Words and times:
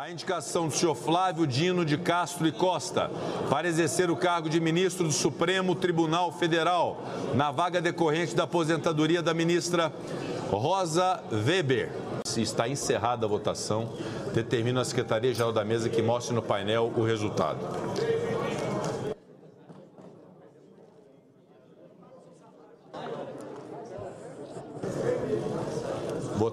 a 0.00 0.12
indicação 0.12 0.68
do 0.68 0.72
senhor 0.72 0.94
Flávio 0.94 1.44
Dino 1.44 1.84
de 1.84 1.98
Castro 1.98 2.46
e 2.46 2.52
Costa 2.52 3.10
para 3.50 3.66
exercer 3.66 4.12
o 4.12 4.16
cargo 4.16 4.48
de 4.48 4.60
ministro 4.60 5.04
do 5.04 5.12
Supremo 5.12 5.74
Tribunal 5.74 6.30
Federal, 6.30 7.02
na 7.34 7.50
vaga 7.50 7.80
decorrente 7.80 8.32
da 8.32 8.44
aposentadoria 8.44 9.20
da 9.20 9.34
ministra 9.34 9.92
Rosa 10.52 11.20
Weber. 11.32 11.90
Se 12.24 12.40
está 12.40 12.68
encerrada 12.68 13.26
a 13.26 13.28
votação, 13.28 13.88
determina 14.32 14.82
a 14.82 14.84
Secretaria-Geral 14.84 15.52
da 15.52 15.64
Mesa 15.64 15.88
que 15.88 16.00
mostre 16.00 16.32
no 16.32 16.42
painel 16.42 16.92
o 16.96 17.02
resultado. 17.02 17.58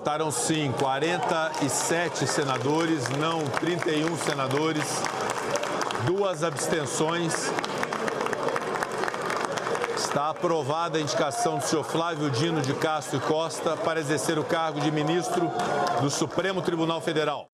Votaram 0.06 0.30
sim 0.30 0.72
47 0.74 2.28
senadores, 2.28 3.10
não 3.18 3.44
31 3.44 4.16
senadores, 4.18 4.84
duas 6.06 6.44
abstenções. 6.44 7.52
Está 9.98 10.30
aprovada 10.30 11.00
a 11.00 11.02
indicação 11.02 11.58
do 11.58 11.64
senhor 11.64 11.84
Flávio 11.84 12.30
Dino 12.30 12.62
de 12.62 12.76
Castro 12.76 13.18
e 13.18 13.20
Costa 13.20 13.76
para 13.76 14.00
exercer 14.00 14.38
o 14.38 14.44
cargo 14.44 14.80
de 14.80 14.92
ministro 14.92 15.50
do 16.00 16.12
Supremo 16.12 16.62
Tribunal 16.62 17.02
Federal. 17.02 17.50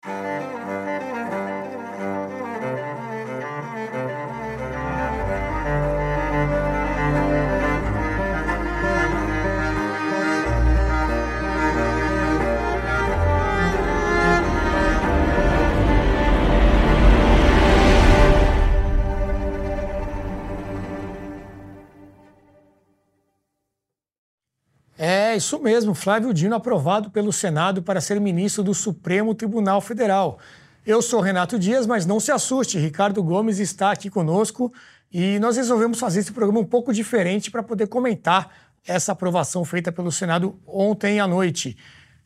Isso 25.42 25.60
mesmo, 25.60 25.96
Flávio 25.96 26.32
Dino 26.32 26.56
aprovado 26.56 27.10
pelo 27.10 27.34
Senado 27.34 27.82
para 27.82 28.00
ser 28.00 28.22
ministro 28.22 28.64
do 28.64 28.76
Supremo 28.76 29.34
Tribunal 29.34 29.82
Federal. 29.82 30.38
Eu 30.86 31.02
sou 31.02 31.20
Renato 31.20 31.58
Dias, 31.58 31.88
mas 31.88 32.06
não 32.06 32.20
se 32.20 32.32
assuste, 32.32 32.78
Ricardo 32.78 33.24
Gomes 33.24 33.58
está 33.58 33.92
aqui 33.92 34.08
conosco 34.08 34.72
e 35.12 35.40
nós 35.40 35.58
resolvemos 35.58 36.00
fazer 36.00 36.20
esse 36.20 36.32
programa 36.32 36.60
um 36.60 36.66
pouco 36.66 36.94
diferente 36.94 37.50
para 37.50 37.64
poder 37.64 37.88
comentar 37.88 38.52
essa 38.86 39.14
aprovação 39.14 39.66
feita 39.66 39.92
pelo 39.92 40.12
Senado 40.12 40.60
ontem 40.68 41.20
à 41.20 41.26
noite. 41.26 41.76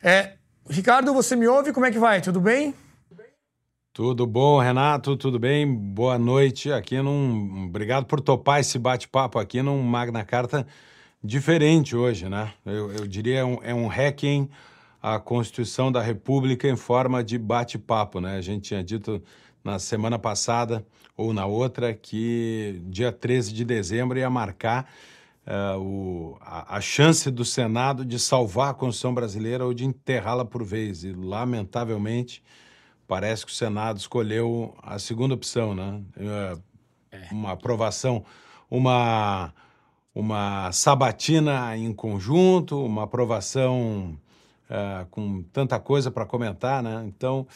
É, 0.02 0.34
Ricardo, 0.68 1.14
você 1.14 1.34
me 1.34 1.48
ouve? 1.48 1.72
Como 1.72 1.86
é 1.86 1.90
que 1.90 1.98
vai? 1.98 2.20
Tudo 2.20 2.38
bem? 2.38 2.74
Tudo 3.94 4.26
bom, 4.26 4.60
Renato? 4.60 5.16
Tudo 5.16 5.38
bem? 5.38 5.66
Boa 5.66 6.18
noite. 6.18 6.70
Aqui 6.70 7.00
num. 7.00 7.64
Obrigado 7.66 8.04
por 8.04 8.20
topar 8.20 8.60
esse 8.60 8.78
bate-papo 8.78 9.38
aqui 9.38 9.62
num 9.62 9.80
Magna 9.82 10.22
Carta 10.22 10.66
diferente 11.26 11.96
hoje, 11.96 12.28
né? 12.28 12.52
Eu, 12.64 12.90
eu 12.92 13.06
diria 13.06 13.40
é 13.40 13.44
um, 13.44 13.58
é 13.62 13.74
um 13.74 13.88
hacking 13.88 14.48
à 15.02 15.18
Constituição 15.18 15.90
da 15.90 16.00
República 16.00 16.68
em 16.68 16.76
forma 16.76 17.22
de 17.22 17.36
bate-papo, 17.36 18.20
né? 18.20 18.36
A 18.36 18.40
gente 18.40 18.68
tinha 18.68 18.82
dito 18.82 19.22
na 19.62 19.78
semana 19.78 20.18
passada 20.18 20.86
ou 21.16 21.32
na 21.32 21.44
outra 21.44 21.92
que 21.92 22.80
dia 22.86 23.10
13 23.10 23.52
de 23.52 23.64
dezembro 23.64 24.18
ia 24.18 24.30
marcar 24.30 24.88
uh, 25.46 25.78
o, 25.80 26.38
a, 26.40 26.76
a, 26.76 26.80
chance 26.80 27.30
do 27.30 27.44
Senado 27.44 28.04
de 28.04 28.18
salvar 28.18 28.70
a 28.70 28.74
Constituição 28.74 29.12
brasileira 29.12 29.64
ou 29.64 29.74
de 29.74 29.84
enterrá-la 29.84 30.44
por 30.44 30.62
vez. 30.62 31.02
E, 31.02 31.12
lamentavelmente, 31.12 32.42
parece 33.08 33.44
que 33.44 33.50
o 33.50 33.54
Senado 33.54 33.98
escolheu 33.98 34.76
a 34.82 34.98
segunda 34.98 35.34
opção, 35.34 35.74
né? 35.74 36.00
Uh, 36.16 36.62
uma 37.32 37.52
aprovação, 37.52 38.24
uma 38.70 39.52
uma 40.16 40.72
sabatina 40.72 41.76
em 41.76 41.92
conjunto, 41.92 42.82
uma 42.82 43.02
aprovação 43.02 44.18
uh, 44.70 45.04
com 45.10 45.42
tanta 45.52 45.78
coisa 45.78 46.10
para 46.10 46.24
comentar, 46.24 46.82
né? 46.82 47.04
Então, 47.06 47.46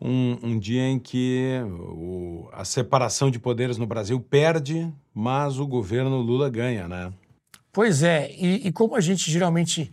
um, 0.00 0.36
um 0.42 0.58
dia 0.58 0.82
em 0.88 0.98
que 0.98 1.60
o, 1.70 2.48
a 2.52 2.64
separação 2.64 3.30
de 3.30 3.38
poderes 3.38 3.78
no 3.78 3.86
Brasil 3.86 4.18
perde, 4.18 4.92
mas 5.14 5.60
o 5.60 5.66
governo 5.68 6.16
Lula 6.16 6.50
ganha, 6.50 6.88
né? 6.88 7.12
Pois 7.72 8.02
é, 8.02 8.28
e, 8.32 8.66
e 8.66 8.72
como 8.72 8.96
a 8.96 9.00
gente 9.00 9.30
geralmente 9.30 9.92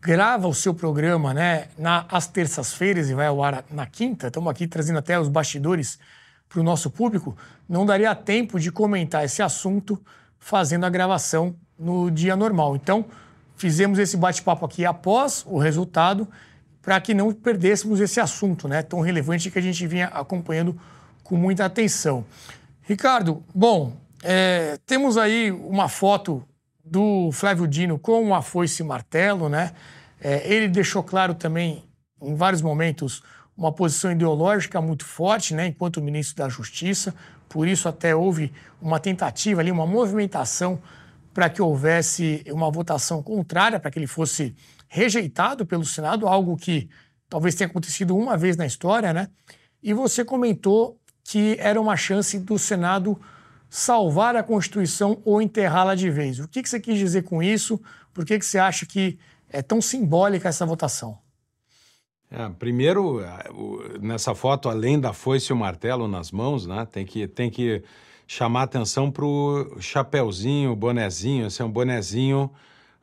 grava 0.00 0.48
o 0.48 0.54
seu 0.54 0.72
programa 0.72 1.34
né, 1.34 1.68
na, 1.76 2.06
às 2.08 2.26
terças-feiras 2.26 3.10
e 3.10 3.14
vai 3.14 3.26
ao 3.26 3.44
ar 3.44 3.62
na 3.70 3.84
quinta, 3.84 4.28
estamos 4.28 4.50
aqui 4.50 4.66
trazendo 4.66 5.00
até 5.00 5.20
os 5.20 5.28
bastidores 5.28 5.98
para 6.48 6.60
o 6.60 6.62
nosso 6.62 6.90
público, 6.90 7.36
não 7.68 7.84
daria 7.84 8.14
tempo 8.14 8.58
de 8.58 8.72
comentar 8.72 9.22
esse 9.22 9.42
assunto 9.42 10.00
fazendo 10.38 10.84
a 10.84 10.90
gravação 10.90 11.54
no 11.78 12.10
dia 12.10 12.36
normal. 12.36 12.76
Então, 12.76 13.04
fizemos 13.56 13.98
esse 13.98 14.16
bate-papo 14.16 14.64
aqui 14.64 14.84
após 14.84 15.44
o 15.46 15.58
resultado 15.58 16.28
para 16.80 17.00
que 17.00 17.14
não 17.14 17.32
perdêssemos 17.32 18.00
esse 18.00 18.20
assunto 18.20 18.68
né, 18.68 18.82
tão 18.82 19.00
relevante 19.00 19.50
que 19.50 19.58
a 19.58 19.62
gente 19.62 19.86
vinha 19.86 20.06
acompanhando 20.06 20.78
com 21.24 21.36
muita 21.36 21.64
atenção. 21.64 22.24
Ricardo, 22.82 23.42
bom, 23.52 23.92
é, 24.22 24.78
temos 24.86 25.16
aí 25.16 25.50
uma 25.50 25.88
foto 25.88 26.44
do 26.84 27.30
Flávio 27.32 27.66
Dino 27.66 27.98
com 27.98 28.32
a 28.32 28.40
foice 28.40 28.82
e 28.82 28.86
martelo, 28.86 29.48
né? 29.48 29.72
É, 30.20 30.48
ele 30.48 30.68
deixou 30.68 31.02
claro 31.02 31.34
também, 31.34 31.84
em 32.22 32.34
vários 32.36 32.62
momentos, 32.62 33.22
uma 33.56 33.72
posição 33.72 34.12
ideológica 34.12 34.80
muito 34.80 35.04
forte, 35.04 35.54
né, 35.54 35.66
enquanto 35.66 36.00
ministro 36.00 36.36
da 36.36 36.48
Justiça. 36.48 37.14
Por 37.48 37.66
isso 37.68 37.88
até 37.88 38.14
houve 38.14 38.52
uma 38.80 38.98
tentativa 38.98 39.60
ali, 39.60 39.70
uma 39.70 39.86
movimentação 39.86 40.80
para 41.32 41.50
que 41.50 41.60
houvesse 41.60 42.44
uma 42.48 42.70
votação 42.70 43.22
contrária, 43.22 43.78
para 43.78 43.90
que 43.90 43.98
ele 43.98 44.06
fosse 44.06 44.54
rejeitado 44.88 45.66
pelo 45.66 45.84
Senado, 45.84 46.26
algo 46.26 46.56
que 46.56 46.88
talvez 47.28 47.54
tenha 47.54 47.68
acontecido 47.68 48.16
uma 48.16 48.36
vez 48.36 48.56
na 48.56 48.64
história, 48.64 49.12
né? 49.12 49.28
E 49.82 49.92
você 49.92 50.24
comentou 50.24 50.98
que 51.22 51.56
era 51.60 51.80
uma 51.80 51.96
chance 51.96 52.38
do 52.38 52.58
Senado 52.58 53.20
salvar 53.68 54.36
a 54.36 54.42
Constituição 54.42 55.20
ou 55.24 55.42
enterrá-la 55.42 55.94
de 55.94 56.08
vez. 56.08 56.38
O 56.38 56.48
que, 56.48 56.62
que 56.62 56.68
você 56.68 56.80
quis 56.80 56.98
dizer 56.98 57.22
com 57.22 57.42
isso? 57.42 57.80
Por 58.14 58.24
que, 58.24 58.38
que 58.38 58.46
você 58.46 58.58
acha 58.58 58.86
que 58.86 59.18
é 59.50 59.60
tão 59.60 59.82
simbólica 59.82 60.48
essa 60.48 60.64
votação? 60.64 61.18
É, 62.30 62.48
primeiro, 62.58 63.20
nessa 64.00 64.34
foto, 64.34 64.68
além 64.68 64.98
da 64.98 65.12
foice 65.12 65.52
e 65.52 65.54
o 65.54 65.56
martelo 65.56 66.08
nas 66.08 66.32
mãos, 66.32 66.66
né, 66.66 66.86
tem 66.90 67.04
que, 67.04 67.28
tem 67.28 67.48
que 67.48 67.82
chamar 68.26 68.64
atenção 68.64 69.10
para 69.10 69.24
o 69.24 69.80
chapéuzinho, 69.80 70.74
bonezinho, 70.74 71.46
esse 71.46 71.62
é 71.62 71.64
um 71.64 71.70
bonezinho 71.70 72.50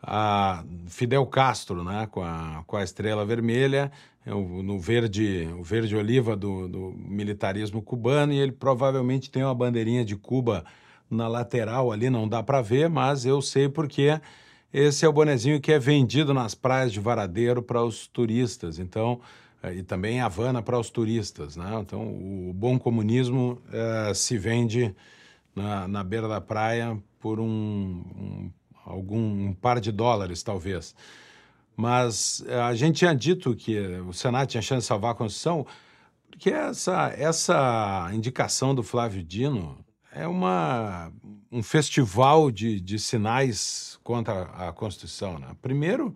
a 0.06 0.66
Fidel 0.88 1.26
Castro, 1.26 1.82
né, 1.82 2.08
com 2.12 2.22
a, 2.22 2.62
com 2.68 2.76
a 2.76 2.84
estrela 2.84 3.26
vermelha, 3.26 3.90
é 4.26 4.32
no 4.32 4.78
verde, 4.78 5.50
o 5.58 5.64
verde 5.64 5.96
oliva 5.96 6.36
do, 6.36 6.68
do 6.68 6.94
militarismo 6.98 7.82
cubano, 7.82 8.34
e 8.34 8.38
ele 8.38 8.52
provavelmente 8.52 9.32
tem 9.32 9.44
uma 9.44 9.56
bandeirinha 9.56 10.04
de 10.04 10.16
Cuba 10.16 10.66
na 11.10 11.28
lateral 11.28 11.92
ali, 11.92 12.10
não 12.10 12.28
dá 12.28 12.44
para 12.44 12.62
ver, 12.62 12.90
mas 12.90 13.26
eu 13.26 13.42
sei 13.42 13.70
porque 13.70 14.20
esse 14.74 15.06
é 15.06 15.08
o 15.08 15.14
bonezinho 15.14 15.62
que 15.62 15.72
é 15.72 15.78
vendido 15.78 16.34
nas 16.34 16.56
praias 16.56 16.92
de 16.92 17.00
Varadeiro 17.00 17.62
para 17.62 17.84
os 17.84 18.08
turistas, 18.08 18.80
então 18.80 19.22
eh, 19.62 19.76
e 19.76 19.84
também 19.84 20.20
Havana 20.20 20.62
para 20.62 20.80
os 20.80 20.90
turistas, 20.90 21.56
né? 21.56 21.80
Então 21.80 22.02
o 22.02 22.52
bom 22.54 22.80
comunismo 22.80 23.62
é, 23.72 24.14
se 24.14 24.38
vende 24.38 24.96
na, 25.56 25.88
na, 25.88 26.04
beira 26.04 26.28
da 26.28 26.42
praia 26.42 26.98
por 27.20 27.40
um, 27.40 27.46
um 27.46 28.52
algum 28.86 29.48
um 29.50 29.54
par 29.54 29.80
de 29.80 29.92
dólares 29.92 30.42
talvez. 30.44 30.96
Mas 31.76 32.44
eh, 32.48 32.60
a 32.60 32.74
gente 32.76 32.98
tinha 32.98 33.16
dito 33.16 33.56
que 33.56 33.80
o 34.08 34.14
Senado 34.14 34.48
tinha 34.48 34.62
chance 34.62 34.82
de 34.82 34.88
salvar 34.88 35.12
a 35.12 35.16
Constituição, 35.16 35.66
porque 36.30 36.50
essa, 36.50 37.14
essa 37.16 38.10
indicação 38.14 38.74
do 38.74 38.84
Flávio 38.84 39.24
Dino 39.24 39.78
é 40.16 40.28
uma, 40.28 41.12
um 41.52 41.64
festival 41.64 42.52
de, 42.52 42.80
de 42.80 43.00
sinais 43.00 44.00
contra 44.04 44.44
a 44.44 44.72
Constituição. 44.72 45.40
Né? 45.40 45.48
Primeiro, 45.62 46.16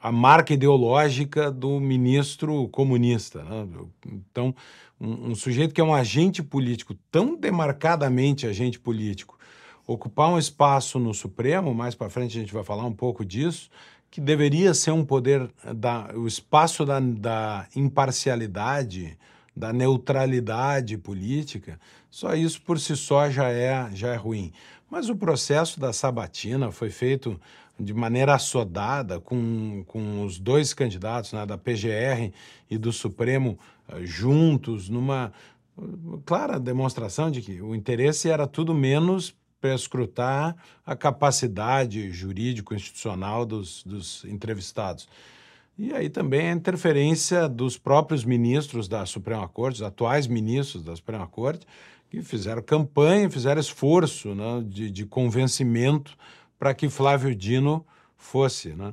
a 0.00 0.10
marca 0.10 0.52
ideológica 0.52 1.50
do 1.50 1.78
ministro 1.78 2.68
comunista. 2.68 3.42
Né? 3.44 3.68
Então, 4.06 4.54
um, 5.00 5.30
um, 5.30 5.34
sujeito 5.34 5.74
que 5.74 5.80
é 5.80 5.84
um 5.84 5.94
agente 5.94 6.42
político, 6.42 6.94
tão 7.10 7.36
demarcadamente 7.36 8.46
agente 8.46 8.78
político, 8.78 9.38
ocupar 9.86 10.30
um 10.30 10.38
espaço 10.38 10.98
no 10.98 11.12
Supremo, 11.12 11.74
mais 11.74 11.94
para 11.94 12.10
frente 12.10 12.36
a 12.36 12.40
gente 12.40 12.54
vai 12.54 12.64
falar 12.64 12.84
um 12.84 12.92
pouco 12.92 13.24
disso, 13.24 13.70
que 14.10 14.20
deveria 14.20 14.74
ser 14.74 14.90
um 14.90 15.04
poder, 15.04 15.50
da, 15.74 16.10
o 16.14 16.26
espaço 16.26 16.84
da, 16.84 17.00
da 17.00 17.66
imparcialidade, 17.74 19.16
da 19.56 19.72
neutralidade 19.72 20.96
política, 20.98 21.78
só 22.12 22.34
isso 22.34 22.60
por 22.60 22.78
si 22.78 22.94
só 22.94 23.30
já 23.30 23.48
é, 23.48 23.88
já 23.94 24.12
é 24.12 24.16
ruim. 24.16 24.52
Mas 24.90 25.08
o 25.08 25.16
processo 25.16 25.80
da 25.80 25.94
sabatina 25.94 26.70
foi 26.70 26.90
feito 26.90 27.40
de 27.80 27.94
maneira 27.94 28.34
assodada 28.34 29.18
com, 29.18 29.82
com 29.86 30.22
os 30.22 30.38
dois 30.38 30.74
candidatos, 30.74 31.32
né, 31.32 31.46
da 31.46 31.56
PGR 31.56 32.30
e 32.70 32.76
do 32.76 32.92
Supremo, 32.92 33.58
uh, 33.88 34.04
juntos, 34.04 34.90
numa 34.90 35.32
clara 36.26 36.60
demonstração 36.60 37.30
de 37.30 37.40
que 37.40 37.62
o 37.62 37.74
interesse 37.74 38.28
era 38.28 38.46
tudo 38.46 38.74
menos 38.74 39.34
para 39.58 39.74
escrutar 39.74 40.54
a 40.84 40.94
capacidade 40.94 42.10
jurídico-institucional 42.10 43.46
dos, 43.46 43.82
dos 43.84 44.22
entrevistados. 44.26 45.08
E 45.78 45.94
aí 45.94 46.10
também 46.10 46.50
a 46.50 46.52
interferência 46.52 47.48
dos 47.48 47.78
próprios 47.78 48.22
ministros 48.22 48.86
da 48.86 49.06
Suprema 49.06 49.48
Corte, 49.48 49.76
os 49.76 49.82
atuais 49.82 50.26
ministros 50.26 50.84
da 50.84 50.94
Suprema 50.94 51.26
Corte, 51.26 51.66
que 52.12 52.20
fizeram 52.20 52.60
campanha, 52.60 53.30
fizeram 53.30 53.58
esforço 53.58 54.34
né, 54.34 54.62
de, 54.66 54.90
de 54.90 55.06
convencimento 55.06 56.14
para 56.58 56.74
que 56.74 56.90
Flávio 56.90 57.34
Dino 57.34 57.86
fosse. 58.18 58.74
Né? 58.74 58.92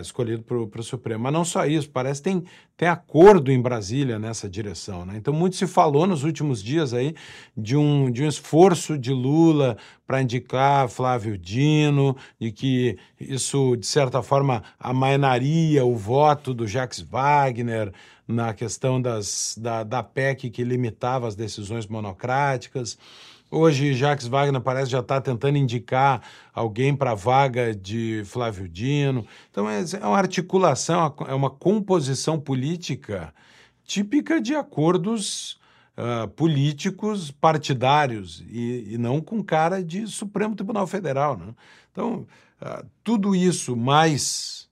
Escolhido 0.00 0.42
para 0.42 0.80
o 0.80 0.84
Supremo. 0.84 1.24
Mas 1.24 1.32
não 1.32 1.44
só 1.44 1.64
isso, 1.66 1.88
parece 1.90 2.20
que 2.20 2.30
tem, 2.30 2.44
tem 2.76 2.88
acordo 2.88 3.50
em 3.50 3.60
Brasília 3.60 4.18
nessa 4.18 4.48
direção. 4.48 5.04
Né? 5.04 5.14
Então, 5.16 5.32
muito 5.32 5.56
se 5.56 5.66
falou 5.66 6.06
nos 6.06 6.24
últimos 6.24 6.62
dias 6.62 6.92
aí 6.92 7.14
de 7.56 7.76
um, 7.76 8.10
de 8.10 8.22
um 8.22 8.28
esforço 8.28 8.98
de 8.98 9.12
Lula 9.12 9.76
para 10.06 10.22
indicar 10.22 10.88
Flávio 10.88 11.38
Dino, 11.38 12.16
de 12.38 12.52
que 12.52 12.98
isso, 13.18 13.76
de 13.76 13.86
certa 13.86 14.22
forma, 14.22 14.62
amainaria 14.78 15.84
o 15.84 15.96
voto 15.96 16.52
do 16.52 16.66
Jacques 16.66 17.00
Wagner 17.00 17.92
na 18.26 18.54
questão 18.54 19.00
das, 19.00 19.56
da, 19.58 19.82
da 19.82 20.02
PEC 20.02 20.50
que 20.50 20.64
limitava 20.64 21.26
as 21.26 21.34
decisões 21.34 21.86
monocráticas. 21.86 22.98
Hoje, 23.50 23.94
Jacques 23.94 24.28
Wagner 24.28 24.60
parece 24.60 24.92
já 24.92 25.00
estar 25.00 25.20
tá 25.20 25.32
tentando 25.32 25.58
indicar 25.58 26.22
alguém 26.54 26.94
para 26.94 27.10
a 27.10 27.16
vaga 27.16 27.74
de 27.74 28.22
Flávio 28.24 28.68
Dino. 28.68 29.26
Então, 29.50 29.68
é, 29.68 29.82
é 30.00 30.06
uma 30.06 30.18
articulação, 30.18 31.12
é 31.26 31.34
uma 31.34 31.50
composição 31.50 32.38
política 32.38 33.34
típica 33.84 34.40
de 34.40 34.54
acordos 34.54 35.58
uh, 35.98 36.28
políticos 36.28 37.32
partidários 37.32 38.44
e, 38.48 38.94
e, 38.94 38.98
não 38.98 39.20
com 39.20 39.42
cara 39.42 39.82
de 39.82 40.06
Supremo 40.06 40.54
Tribunal 40.54 40.86
Federal. 40.86 41.36
Né? 41.36 41.52
Então, 41.90 42.24
uh, 42.62 42.86
tudo 43.02 43.34
isso, 43.34 43.74
mais 43.74 44.68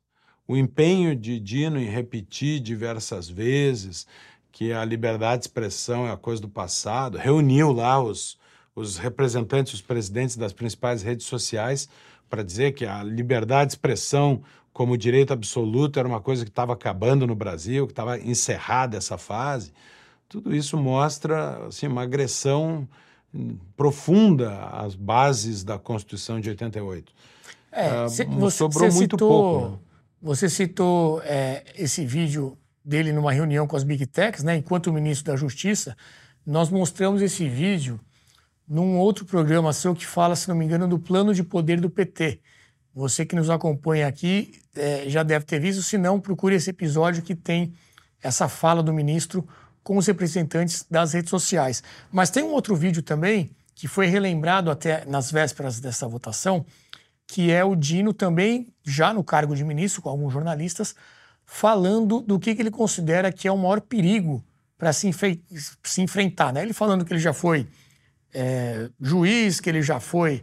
o 0.47 0.57
empenho 0.57 1.17
de 1.17 1.41
Dino 1.41 1.81
em 1.81 1.89
repetir 1.89 2.61
diversas 2.61 3.29
vezes 3.29 4.07
que 4.53 4.73
a 4.73 4.85
liberdade 4.85 5.43
de 5.43 5.49
expressão 5.49 6.07
é 6.07 6.13
a 6.13 6.17
coisa 6.17 6.41
do 6.41 6.49
passado, 6.49 7.19
reuniu 7.19 7.73
lá 7.73 8.01
os 8.01 8.39
os 8.79 8.97
representantes, 8.97 9.75
os 9.75 9.81
presidentes 9.81 10.37
das 10.37 10.53
principais 10.53 11.03
redes 11.03 11.27
sociais 11.27 11.89
para 12.29 12.43
dizer 12.43 12.73
que 12.73 12.87
a 12.87 13.03
liberdade 13.03 13.69
de 13.69 13.73
expressão 13.73 14.43
como 14.73 14.97
direito 14.97 15.33
absoluto 15.33 15.99
era 15.99 16.07
uma 16.07 16.21
coisa 16.21 16.45
que 16.45 16.51
estava 16.51 16.73
acabando 16.73 17.27
no 17.27 17.35
Brasil, 17.35 17.87
que 17.87 17.93
estava 17.93 18.19
encerrada 18.19 18.97
essa 18.97 19.19
fase. 19.19 19.73
Tudo 20.29 20.55
isso 20.55 20.77
mostra 20.77 21.67
assim, 21.67 21.87
uma 21.89 22.03
agressão 22.03 22.87
profunda 23.77 24.67
às 24.67 24.95
bases 24.95 25.65
da 25.65 25.79
Constituição 25.79 26.41
de 26.41 26.51
88. 26.51 27.13
É, 27.73 27.89
ah, 27.89 28.03
você, 28.05 28.25
sobrou 28.51 28.91
você 28.91 28.97
muito 28.97 29.15
citou, 29.15 29.29
pouco. 29.29 29.71
Né? 29.73 29.79
Você 30.23 30.49
citou 30.49 31.23
é, 31.25 31.65
esse 31.77 32.05
vídeo 32.05 32.57
dele 32.85 33.13
numa 33.13 33.33
reunião 33.33 33.67
com 33.67 33.77
as 33.77 33.85
Big 33.85 34.07
Techs, 34.07 34.45
né? 34.45 34.57
enquanto 34.57 34.93
ministro 34.93 35.33
da 35.33 35.37
Justiça, 35.37 35.97
nós 36.47 36.71
mostramos 36.71 37.21
esse 37.21 37.49
vídeo 37.49 38.01
num 38.69 38.99
outro 38.99 39.25
programa 39.25 39.73
seu 39.73 39.95
que 39.95 40.07
fala, 40.07 40.37
se 40.37 40.49
não 40.49 40.55
me 40.55 40.65
engano, 40.65 40.87
do 40.87 40.99
plano 40.99 41.33
de 41.33 41.43
poder 41.43 41.81
do 41.81 41.89
PT. 41.89 42.41
Você 42.95 43.25
que 43.25 43.35
nos 43.35 43.49
acompanha 43.49 44.07
aqui 44.07 44.61
é, 44.77 45.09
já 45.09 45.23
deve 45.23 45.45
ter 45.45 45.61
visto, 45.61 45.83
se 45.83 45.97
não, 45.97 46.21
procure 46.21 46.55
esse 46.55 46.71
episódio 46.71 47.23
que 47.23 47.35
tem 47.35 47.73
essa 48.23 48.49
fala 48.49 48.83
do 48.83 48.93
ministro 48.93 49.47
com 49.83 49.97
os 49.97 50.07
representantes 50.07 50.85
das 50.91 51.15
redes 51.15 51.31
sociais. 51.31 51.83
Mas 52.13 52.29
tem 52.29 52.43
um 52.43 52.51
outro 52.51 52.77
vídeo 52.77 53.03
também, 53.03 53.51
que 53.75 53.89
foi 53.89 54.07
relembrado 54.07 54.71
até 54.71 55.05
nas 55.07 55.31
vésperas 55.31 55.81
dessa 55.81 56.07
votação, 56.07 56.67
que 57.27 57.51
é 57.51 57.65
o 57.65 57.77
Dino 57.77 58.13
também, 58.13 58.69
já 58.85 59.15
no 59.15 59.23
cargo 59.23 59.55
de 59.55 59.65
ministro, 59.65 60.03
com 60.03 60.09
alguns 60.09 60.33
jornalistas, 60.33 60.95
falando 61.47 62.21
do 62.21 62.39
que, 62.39 62.55
que 62.55 62.61
ele 62.61 62.71
considera 62.71 63.33
que 63.33 63.49
é 63.49 63.53
o 63.53 63.57
maior 63.57 63.81
perigo 63.81 64.45
para 64.77 64.93
se, 64.93 65.11
se 65.83 66.03
enfrentar. 66.03 66.53
Né? 66.53 66.63
Ele 66.63 66.73
falando 66.73 67.05
que 67.05 67.13
ele 67.13 67.21
já 67.21 67.33
foi 67.33 67.67
é, 68.33 68.89
juiz, 69.01 69.61
que 69.61 69.69
ele 69.69 69.83
já 69.83 70.01
foi 70.01 70.43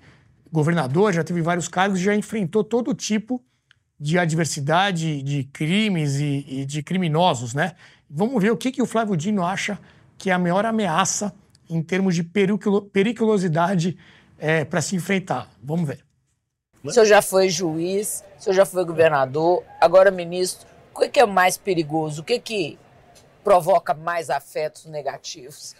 governador, 0.52 1.14
já 1.14 1.24
teve 1.24 1.42
vários 1.42 1.68
cargos, 1.68 2.00
já 2.00 2.16
enfrentou 2.16 2.64
todo 2.64 2.94
tipo 2.94 3.44
de 4.00 4.18
adversidade, 4.18 5.22
de 5.22 5.44
crimes 5.46 6.16
e, 6.16 6.46
e 6.48 6.66
de 6.66 6.84
criminosos, 6.84 7.54
né? 7.54 7.76
Vamos 8.10 8.42
ver 8.42 8.52
o 8.52 8.58
que, 8.58 8.72
que 8.72 8.82
o 8.82 8.86
Flávio 8.86 9.16
Dino 9.16 9.44
acha 9.44 9.80
que 10.18 10.30
é 10.30 10.34
a 10.34 10.40
maior 10.40 10.66
ameaça 10.66 11.34
em 11.70 11.82
termos 11.82 12.16
de 12.16 12.24
periculosidade 12.24 13.98
é, 14.38 14.64
para 14.64 14.82
se 14.82 14.96
enfrentar. 14.96 15.50
Vamos 15.62 15.88
ver. 15.88 16.06
O 16.84 16.92
senhor 16.92 17.06
já 17.06 17.22
foi 17.22 17.50
juiz, 17.50 18.24
o 18.38 18.44
senhor 18.44 18.56
já 18.56 18.66
foi 18.66 18.86
governador, 18.86 19.64
agora 19.82 20.12
ministro. 20.12 20.68
O 20.94 21.00
que, 21.00 21.10
que 21.10 21.20
é 21.20 21.26
mais 21.26 21.58
perigoso? 21.58 22.22
O 22.22 22.24
que, 22.24 22.40
que 22.40 22.78
provoca 23.44 23.94
mais 23.94 24.30
afetos 24.30 24.86
negativos? 24.86 25.76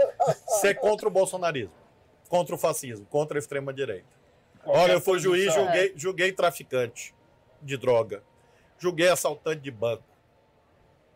Ser 0.60 0.76
contra 0.76 1.08
o 1.08 1.12
bolsonarismo 1.12 1.85
contra 2.30 2.56
o 2.56 2.58
fascismo, 2.58 3.06
contra 3.06 3.38
a 3.38 3.40
extrema-direita. 3.40 4.08
Olha, 4.66 4.94
eu 4.94 5.02
fui 5.02 5.20
juiz, 5.20 5.54
julguei, 5.54 5.94
julguei 5.96 6.32
traficante 6.32 7.14
de 7.62 7.78
droga, 7.78 8.24
julguei 8.80 9.08
assaltante 9.08 9.62
de 9.62 9.72
banco. 9.72 10.04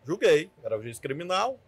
Julguei, 0.06 0.52
era 0.64 0.80
juiz 0.80 1.00
criminal, 1.00 1.60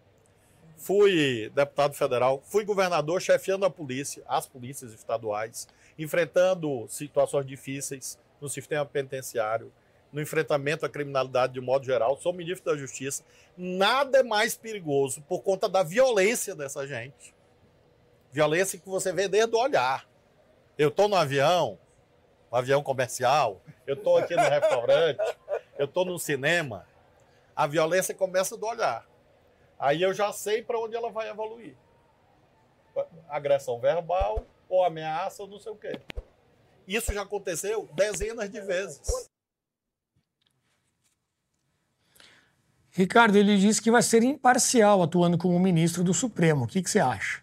fui 0.76 1.50
deputado 1.54 1.94
federal, 1.94 2.40
fui 2.44 2.64
governador 2.64 3.20
chefiando 3.20 3.66
a 3.66 3.70
polícia, 3.70 4.22
as 4.26 4.46
polícias 4.46 4.92
estaduais, 4.92 5.68
enfrentando 5.98 6.86
situações 6.88 7.46
difíceis 7.46 8.18
no 8.40 8.48
sistema 8.48 8.84
penitenciário, 8.86 9.72
no 10.12 10.20
enfrentamento 10.20 10.84
à 10.84 10.88
criminalidade 10.88 11.54
de 11.54 11.60
modo 11.60 11.84
geral, 11.84 12.16
sou 12.16 12.32
ministro 12.32 12.70
da 12.70 12.76
Justiça. 12.76 13.24
Nada 13.56 14.18
é 14.18 14.22
mais 14.22 14.56
perigoso 14.56 15.22
por 15.22 15.40
conta 15.42 15.68
da 15.68 15.82
violência 15.82 16.54
dessa 16.54 16.86
gente 16.86 17.34
Violência 18.32 18.78
que 18.78 18.88
você 18.88 19.12
vê 19.12 19.28
desde 19.28 19.54
o 19.54 19.58
olhar. 19.58 20.08
Eu 20.78 20.88
estou 20.88 21.06
no 21.06 21.14
avião, 21.14 21.78
um 22.50 22.56
avião 22.56 22.82
comercial, 22.82 23.60
eu 23.86 23.94
estou 23.94 24.16
aqui 24.16 24.34
no 24.34 24.42
restaurante, 24.42 25.20
eu 25.78 25.84
estou 25.84 26.06
no 26.06 26.18
cinema. 26.18 26.86
A 27.54 27.66
violência 27.66 28.14
começa 28.14 28.56
do 28.56 28.66
olhar. 28.66 29.06
Aí 29.78 30.00
eu 30.00 30.14
já 30.14 30.32
sei 30.32 30.62
para 30.62 30.80
onde 30.80 30.96
ela 30.96 31.10
vai 31.10 31.28
evoluir. 31.28 31.76
Agressão 33.28 33.78
verbal, 33.78 34.46
ou 34.66 34.82
ameaça, 34.82 35.42
ou 35.42 35.48
não 35.48 35.60
sei 35.60 35.72
o 35.72 35.76
quê. 35.76 36.00
Isso 36.88 37.12
já 37.12 37.22
aconteceu 37.22 37.86
dezenas 37.92 38.50
de 38.50 38.60
vezes. 38.62 39.30
Ricardo, 42.90 43.36
ele 43.36 43.58
disse 43.58 43.80
que 43.80 43.90
vai 43.90 44.02
ser 44.02 44.22
imparcial 44.22 45.02
atuando 45.02 45.36
como 45.36 45.58
ministro 45.58 46.02
do 46.02 46.14
Supremo. 46.14 46.64
O 46.64 46.68
que, 46.68 46.82
que 46.82 46.90
você 46.90 46.98
acha? 46.98 47.41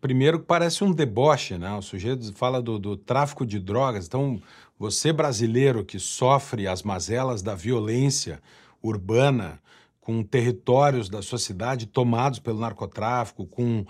Primeiro 0.00 0.40
parece 0.40 0.82
um 0.82 0.92
deboche, 0.92 1.56
né? 1.56 1.72
O 1.74 1.82
sujeito 1.82 2.32
fala 2.32 2.60
do, 2.60 2.78
do, 2.78 2.96
tráfico 2.96 3.46
de 3.46 3.60
drogas. 3.60 4.06
Então, 4.06 4.42
você 4.76 5.12
brasileiro 5.12 5.84
que 5.84 6.00
sofre 6.00 6.66
as 6.66 6.82
mazelas 6.82 7.42
da 7.42 7.54
violência 7.54 8.42
urbana, 8.82 9.60
com 10.00 10.22
territórios 10.22 11.08
da 11.08 11.22
sua 11.22 11.38
cidade 11.38 11.86
tomados 11.86 12.38
pelo 12.38 12.60
narcotráfico, 12.60 13.46
com 13.46 13.80
uh, 13.80 13.86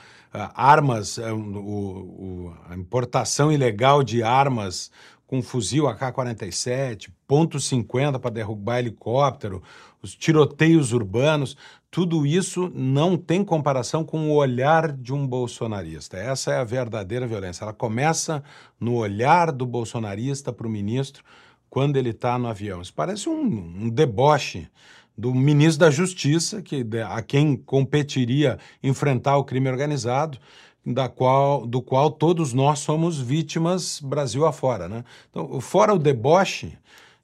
armas, 0.54 1.18
uh, 1.18 1.34
o, 1.34 2.48
o, 2.48 2.56
a 2.68 2.74
importação 2.74 3.50
ilegal 3.50 4.02
de 4.02 4.22
armas 4.22 4.90
com 5.26 5.42
fuzil 5.42 5.88
AK-47, 5.88 7.10
ponto 7.26 7.58
.50 7.58 8.18
para 8.18 8.30
derrubar 8.30 8.78
helicóptero, 8.78 9.62
os 10.00 10.14
tiroteios 10.14 10.92
urbanos, 10.92 11.56
tudo 11.96 12.26
isso 12.26 12.70
não 12.74 13.16
tem 13.16 13.42
comparação 13.42 14.04
com 14.04 14.28
o 14.28 14.34
olhar 14.34 14.92
de 14.92 15.14
um 15.14 15.26
bolsonarista. 15.26 16.18
Essa 16.18 16.52
é 16.52 16.58
a 16.58 16.62
verdadeira 16.62 17.26
violência. 17.26 17.64
Ela 17.64 17.72
começa 17.72 18.44
no 18.78 18.96
olhar 18.96 19.50
do 19.50 19.64
bolsonarista 19.64 20.52
para 20.52 20.66
o 20.66 20.70
ministro 20.70 21.24
quando 21.70 21.96
ele 21.96 22.10
está 22.10 22.38
no 22.38 22.48
avião. 22.48 22.82
Isso 22.82 22.92
parece 22.92 23.30
um, 23.30 23.40
um, 23.40 23.88
deboche 23.88 24.68
do 25.16 25.34
ministro 25.34 25.86
da 25.86 25.90
Justiça, 25.90 26.60
que, 26.60 26.86
a 27.08 27.22
quem 27.22 27.56
competiria 27.56 28.58
enfrentar 28.82 29.38
o 29.38 29.44
crime 29.44 29.70
organizado, 29.70 30.36
da 30.84 31.08
qual, 31.08 31.66
do 31.66 31.80
qual 31.80 32.10
todos 32.10 32.52
nós 32.52 32.80
somos 32.80 33.18
vítimas 33.18 34.00
Brasil 34.02 34.44
afora. 34.44 34.86
Né? 34.86 35.02
Então, 35.30 35.62
fora 35.62 35.94
o 35.94 35.98
deboche, 35.98 36.76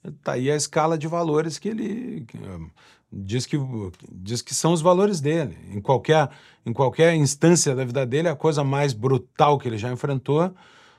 está 0.02 0.33
aí 0.33 0.50
a 0.50 0.57
escala 0.57 0.97
de 0.97 1.07
valores 1.07 1.59
que 1.59 1.69
ele 1.69 2.25
diz 3.12 3.45
que, 3.45 3.59
diz 4.11 4.40
que 4.40 4.54
são 4.54 4.73
os 4.73 4.81
valores 4.81 5.21
dele. 5.21 5.59
Em 5.71 5.81
qualquer, 5.81 6.31
em 6.64 6.73
qualquer 6.73 7.14
instância 7.14 7.75
da 7.75 7.85
vida 7.85 8.07
dele, 8.07 8.28
a 8.28 8.35
coisa 8.35 8.64
mais 8.64 8.92
brutal 8.95 9.59
que 9.59 9.69
ele 9.69 9.76
já 9.76 9.92
enfrentou 9.92 10.52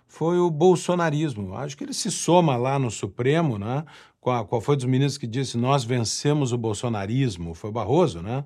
foi 0.07 0.37
o 0.37 0.51
bolsonarismo. 0.51 1.55
Acho 1.55 1.75
que 1.75 1.83
ele 1.83 1.93
se 1.93 2.11
soma 2.11 2.55
lá 2.55 2.77
no 2.77 2.91
Supremo, 2.91 3.57
né? 3.57 3.83
Qual, 4.21 4.45
qual 4.45 4.61
foi 4.61 4.75
dos 4.75 4.85
ministros 4.85 5.17
que 5.17 5.25
disse 5.25 5.57
nós 5.57 5.83
vencemos 5.83 6.53
o 6.53 6.57
bolsonarismo? 6.57 7.55
Foi 7.55 7.71
o 7.71 7.73
Barroso, 7.73 8.21
né? 8.21 8.43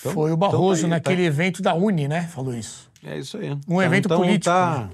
Então, 0.00 0.12
foi 0.12 0.32
o 0.32 0.36
Barroso 0.36 0.80
então 0.80 0.86
aí, 0.86 0.90
naquele 0.90 1.22
tá... 1.22 1.28
evento 1.28 1.62
da 1.62 1.74
Uni, 1.74 2.08
né? 2.08 2.22
Falou 2.22 2.54
isso. 2.54 2.90
É 3.04 3.18
isso 3.18 3.36
aí. 3.36 3.50
Um 3.50 3.58
então, 3.58 3.82
evento 3.82 4.06
então, 4.06 4.18
político. 4.18 4.44
Tá, 4.46 4.78
né? 4.78 4.90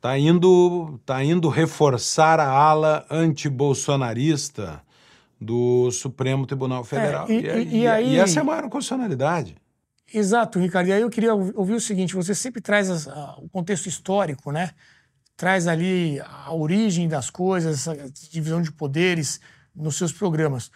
tá, 0.00 0.18
indo, 0.18 1.00
tá 1.06 1.22
indo 1.22 1.48
reforçar 1.48 2.40
a 2.40 2.48
ala 2.50 3.06
antibolsonarista 3.08 4.82
do 5.40 5.90
Supremo 5.90 6.46
Tribunal 6.46 6.84
Federal. 6.84 7.26
É, 7.28 7.32
e, 7.32 7.38
e, 7.38 7.78
e, 7.78 7.86
aí... 7.86 8.14
e 8.14 8.18
essa 8.18 8.40
é 8.40 8.42
a 8.42 8.44
maior 8.44 8.62
constitucionalidade. 8.68 9.56
Exato, 10.12 10.58
Ricardo. 10.58 10.88
E 10.88 10.92
aí 10.92 11.00
eu 11.00 11.08
queria 11.08 11.34
ouvir 11.34 11.74
o 11.74 11.80
seguinte: 11.80 12.14
você 12.14 12.34
sempre 12.34 12.60
traz 12.60 12.90
as, 12.90 13.08
a, 13.08 13.36
o 13.38 13.48
contexto 13.48 13.86
histórico, 13.86 14.52
né? 14.52 14.72
Traz 15.36 15.66
ali 15.66 16.20
a 16.20 16.52
origem 16.52 17.08
das 17.08 17.30
coisas, 17.30 17.88
a 17.88 17.94
divisão 18.30 18.60
de 18.60 18.70
poderes 18.70 19.40
nos 19.74 19.96
seus 19.96 20.12
programas. 20.12 20.70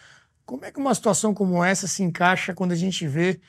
Como 0.45 0.65
é 0.65 0.71
que 0.71 0.79
uma 0.79 0.95
situação 0.95 1.33
como 1.33 1.63
essa 1.63 1.87
se 1.87 2.01
encaixa 2.01 2.53
quando 2.53 2.71
a 2.71 2.75
gente 2.75 3.07
vê 3.07 3.39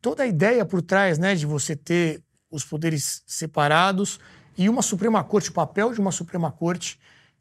toda 0.00 0.22
a 0.22 0.26
ideia 0.26 0.64
por 0.64 0.82
trás, 0.82 1.18
né, 1.18 1.34
de 1.34 1.46
você 1.46 1.74
ter 1.74 2.22
os 2.50 2.64
poderes 2.64 3.22
separados 3.26 4.20
e 4.56 4.68
uma 4.68 4.82
Suprema 4.82 5.22
Corte, 5.24 5.50
o 5.50 5.52
papel 5.52 5.92
de 5.92 6.00
uma 6.00 6.12
Suprema 6.12 6.50
Corte 6.50 6.98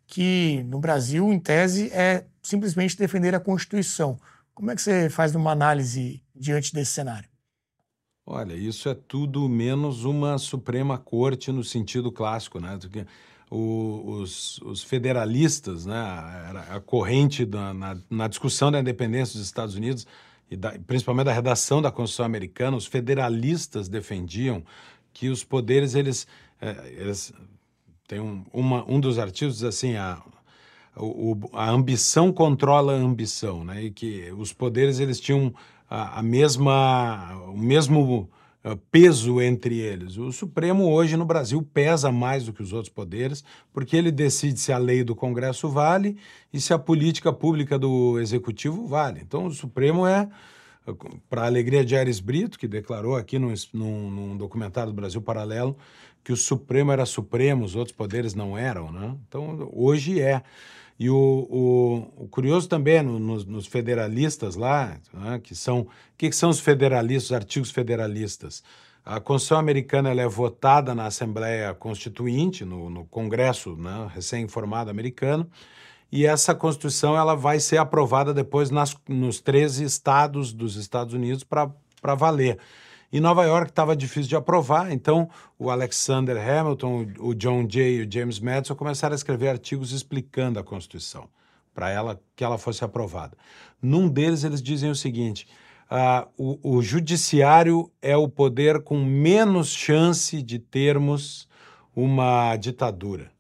que 0.08 0.64
no 0.64 0.80
Brasil, 0.80 1.32
em 1.32 1.40
tese, 1.40 1.92
é 1.94 2.26
simplesmente 2.50 2.98
defender 2.98 3.34
a 3.36 3.40
Constituição. 3.40 4.20
Como 4.54 4.72
é 4.72 4.76
que 4.76 4.82
você 4.82 5.10
faz 5.10 5.36
uma 5.36 5.52
análise 5.52 6.22
diante 6.36 6.74
desse 6.74 6.92
cenário? 6.92 7.30
Olha, 8.26 8.54
isso 8.54 8.90
é 8.90 8.94
tudo 8.94 9.48
menos 9.48 10.04
uma 10.04 10.38
Suprema 10.38 10.98
Corte 10.98 11.52
no 11.52 11.64
sentido 11.64 12.12
clássico, 12.12 12.60
né? 12.60 12.78
O, 13.50 14.20
os, 14.20 14.60
os, 14.60 14.84
federalistas, 14.84 15.86
né? 15.86 15.96
A, 15.96 16.76
a 16.76 16.80
corrente 16.80 17.46
da, 17.46 17.74
na, 17.74 17.98
na, 18.08 18.28
discussão 18.28 18.72
da 18.72 18.80
independência 18.80 19.34
dos 19.34 19.48
Estados 19.48 19.74
Unidos 19.74 20.06
e 20.52 20.56
da, 20.56 20.78
principalmente 20.86 21.26
da 21.26 21.34
redação 21.34 21.82
da 21.82 21.92
Constituição 21.92 22.26
americana, 22.26 22.78
os 22.78 22.86
federalistas 22.86 23.90
defendiam 23.90 24.64
que 25.12 25.30
os 25.30 25.44
poderes 25.44 25.96
eles, 25.96 26.28
é, 26.62 26.94
eles 26.98 27.34
tem 28.08 28.20
um, 28.20 28.44
uma, 28.54 28.84
um 28.92 29.00
dos 29.00 29.18
artigos 29.18 29.56
diz 29.56 29.64
assim 29.64 29.96
a 29.96 30.22
o, 31.00 31.38
a 31.54 31.70
ambição 31.70 32.32
controla 32.32 32.94
a 32.94 32.98
ambição, 32.98 33.64
né? 33.64 33.84
E 33.84 33.92
que 33.92 34.32
os 34.38 34.54
poderes 34.54 35.00
eles 35.00 35.20
tinham 35.20 35.54
a, 35.90 36.20
a 36.20 36.24
mesma, 36.24 37.36
o 37.48 37.58
mesmo 37.58 38.30
uh, 38.64 38.78
peso 38.92 39.42
entre 39.42 39.80
eles. 39.80 40.18
O 40.18 40.32
Supremo 40.32 40.92
hoje 40.92 41.16
no 41.18 41.26
Brasil 41.26 41.62
pesa 41.62 42.12
mais 42.12 42.46
do 42.46 42.54
que 42.54 42.62
os 42.62 42.74
outros 42.74 42.94
poderes, 42.94 43.44
porque 43.74 43.96
ele 43.96 44.12
decide 44.12 44.60
se 44.60 44.72
a 44.72 44.78
lei 44.78 45.04
do 45.04 45.16
Congresso 45.16 45.70
vale 45.70 46.18
e 46.54 46.60
se 46.60 46.74
a 46.74 46.80
política 46.80 47.32
pública 47.32 47.80
do 47.80 48.20
Executivo 48.20 48.88
vale. 48.88 49.22
Então 49.22 49.46
o 49.46 49.52
Supremo 49.52 50.06
é, 50.06 50.30
para 51.30 51.44
a 51.44 51.46
alegria 51.46 51.86
de 51.86 51.96
Ares 51.96 52.20
Brito, 52.20 52.60
que 52.60 52.68
declarou 52.68 53.16
aqui 53.16 53.40
num, 53.40 53.54
num, 53.74 54.12
num 54.12 54.38
documentário 54.38 54.92
do 54.92 54.96
Brasil 54.96 55.22
Paralelo 55.22 55.76
que 56.24 56.34
o 56.34 56.38
Supremo 56.38 56.92
era 56.92 57.06
Supremo, 57.06 57.66
os 57.66 57.76
outros 57.76 57.96
poderes 57.96 58.34
não 58.34 58.58
eram. 58.58 58.92
Né? 58.92 59.16
Então 59.28 59.70
hoje 59.74 60.22
é. 60.22 60.44
E 61.00 61.10
o, 61.10 61.16
o, 61.16 62.24
o 62.24 62.28
curioso 62.28 62.68
também 62.68 62.98
é 62.98 63.02
no, 63.02 63.18
nos, 63.18 63.66
federalistas 63.66 64.58
lá, 64.58 64.98
né, 65.14 65.40
que 65.42 65.56
são. 65.56 65.82
O 65.82 65.88
que, 66.18 66.30
que, 66.30 66.36
são 66.36 66.50
os 66.50 66.60
federalistas, 66.60 67.26
os 67.28 67.32
artigos 67.32 67.72
federalistas? 67.72 68.62
A 69.06 69.22
Constituição 69.22 69.58
americana 69.58 70.10
é 70.10 70.28
votada 70.28 70.94
na 70.94 71.06
Assembleia 71.06 71.74
Constituinte, 71.74 72.66
no, 72.66 72.90
no 72.90 73.06
Congresso 73.06 73.78
né, 73.78 74.10
recém-formado 74.14 74.92
americano, 74.92 75.50
e 76.12 76.26
essa 76.26 76.54
Constituição 76.54 77.16
ela 77.16 77.34
vai 77.34 77.62
ser 77.62 77.78
aprovada 77.78 78.34
depois 78.34 78.70
nas, 78.70 78.94
nos 79.08 79.40
13 79.40 79.86
estados 79.86 80.52
dos 80.52 80.76
Estados 80.76 81.14
Unidos 81.14 81.46
para 81.46 82.16
valer. 82.16 82.60
Em 83.12 83.20
Nova 83.20 83.44
York 83.44 83.72
estava 83.72 83.96
difícil 83.96 84.30
de 84.30 84.36
aprovar, 84.36 84.92
então 84.92 85.28
o 85.58 85.72
Alexander 85.72 86.38
Hamilton, 86.38 87.08
o 87.20 87.34
John 87.34 87.68
Jay 87.68 87.98
e 87.98 88.04
o 88.04 88.12
James 88.12 88.40
Madison 88.40 88.76
começaram 88.76 89.14
a 89.14 89.16
escrever 89.16 89.50
artigos 89.50 89.92
explicando 89.92 90.60
a 90.60 90.64
Constituição 90.64 91.28
para 91.74 91.90
ela 91.90 92.22
que 92.36 92.44
ela 92.44 92.60
fosse 92.60 92.84
aprovada. 92.84 93.36
Num 93.82 94.08
deles 94.08 94.44
eles 94.44 94.62
dizem 94.62 94.92
o 94.92 94.96
seguinte: 94.96 95.48
uh, 95.90 96.30
o, 96.38 96.78
o 96.78 96.82
judiciário 96.84 97.92
é 98.00 98.16
o 98.16 98.30
poder 98.30 98.84
com 98.84 99.04
menos 99.04 99.70
chance 99.70 100.40
de 100.44 100.60
termos 100.60 101.48
uma 101.96 102.56
ditadura. 102.58 103.32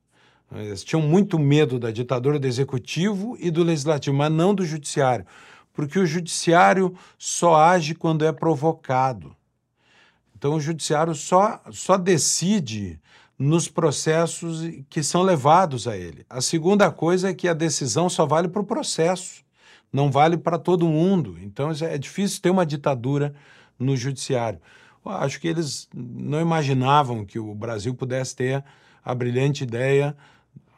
Eles 0.52 0.84
tinham 0.84 1.02
muito 1.02 1.38
medo 1.38 1.78
da 1.78 1.92
ditadura 1.92 2.40
do 2.40 2.48
executivo 2.48 3.38
e 3.40 3.52
do 3.52 3.64
legislativo, 3.64 4.16
mas 4.18 4.32
não 4.32 4.56
do 4.56 4.66
judiciário, 4.66 5.28
porque 5.72 6.00
o 6.00 6.08
judiciário 6.08 6.96
só 7.20 7.56
age 7.56 7.94
quando 7.94 8.26
é 8.26 8.32
provocado. 8.32 9.38
Então, 10.39 10.53
o 10.53 10.62
judiciário 10.62 11.13
só, 11.13 11.62
só 11.69 11.98
decide 11.98 12.98
nos 13.38 13.67
processos 13.67 14.62
que 14.89 15.03
são 15.03 15.22
levados 15.22 15.86
a 15.86 15.98
ele. 15.98 16.25
A 16.29 16.39
segunda 16.39 16.89
coisa 16.89 17.29
é 17.29 17.34
que 17.34 17.46
a 17.46 17.53
decisão 17.53 18.10
só 18.10 18.25
vale 18.25 18.48
para 18.48 18.62
o 18.62 18.65
processo, 18.65 19.43
não 19.91 20.10
vale 20.10 20.38
para 20.38 20.58
todo 20.58 20.88
mundo. 20.88 21.38
Então, 21.41 21.72
é 21.81 21.98
difícil 21.98 22.41
ter 22.41 22.50
uma 22.50 22.65
ditadura 22.65 23.36
no 23.77 23.98
judiciário. 23.98 24.62
Eu 25.05 25.12
acho 25.12 25.41
que 25.41 25.48
eles 25.50 25.89
não 25.93 26.39
imaginavam 26.39 27.25
que 27.25 27.38
o 27.38 27.53
Brasil 27.53 27.93
pudesse 27.93 28.34
ter 28.34 28.63
a 29.03 29.13
brilhante 29.13 29.65
ideia, 29.65 30.15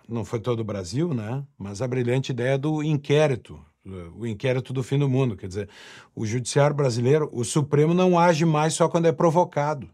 não 0.10 0.26
foi 0.26 0.40
todo 0.40 0.62
o 0.62 0.66
Brasil, 0.66 1.14
né? 1.14 1.44
Mas 1.56 1.84
a 1.84 1.88
brilhante 1.88 2.32
ideia 2.32 2.58
do 2.58 2.82
inquérito 2.82 3.64
o 3.86 4.26
inquérito 4.26 4.72
do 4.72 4.84
fim 4.84 4.98
do 4.98 5.10
mundo. 5.10 5.36
Quer 5.36 5.48
dizer, 5.48 5.70
o 6.16 6.26
judiciário 6.26 6.76
brasileiro, 6.76 7.30
o 7.32 7.44
Supremo 7.44 7.94
não 7.94 8.18
age 8.18 8.46
mais 8.46 8.74
só 8.74 8.88
quando 8.88 9.08
é 9.08 9.12
provocado. 9.12 9.90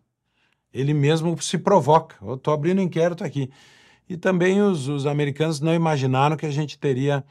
Ele 0.74 0.94
mesmo 0.94 1.42
se 1.42 1.58
provoca. 1.58 2.16
Eu 2.22 2.36
estou 2.36 2.54
abrindo 2.54 2.82
inquérito 2.82 3.24
aqui. 3.24 3.50
E 4.10 4.16
também 4.16 4.62
os, 4.62 4.88
os 4.88 5.06
americanos 5.06 5.60
não 5.60 5.74
imaginaram 5.74 6.38
que 6.38 6.46
a 6.46 6.52
gente 6.52 6.78
teria 6.78 7.24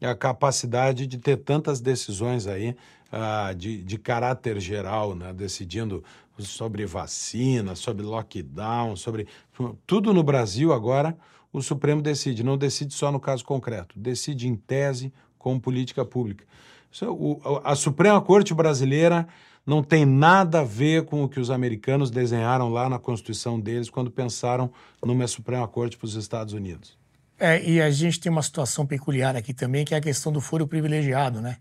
a 0.00 0.14
capacidade 0.14 1.06
de 1.06 1.18
ter 1.18 1.36
tantas 1.36 1.80
decisões 1.80 2.46
aí 2.46 2.74
uh, 3.12 3.54
de, 3.54 3.82
de 3.82 3.98
caráter 3.98 4.58
geral, 4.60 5.14
né? 5.14 5.32
decidindo 5.32 6.02
sobre 6.38 6.86
vacina, 6.86 7.74
sobre 7.74 8.04
lockdown, 8.04 8.96
sobre 8.96 9.26
tudo 9.86 10.12
no 10.14 10.22
Brasil 10.22 10.72
agora. 10.72 11.16
O 11.52 11.60
Supremo 11.60 12.00
decide, 12.00 12.44
não 12.44 12.56
decide 12.56 12.94
só 12.94 13.10
no 13.10 13.20
caso 13.20 13.44
concreto, 13.44 13.98
decide 13.98 14.46
em 14.46 14.54
tese 14.54 15.12
como 15.40 15.60
política 15.60 16.04
pública. 16.04 16.44
A 17.64 17.74
Suprema 17.74 18.20
Corte 18.20 18.54
Brasileira 18.54 19.26
não 19.66 19.82
tem 19.82 20.04
nada 20.04 20.60
a 20.60 20.64
ver 20.64 21.04
com 21.04 21.24
o 21.24 21.28
que 21.28 21.40
os 21.40 21.50
americanos 21.50 22.10
desenharam 22.10 22.68
lá 22.68 22.88
na 22.88 22.98
Constituição 22.98 23.58
deles 23.58 23.90
quando 23.90 24.10
pensaram 24.10 24.70
numa 25.04 25.26
Suprema 25.26 25.66
Corte 25.66 25.96
para 25.96 26.06
os 26.06 26.14
Estados 26.14 26.52
Unidos. 26.52 26.98
É, 27.38 27.62
e 27.62 27.80
a 27.80 27.90
gente 27.90 28.20
tem 28.20 28.30
uma 28.30 28.42
situação 28.42 28.86
peculiar 28.86 29.34
aqui 29.34 29.54
também, 29.54 29.84
que 29.84 29.94
é 29.94 29.96
a 29.96 30.00
questão 30.00 30.30
do 30.30 30.40
foro 30.40 30.66
privilegiado, 30.66 31.40
né? 31.40 31.56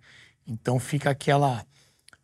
Então 0.45 0.77
fica 0.77 1.09
aquela 1.09 1.65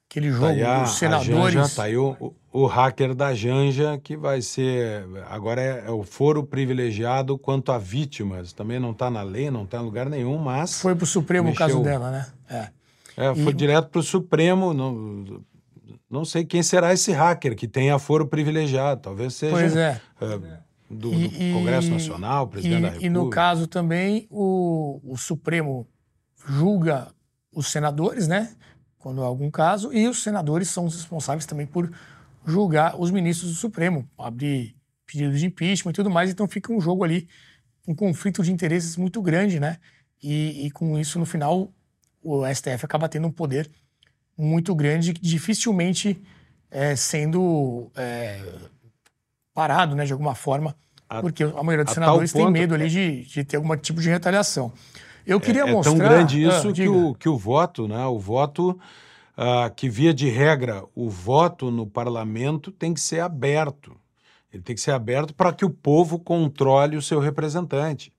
aquele 0.09 0.29
tá 0.31 0.37
jogo 0.37 0.59
tá 0.59 0.83
dos 0.83 0.97
senadores. 0.97 1.75
Tá 1.75 1.83
aí 1.83 1.95
o, 1.95 2.35
o, 2.59 2.65
hacker 2.67 3.13
da 3.13 3.33
Janja, 3.33 3.97
que 3.97 4.15
vai 4.15 4.41
ser. 4.41 5.05
Agora 5.29 5.61
é, 5.61 5.83
é, 5.87 5.91
o 5.91 6.03
foro 6.03 6.43
privilegiado 6.43 7.37
quanto 7.37 7.71
a 7.71 7.77
vítimas. 7.77 8.53
Também 8.53 8.79
não 8.79 8.91
está 8.91 9.09
na 9.09 9.21
lei, 9.21 9.51
não 9.51 9.63
está 9.63 9.79
em 9.79 9.83
lugar 9.83 10.09
nenhum, 10.09 10.37
mas. 10.37 10.79
Foi 10.79 10.95
para 10.95 11.03
o 11.03 11.07
Supremo 11.07 11.49
mexeu, 11.49 11.65
o 11.65 11.69
caso 11.69 11.83
dela, 11.83 12.11
né? 12.11 12.27
É. 12.49 12.69
é 13.17 13.35
foi 13.35 13.51
e... 13.51 13.53
direto 13.53 13.89
para 13.89 13.99
o 13.99 14.03
Supremo. 14.03 14.73
Não, 14.73 15.43
não 16.09 16.23
sei 16.23 16.45
quem 16.45 16.63
será 16.63 16.93
esse 16.93 17.11
hacker 17.11 17.55
que 17.55 17.67
tenha 17.67 17.99
foro 17.99 18.27
privilegiado. 18.27 19.01
Talvez 19.01 19.33
seja. 19.33 19.53
Pois 19.53 19.75
é. 19.75 20.01
é 20.21 20.37
do, 20.89 21.09
do 21.09 21.13
e, 21.13 21.51
Congresso 21.53 21.89
Nacional, 21.89 22.47
presidente 22.47 22.77
e, 22.77 22.81
da 22.81 22.87
República. 22.87 23.05
E 23.05 23.09
no 23.09 23.29
caso 23.29 23.67
também, 23.67 24.27
o, 24.29 25.01
o 25.03 25.17
Supremo 25.17 25.87
julga 26.47 27.07
os 27.51 27.71
senadores, 27.71 28.27
né? 28.27 28.55
quando 29.05 29.21
há 29.21 29.25
algum 29.27 29.51
caso, 29.51 29.93
e 29.93 30.07
os 30.07 30.23
senadores 30.23 30.67
são 30.67 30.85
os 30.85 30.95
responsáveis 30.95 31.45
também 31.45 31.67
por 31.67 31.91
julgar 32.45 32.99
os 32.99 33.11
ministros 33.11 33.51
do 33.51 33.55
Supremo, 33.55 34.07
abrir 34.17 34.75
pedidos 35.05 35.39
de 35.39 35.45
impeachment 35.45 35.91
e 35.91 35.95
tudo 35.95 36.09
mais, 36.09 36.29
então 36.29 36.47
fica 36.47 36.71
um 36.71 36.79
jogo 36.79 37.03
ali, 37.03 37.27
um 37.87 37.93
conflito 37.93 38.43
de 38.43 38.51
interesses 38.51 38.97
muito 38.97 39.21
grande, 39.21 39.59
né? 39.59 39.77
E, 40.21 40.65
e 40.65 40.71
com 40.71 40.97
isso, 40.97 41.19
no 41.19 41.25
final, 41.25 41.71
o 42.23 42.43
STF 42.47 42.83
acaba 42.83 43.07
tendo 43.07 43.27
um 43.27 43.31
poder 43.31 43.69
muito 44.37 44.73
grande 44.73 45.13
que 45.13 45.21
dificilmente 45.21 46.21
é, 46.71 46.95
sendo 46.95 47.91
é, 47.95 48.41
parado, 49.53 49.95
né, 49.95 50.05
de 50.05 50.11
alguma 50.11 50.35
forma, 50.35 50.75
a, 51.07 51.21
porque 51.21 51.43
a 51.43 51.63
maioria 51.63 51.85
dos 51.85 51.93
senadores 51.93 52.33
tem 52.33 52.49
medo 52.51 52.73
ali 52.73 52.89
de, 52.89 53.21
de 53.25 53.43
ter 53.43 53.57
algum 53.57 53.75
tipo 53.77 54.01
de 54.01 54.09
retaliação. 54.09 54.73
Eu 55.25 55.39
queria 55.39 55.61
é, 55.61 55.71
mostrar. 55.71 55.93
É 55.93 55.97
tão 55.97 56.07
grande 56.07 56.43
isso 56.43 56.69
ah, 56.69 56.73
que, 56.73 56.87
o, 56.87 57.15
que 57.15 57.29
o 57.29 57.37
voto, 57.37 57.87
né? 57.87 58.05
O 58.05 58.19
voto, 58.19 58.79
ah, 59.37 59.69
que 59.69 59.89
via 59.89 60.13
de 60.13 60.29
regra, 60.29 60.83
o 60.95 61.09
voto 61.09 61.69
no 61.69 61.85
parlamento 61.85 62.71
tem 62.71 62.93
que 62.93 63.01
ser 63.01 63.19
aberto. 63.19 63.95
Ele 64.51 64.63
tem 64.63 64.75
que 64.75 64.81
ser 64.81 64.91
aberto 64.91 65.33
para 65.33 65.51
que 65.51 65.65
o 65.65 65.69
povo 65.69 66.17
controle 66.17 66.95
o 66.95 67.01
seu 67.01 67.19
representante. 67.19 68.13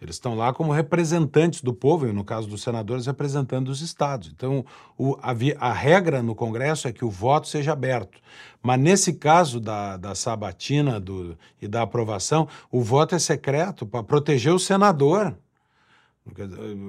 Eles 0.00 0.16
estão 0.16 0.34
lá 0.34 0.52
como 0.52 0.72
representantes 0.72 1.62
do 1.62 1.72
povo, 1.72 2.06
e 2.06 2.12
no 2.12 2.22
caso 2.22 2.46
dos 2.46 2.62
senadores, 2.62 3.06
representando 3.06 3.68
os 3.68 3.80
estados. 3.80 4.30
Então, 4.34 4.64
o, 4.98 5.16
a, 5.22 5.34
a, 5.58 5.72
regra 5.72 6.22
no 6.22 6.34
Congresso 6.34 6.86
é 6.86 6.92
que 6.92 7.04
o 7.04 7.10
voto 7.10 7.48
seja 7.48 7.72
aberto. 7.72 8.18
Mas 8.62 8.78
nesse 8.78 9.14
caso 9.14 9.58
da, 9.58 9.96
da 9.96 10.14
sabatina 10.14 11.00
do, 11.00 11.38
e 11.62 11.66
da 11.66 11.82
aprovação, 11.82 12.46
o 12.70 12.82
voto 12.82 13.14
é 13.14 13.18
secreto 13.18 13.86
para 13.86 14.02
proteger 14.02 14.52
o 14.52 14.58
senador. 14.58 15.34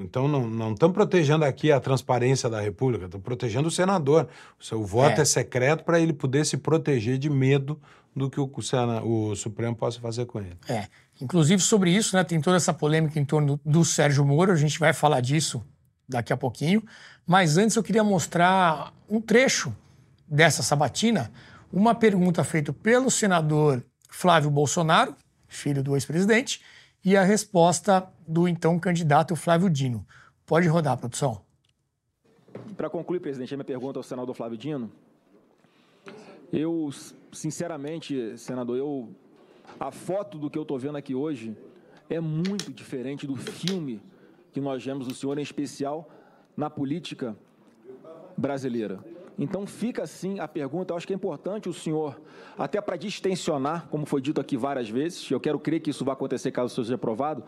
Então, 0.03 0.27
não, 0.27 0.48
não 0.48 0.74
estão 0.74 0.91
protegendo 0.91 1.46
aqui 1.46 1.72
a 1.72 1.79
transparência 1.79 2.50
da 2.50 2.60
República, 2.60 3.06
estão 3.06 3.20
protegendo 3.20 3.67
o 3.67 3.72
senador. 3.72 4.27
O 4.60 4.63
seu 4.63 4.84
voto 4.84 5.20
é, 5.20 5.22
é 5.22 5.25
secreto 5.25 5.84
para 5.84 6.00
ele 6.00 6.13
poder 6.13 6.46
se 6.46 6.58
proteger 6.58 7.17
de 7.17 7.29
medo 7.29 7.79
do 8.15 8.29
que 8.29 8.39
o, 8.39 8.51
o, 9.03 9.36
Supremo 9.36 9.75
possa 9.75 10.00
fazer 10.00 10.25
com 10.25 10.39
ele. 10.39 10.58
É. 10.67 10.88
Inclusive, 11.22 11.62
sobre 11.62 11.91
isso, 11.91 12.15
né, 12.15 12.24
tem 12.24 12.41
toda 12.41 12.58
essa 12.58 12.74
polêmica 12.74 13.20
em 13.20 13.25
torno 13.25 13.60
do 13.63 13.86
Sérgio 13.86 14.25
Moro, 14.25 14.51
a 14.51 14.56
gente 14.56 14.79
vai 14.79 14.91
falar 14.91 15.22
disso 15.22 15.63
daqui 16.10 16.34
a 16.34 16.38
pouquinho. 16.38 16.84
Mas 17.25 17.58
antes 17.58 17.75
eu 17.75 17.84
queria 17.84 18.03
mostrar 18.03 18.94
um 19.10 19.22
trecho 19.22 19.75
dessa 20.27 20.63
sabatina, 20.63 21.32
uma 21.72 21.94
pergunta 21.94 22.44
feita 22.44 22.74
pelo 22.74 23.12
senador 23.12 23.84
Flávio 24.10 24.50
Bolsonaro, 24.50 25.15
filho 25.48 25.84
do 25.84 25.96
ex-presidente, 25.96 26.62
e 27.03 27.15
a 27.15 27.24
resposta 27.24 28.08
do 28.27 28.48
então 28.48 28.77
candidato 28.79 29.36
Flávio 29.36 29.69
Dino. 29.69 30.05
Pode 30.46 30.67
rodar, 30.67 30.98
produção. 30.98 31.41
Para 32.75 32.89
concluir, 32.89 33.19
presidente, 33.19 33.53
a 33.53 33.57
minha 33.57 33.65
pergunta 33.65 34.00
ao 34.00 34.03
senador 34.03 34.36
Flávio 34.36 34.57
Dino. 34.57 34.91
Eu, 36.51 36.89
sinceramente, 37.31 38.38
senador, 38.38 38.77
eu 38.77 39.10
a 39.79 39.91
foto 39.91 40.38
do 40.38 40.50
que 40.50 40.57
eu 40.57 40.63
estou 40.63 40.79
vendo 40.79 40.98
aqui 40.98 41.13
hoje 41.13 41.55
é 42.10 42.19
muito 42.19 42.72
diferente 42.72 43.27
do 43.27 43.36
filme 43.36 44.01
que 44.51 44.62
nós 44.62 44.84
vemos 44.84 45.07
do 45.07 45.13
senhor, 45.13 45.38
em 45.38 45.41
especial 45.41 46.10
na 46.55 46.69
política 46.69 47.36
brasileira. 48.36 49.00
Então 49.38 49.67
fica 49.67 50.01
assim 50.01 50.39
a 50.39 50.48
pergunta, 50.48 50.93
eu 50.93 50.98
acho 50.98 51.05
que 51.05 51.13
é 51.13 51.15
importante 51.15 51.69
o 51.69 51.74
senhor, 51.74 52.19
até 52.57 52.81
para 52.81 52.96
distensionar, 52.96 53.88
como 53.88 54.05
foi 54.05 54.19
dito 54.19 54.41
aqui 54.41 54.57
várias 54.57 54.89
vezes, 54.89 55.29
eu 55.29 55.39
quero 55.39 55.60
crer 55.60 55.79
que 55.79 55.91
isso 55.91 56.03
vai 56.03 56.13
acontecer 56.13 56.51
caso 56.51 56.74
seja 56.74 56.96
aprovado, 56.96 57.43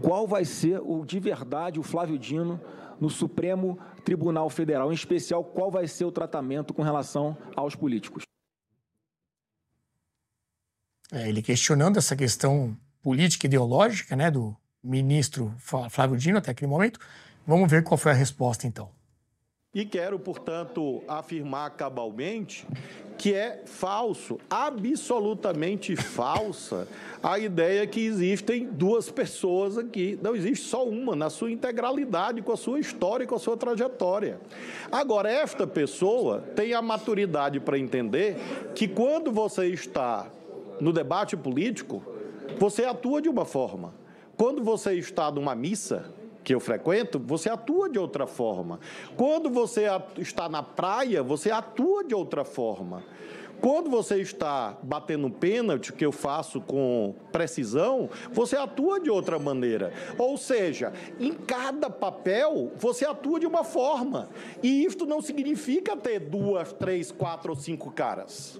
qual 0.00 0.26
vai 0.26 0.44
ser 0.44 0.80
o 0.80 1.04
de 1.04 1.18
verdade 1.18 1.78
o 1.78 1.82
Flávio 1.82 2.18
Dino 2.18 2.60
no 3.00 3.08
Supremo 3.08 3.78
Tribunal 4.04 4.50
Federal, 4.50 4.90
em 4.90 4.94
especial 4.94 5.44
qual 5.44 5.70
vai 5.70 5.86
ser 5.86 6.04
o 6.04 6.12
tratamento 6.12 6.74
com 6.74 6.82
relação 6.82 7.36
aos 7.54 7.74
políticos. 7.74 8.24
É, 11.10 11.28
ele 11.28 11.40
questionando 11.40 11.96
essa 11.96 12.14
questão 12.14 12.76
política 13.02 13.46
e 13.46 13.48
ideológica 13.48 14.14
né, 14.14 14.30
do 14.30 14.54
ministro 14.82 15.54
Flávio 15.58 16.16
Dino 16.16 16.38
até 16.38 16.50
aquele 16.50 16.70
momento. 16.70 17.00
Vamos 17.46 17.70
ver 17.70 17.82
qual 17.82 17.96
foi 17.96 18.12
a 18.12 18.14
resposta 18.14 18.66
então. 18.66 18.90
E 19.74 19.84
quero, 19.84 20.18
portanto, 20.18 21.02
afirmar 21.06 21.70
cabalmente 21.76 22.66
que 23.18 23.34
é 23.34 23.64
falso, 23.66 24.38
absolutamente 24.48 25.94
falsa, 25.94 26.88
a 27.22 27.38
ideia 27.38 27.86
que 27.86 28.00
existem 28.00 28.64
duas 28.64 29.10
pessoas 29.10 29.76
aqui. 29.76 30.18
Não 30.22 30.34
existe 30.34 30.66
só 30.66 30.88
uma, 30.88 31.14
na 31.14 31.28
sua 31.28 31.50
integralidade, 31.50 32.40
com 32.40 32.52
a 32.52 32.56
sua 32.56 32.80
história 32.80 33.24
e 33.24 33.26
com 33.26 33.34
a 33.34 33.38
sua 33.38 33.58
trajetória. 33.58 34.40
Agora, 34.90 35.30
esta 35.30 35.66
pessoa 35.66 36.40
tem 36.56 36.72
a 36.72 36.80
maturidade 36.80 37.60
para 37.60 37.78
entender 37.78 38.36
que 38.74 38.88
quando 38.88 39.30
você 39.30 39.66
está 39.66 40.30
no 40.80 40.92
debate 40.92 41.36
político, 41.36 42.02
você 42.56 42.84
atua 42.84 43.20
de 43.20 43.28
uma 43.28 43.44
forma. 43.44 43.92
Quando 44.34 44.62
você 44.62 44.94
está 44.94 45.30
numa 45.30 45.54
missa, 45.54 46.14
que 46.48 46.54
eu 46.54 46.60
frequento, 46.60 47.18
você 47.18 47.50
atua 47.50 47.90
de 47.90 47.98
outra 47.98 48.26
forma. 48.26 48.80
Quando 49.18 49.50
você 49.50 49.84
está 50.16 50.48
na 50.48 50.62
praia, 50.62 51.22
você 51.22 51.50
atua 51.50 52.02
de 52.02 52.14
outra 52.14 52.42
forma. 52.42 53.04
Quando 53.60 53.90
você 53.90 54.22
está 54.22 54.78
batendo 54.82 55.28
pênalti, 55.28 55.92
que 55.92 56.06
eu 56.06 56.10
faço 56.10 56.58
com 56.62 57.14
precisão, 57.30 58.08
você 58.32 58.56
atua 58.56 58.98
de 58.98 59.10
outra 59.10 59.38
maneira. 59.38 59.92
Ou 60.16 60.38
seja, 60.38 60.90
em 61.20 61.34
cada 61.34 61.90
papel 61.90 62.72
você 62.76 63.04
atua 63.04 63.38
de 63.38 63.46
uma 63.46 63.62
forma. 63.62 64.30
E 64.62 64.86
isto 64.86 65.04
não 65.04 65.20
significa 65.20 65.98
ter 65.98 66.18
duas, 66.18 66.72
três, 66.72 67.12
quatro 67.12 67.50
ou 67.50 67.56
cinco 67.58 67.90
caras. 67.90 68.58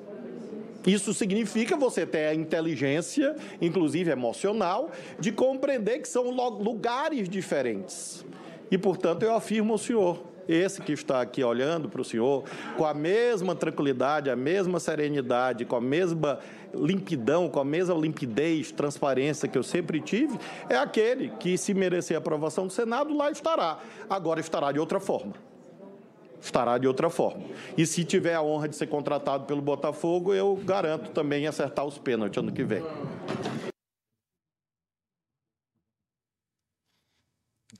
Isso 0.89 1.13
significa 1.13 1.77
você 1.77 2.07
ter 2.07 2.29
a 2.29 2.35
inteligência, 2.35 3.37
inclusive 3.61 4.11
emocional, 4.11 4.91
de 5.21 5.31
compreender 5.31 5.99
que 5.99 6.09
são 6.09 6.31
lugares 6.31 7.29
diferentes. 7.29 8.25
E, 8.71 8.79
portanto, 8.79 9.23
eu 9.23 9.35
afirmo 9.35 9.75
ao 9.75 9.79
senhor, 9.79 10.25
esse 10.49 10.81
que 10.81 10.93
está 10.93 11.21
aqui 11.21 11.45
olhando 11.45 11.91
para 11.91 12.01
o 12.01 12.05
senhor, 12.05 12.45
com 12.79 12.87
a 12.87 12.95
mesma 12.95 13.55
tranquilidade, 13.55 14.31
a 14.31 14.37
mesma 14.37 14.81
serenidade, 14.81 15.67
com 15.67 15.77
a 15.77 15.81
mesma 15.81 16.39
limpidão, 16.75 17.51
com 17.51 17.61
a 17.61 17.65
mesma 17.67 17.95
limpidez, 17.95 18.73
transparência 18.73 19.47
que 19.47 19.59
eu 19.59 19.63
sempre 19.63 20.01
tive, 20.01 20.39
é 20.71 20.77
aquele 20.77 21.29
que, 21.39 21.59
se 21.59 21.75
merecer 21.75 22.17
a 22.17 22.19
aprovação 22.19 22.67
do 22.67 22.73
Senado, 22.73 23.15
lá 23.15 23.31
estará. 23.31 23.79
Agora 24.09 24.41
estará 24.41 24.73
de 24.73 24.79
outra 24.79 24.99
forma 24.99 25.48
estará 26.41 26.79
de 26.79 26.87
outra 26.87 27.11
forma. 27.11 27.43
E 27.77 27.87
se 27.87 28.05
tiver 28.05 28.35
a 28.35 28.43
honra 28.43 28.69
de 28.69 28.77
ser 28.77 28.87
contratado 28.87 29.45
pelo 29.45 29.61
Botafogo, 29.63 30.35
eu 30.35 30.57
garanto 30.57 31.11
também 31.11 31.47
acertar 31.47 31.85
os 31.85 31.99
pênaltis 31.99 32.39
ano 32.39 32.53
que 32.53 32.65
vem. 32.65 32.83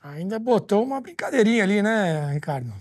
Ainda 0.03 0.39
botou 0.39 0.83
uma 0.83 1.01
brincadeirinha 1.01 1.65
ali, 1.65 1.83
né, 1.83 2.33
Ricardo? 2.33 2.73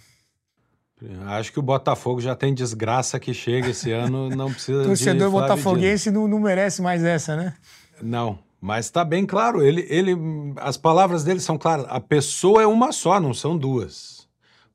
Acho 1.27 1.51
que 1.51 1.59
o 1.59 1.63
Botafogo 1.63 2.19
já 2.19 2.35
tem 2.35 2.53
desgraça 2.53 3.19
que 3.19 3.33
chega 3.33 3.69
esse 3.69 3.91
ano, 3.91 4.29
não 4.29 4.51
precisa 4.51 4.81
de 4.81 4.87
Torcedor 4.87 5.29
botafoguense 5.29 6.09
não, 6.09 6.27
não 6.27 6.39
merece 6.39 6.81
mais 6.81 7.03
essa, 7.03 7.35
né? 7.35 7.53
Não, 8.01 8.39
mas 8.59 8.85
está 8.85 9.05
bem 9.05 9.25
claro, 9.25 9.63
ele, 9.63 9.85
ele, 9.89 10.15
as 10.57 10.75
palavras 10.75 11.23
dele 11.23 11.39
são 11.39 11.57
claras. 11.57 11.85
A 11.89 11.99
pessoa 11.99 12.63
é 12.63 12.67
uma 12.67 12.91
só, 12.91 13.19
não 13.19 13.33
são 13.33 13.55
duas. 13.55 14.16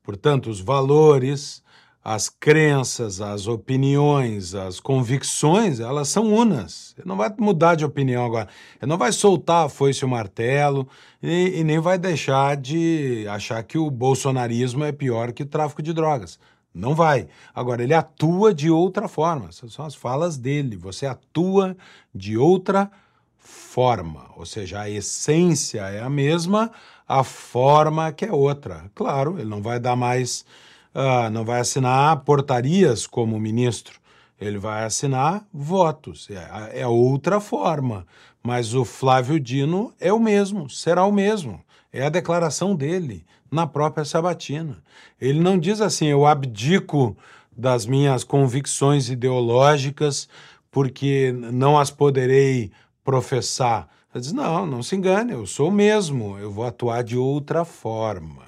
Portanto, 0.03 0.49
os 0.49 0.59
valores, 0.59 1.63
as 2.03 2.27
crenças, 2.27 3.21
as 3.21 3.47
opiniões, 3.47 4.53
as 4.53 4.79
convicções, 4.79 5.79
elas 5.79 6.09
são 6.09 6.33
unas. 6.33 6.93
Ele 6.97 7.07
não 7.07 7.15
vai 7.15 7.33
mudar 7.39 7.75
de 7.75 7.85
opinião 7.85 8.25
agora. 8.25 8.49
Ele 8.81 8.89
não 8.89 8.97
vai 8.97 9.13
soltar 9.13 9.65
a 9.65 9.69
foice 9.69 10.03
e 10.03 10.05
o 10.05 10.09
martelo 10.09 10.87
e, 11.21 11.59
e 11.59 11.63
nem 11.63 11.79
vai 11.79 11.97
deixar 11.97 12.57
de 12.57 13.25
achar 13.29 13.63
que 13.63 13.77
o 13.77 13.89
bolsonarismo 13.89 14.83
é 14.83 14.91
pior 14.91 15.31
que 15.31 15.43
o 15.43 15.47
tráfico 15.47 15.81
de 15.81 15.93
drogas. 15.93 16.37
Não 16.73 16.93
vai. 16.93 17.27
Agora, 17.55 17.83
ele 17.83 17.93
atua 17.93 18.53
de 18.53 18.69
outra 18.69 19.07
forma. 19.07 19.47
Essas 19.47 19.71
são 19.71 19.85
as 19.85 19.95
falas 19.95 20.37
dele. 20.37 20.75
Você 20.75 21.05
atua 21.05 21.77
de 22.13 22.37
outra 22.37 22.91
forma. 23.37 24.29
Ou 24.35 24.45
seja, 24.45 24.81
a 24.81 24.89
essência 24.89 25.81
é 25.81 26.01
a 26.01 26.09
mesma, 26.09 26.71
a 27.07 27.23
forma 27.23 28.11
que 28.11 28.25
é 28.25 28.31
outra. 28.31 28.89
Claro, 28.95 29.37
ele 29.37 29.49
não 29.49 29.61
vai 29.61 29.79
dar 29.79 29.95
mais, 29.95 30.45
uh, 30.93 31.29
não 31.29 31.43
vai 31.43 31.59
assinar 31.59 32.21
portarias 32.21 33.05
como 33.07 33.39
ministro, 33.39 33.99
ele 34.39 34.57
vai 34.57 34.83
assinar 34.83 35.45
votos. 35.53 36.29
É, 36.29 36.81
é 36.81 36.87
outra 36.87 37.39
forma. 37.39 38.05
Mas 38.41 38.73
o 38.73 38.83
Flávio 38.83 39.39
Dino 39.39 39.93
é 39.99 40.11
o 40.11 40.19
mesmo, 40.19 40.69
será 40.69 41.05
o 41.05 41.11
mesmo. 41.11 41.63
É 41.93 42.05
a 42.05 42.09
declaração 42.09 42.75
dele 42.75 43.25
na 43.49 43.65
própria 43.65 44.03
Sabatina. 44.03 44.83
Ele 45.21 45.39
não 45.39 45.57
diz 45.57 45.79
assim, 45.79 46.07
eu 46.07 46.25
abdico 46.25 47.15
das 47.55 47.85
minhas 47.85 48.23
convicções 48.23 49.09
ideológicas 49.09 50.27
porque 50.71 51.31
não 51.31 51.77
as 51.77 51.91
poderei 51.91 52.71
professar. 53.03 53.87
Ela 54.13 54.21
diz: 54.21 54.31
não, 54.31 54.65
não 54.65 54.83
se 54.83 54.95
engane, 54.95 55.31
eu 55.31 55.45
sou 55.47 55.69
o 55.69 55.71
mesmo, 55.71 56.37
eu 56.37 56.51
vou 56.51 56.65
atuar 56.65 57.03
de 57.03 57.17
outra 57.17 57.65
forma. 57.65 58.43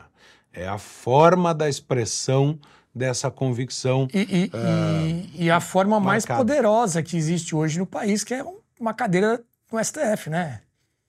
É 0.53 0.67
a 0.67 0.77
forma 0.77 1.53
da 1.53 1.67
expressão 1.67 2.57
dessa 2.93 3.29
convicção. 3.31 4.07
E, 4.13 4.19
e, 4.19 4.45
uh, 4.45 5.31
e, 5.33 5.45
e 5.45 5.51
a 5.51 5.59
forma 5.59 5.99
marcada. 5.99 6.07
mais 6.07 6.25
poderosa 6.25 7.03
que 7.03 7.17
existe 7.17 7.55
hoje 7.55 7.79
no 7.79 7.85
país, 7.85 8.23
que 8.23 8.33
é 8.33 8.45
uma 8.79 8.93
cadeira 8.93 9.43
no 9.71 9.83
STF, 9.83 10.29
né? 10.29 10.61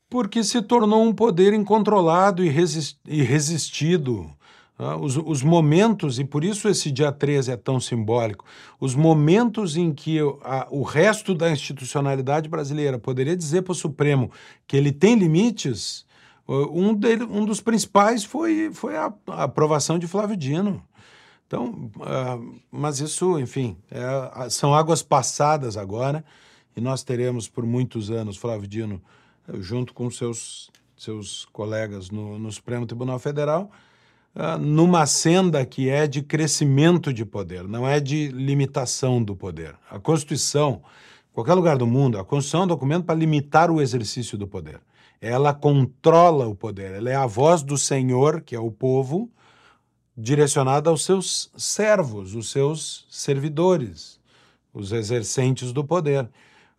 Porque 0.08 0.42
se 0.42 0.62
tornou 0.62 1.04
um 1.04 1.12
poder 1.12 1.52
incontrolado 1.52 2.42
e 2.42 2.48
irresistido. 3.06 4.30
Ah, 4.78 4.96
os, 4.96 5.16
os, 5.16 5.42
momentos, 5.42 6.18
e 6.18 6.24
por 6.24 6.44
isso 6.44 6.68
esse 6.68 6.90
dia 6.90 7.10
13 7.10 7.52
é 7.52 7.56
tão 7.56 7.80
simbólico, 7.80 8.44
os 8.78 8.94
momentos 8.94 9.74
em 9.74 9.90
que 9.90 10.18
a, 10.42 10.68
o 10.70 10.82
resto 10.82 11.34
da 11.34 11.50
institucionalidade 11.50 12.46
brasileira 12.46 12.98
poderia 12.98 13.34
dizer 13.34 13.62
para 13.62 13.72
o 13.72 13.74
Supremo 13.74 14.30
que 14.66 14.76
ele 14.76 14.92
tem 14.92 15.14
limites, 15.14 16.04
um, 16.46 16.94
dele, 16.94 17.24
um 17.24 17.44
dos 17.44 17.60
principais 17.60 18.22
foi, 18.22 18.70
foi 18.72 18.96
a, 18.96 19.12
a 19.28 19.44
aprovação 19.44 19.98
de 19.98 20.06
Flávio 20.06 20.36
Dino. 20.36 20.82
Então, 21.46 21.90
uh, 21.96 22.60
mas 22.70 23.00
isso, 23.00 23.38
enfim, 23.38 23.76
é, 23.90 24.50
são 24.50 24.74
águas 24.74 25.02
passadas 25.02 25.76
agora 25.76 26.24
e 26.76 26.80
nós 26.80 27.02
teremos 27.02 27.48
por 27.48 27.64
muitos 27.64 28.10
anos 28.10 28.36
Flávio 28.36 28.68
Dino 28.68 29.00
eh, 29.48 29.60
junto 29.60 29.94
com 29.94 30.10
seus, 30.10 30.70
seus 30.96 31.46
colegas 31.46 32.10
no, 32.10 32.38
no 32.38 32.52
Supremo 32.52 32.84
Tribunal 32.84 33.18
Federal, 33.18 33.70
numa 34.60 35.06
senda 35.06 35.64
que 35.64 35.88
é 35.88 36.06
de 36.06 36.20
crescimento 36.22 37.12
de 37.12 37.24
poder, 37.24 37.66
não 37.66 37.88
é 37.88 37.98
de 37.98 38.28
limitação 38.28 39.22
do 39.22 39.34
poder. 39.34 39.74
A 39.90 39.98
Constituição, 39.98 40.82
qualquer 41.32 41.54
lugar 41.54 41.78
do 41.78 41.86
mundo, 41.86 42.18
a 42.18 42.24
Constituição 42.24 42.60
é 42.60 42.64
um 42.64 42.68
documento 42.68 43.04
para 43.04 43.14
limitar 43.14 43.70
o 43.70 43.80
exercício 43.80 44.36
do 44.36 44.46
poder. 44.46 44.80
Ela 45.20 45.54
controla 45.54 46.46
o 46.46 46.54
poder, 46.54 46.92
ela 46.92 47.08
é 47.08 47.14
a 47.14 47.26
voz 47.26 47.62
do 47.62 47.78
Senhor, 47.78 48.42
que 48.42 48.54
é 48.54 48.60
o 48.60 48.70
povo, 48.70 49.30
direcionada 50.14 50.90
aos 50.90 51.04
seus 51.04 51.50
servos, 51.56 52.34
os 52.34 52.50
seus 52.50 53.06
servidores, 53.10 54.20
os 54.72 54.92
exercentes 54.92 55.72
do 55.72 55.82
poder. 55.82 56.28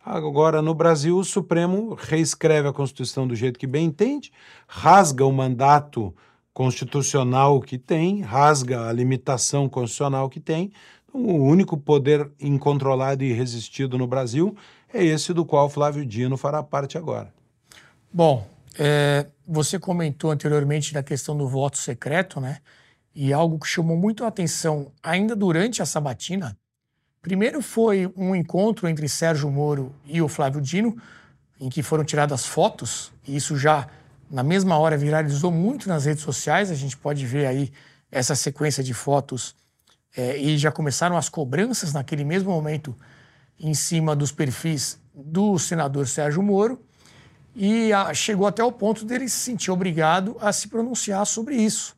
Agora, 0.04 0.62
no 0.62 0.74
Brasil, 0.74 1.18
o 1.18 1.24
Supremo 1.24 1.96
reescreve 1.98 2.68
a 2.68 2.72
Constituição 2.72 3.26
do 3.26 3.34
jeito 3.34 3.58
que 3.58 3.66
bem 3.66 3.86
entende, 3.86 4.32
rasga 4.68 5.26
o 5.26 5.32
mandato 5.32 6.14
constitucional 6.58 7.60
que 7.60 7.78
tem, 7.78 8.20
rasga 8.20 8.88
a 8.88 8.92
limitação 8.92 9.68
constitucional 9.68 10.28
que 10.28 10.40
tem. 10.40 10.72
Então, 11.08 11.20
o 11.24 11.44
único 11.44 11.76
poder 11.76 12.28
incontrolado 12.40 13.22
e 13.22 13.32
resistido 13.32 13.96
no 13.96 14.08
Brasil 14.08 14.56
é 14.92 15.04
esse 15.04 15.32
do 15.32 15.44
qual 15.44 15.70
Flávio 15.70 16.04
Dino 16.04 16.36
fará 16.36 16.60
parte 16.60 16.98
agora. 16.98 17.32
Bom, 18.12 18.44
é, 18.76 19.28
você 19.46 19.78
comentou 19.78 20.32
anteriormente 20.32 20.92
da 20.92 21.00
questão 21.00 21.36
do 21.36 21.46
voto 21.46 21.78
secreto, 21.78 22.40
né? 22.40 22.58
E 23.14 23.32
algo 23.32 23.60
que 23.60 23.68
chamou 23.68 23.96
muito 23.96 24.24
a 24.24 24.26
atenção 24.26 24.90
ainda 25.00 25.36
durante 25.36 25.80
a 25.80 25.86
sabatina. 25.86 26.58
Primeiro 27.22 27.62
foi 27.62 28.12
um 28.16 28.34
encontro 28.34 28.88
entre 28.88 29.08
Sérgio 29.08 29.48
Moro 29.48 29.94
e 30.04 30.20
o 30.20 30.26
Flávio 30.26 30.60
Dino, 30.60 30.96
em 31.60 31.68
que 31.68 31.84
foram 31.84 32.02
tiradas 32.02 32.44
fotos, 32.44 33.12
e 33.24 33.36
isso 33.36 33.56
já 33.56 33.86
na 34.30 34.42
mesma 34.42 34.78
hora 34.78 34.96
viralizou 34.96 35.50
muito 35.50 35.88
nas 35.88 36.04
redes 36.04 36.22
sociais. 36.22 36.70
A 36.70 36.74
gente 36.74 36.96
pode 36.96 37.24
ver 37.26 37.46
aí 37.46 37.72
essa 38.10 38.34
sequência 38.34 38.82
de 38.82 38.94
fotos 38.94 39.54
é, 40.16 40.36
e 40.36 40.56
já 40.56 40.72
começaram 40.72 41.16
as 41.16 41.28
cobranças 41.28 41.92
naquele 41.92 42.24
mesmo 42.24 42.50
momento 42.50 42.96
em 43.58 43.74
cima 43.74 44.14
dos 44.14 44.32
perfis 44.32 44.98
do 45.14 45.58
senador 45.58 46.06
Sérgio 46.06 46.42
Moro 46.42 46.80
e 47.54 47.92
a, 47.92 48.14
chegou 48.14 48.46
até 48.46 48.62
o 48.62 48.70
ponto 48.70 49.04
dele 49.04 49.28
se 49.28 49.38
sentir 49.38 49.70
obrigado 49.70 50.36
a 50.40 50.52
se 50.52 50.68
pronunciar 50.68 51.26
sobre 51.26 51.56
isso. 51.56 51.96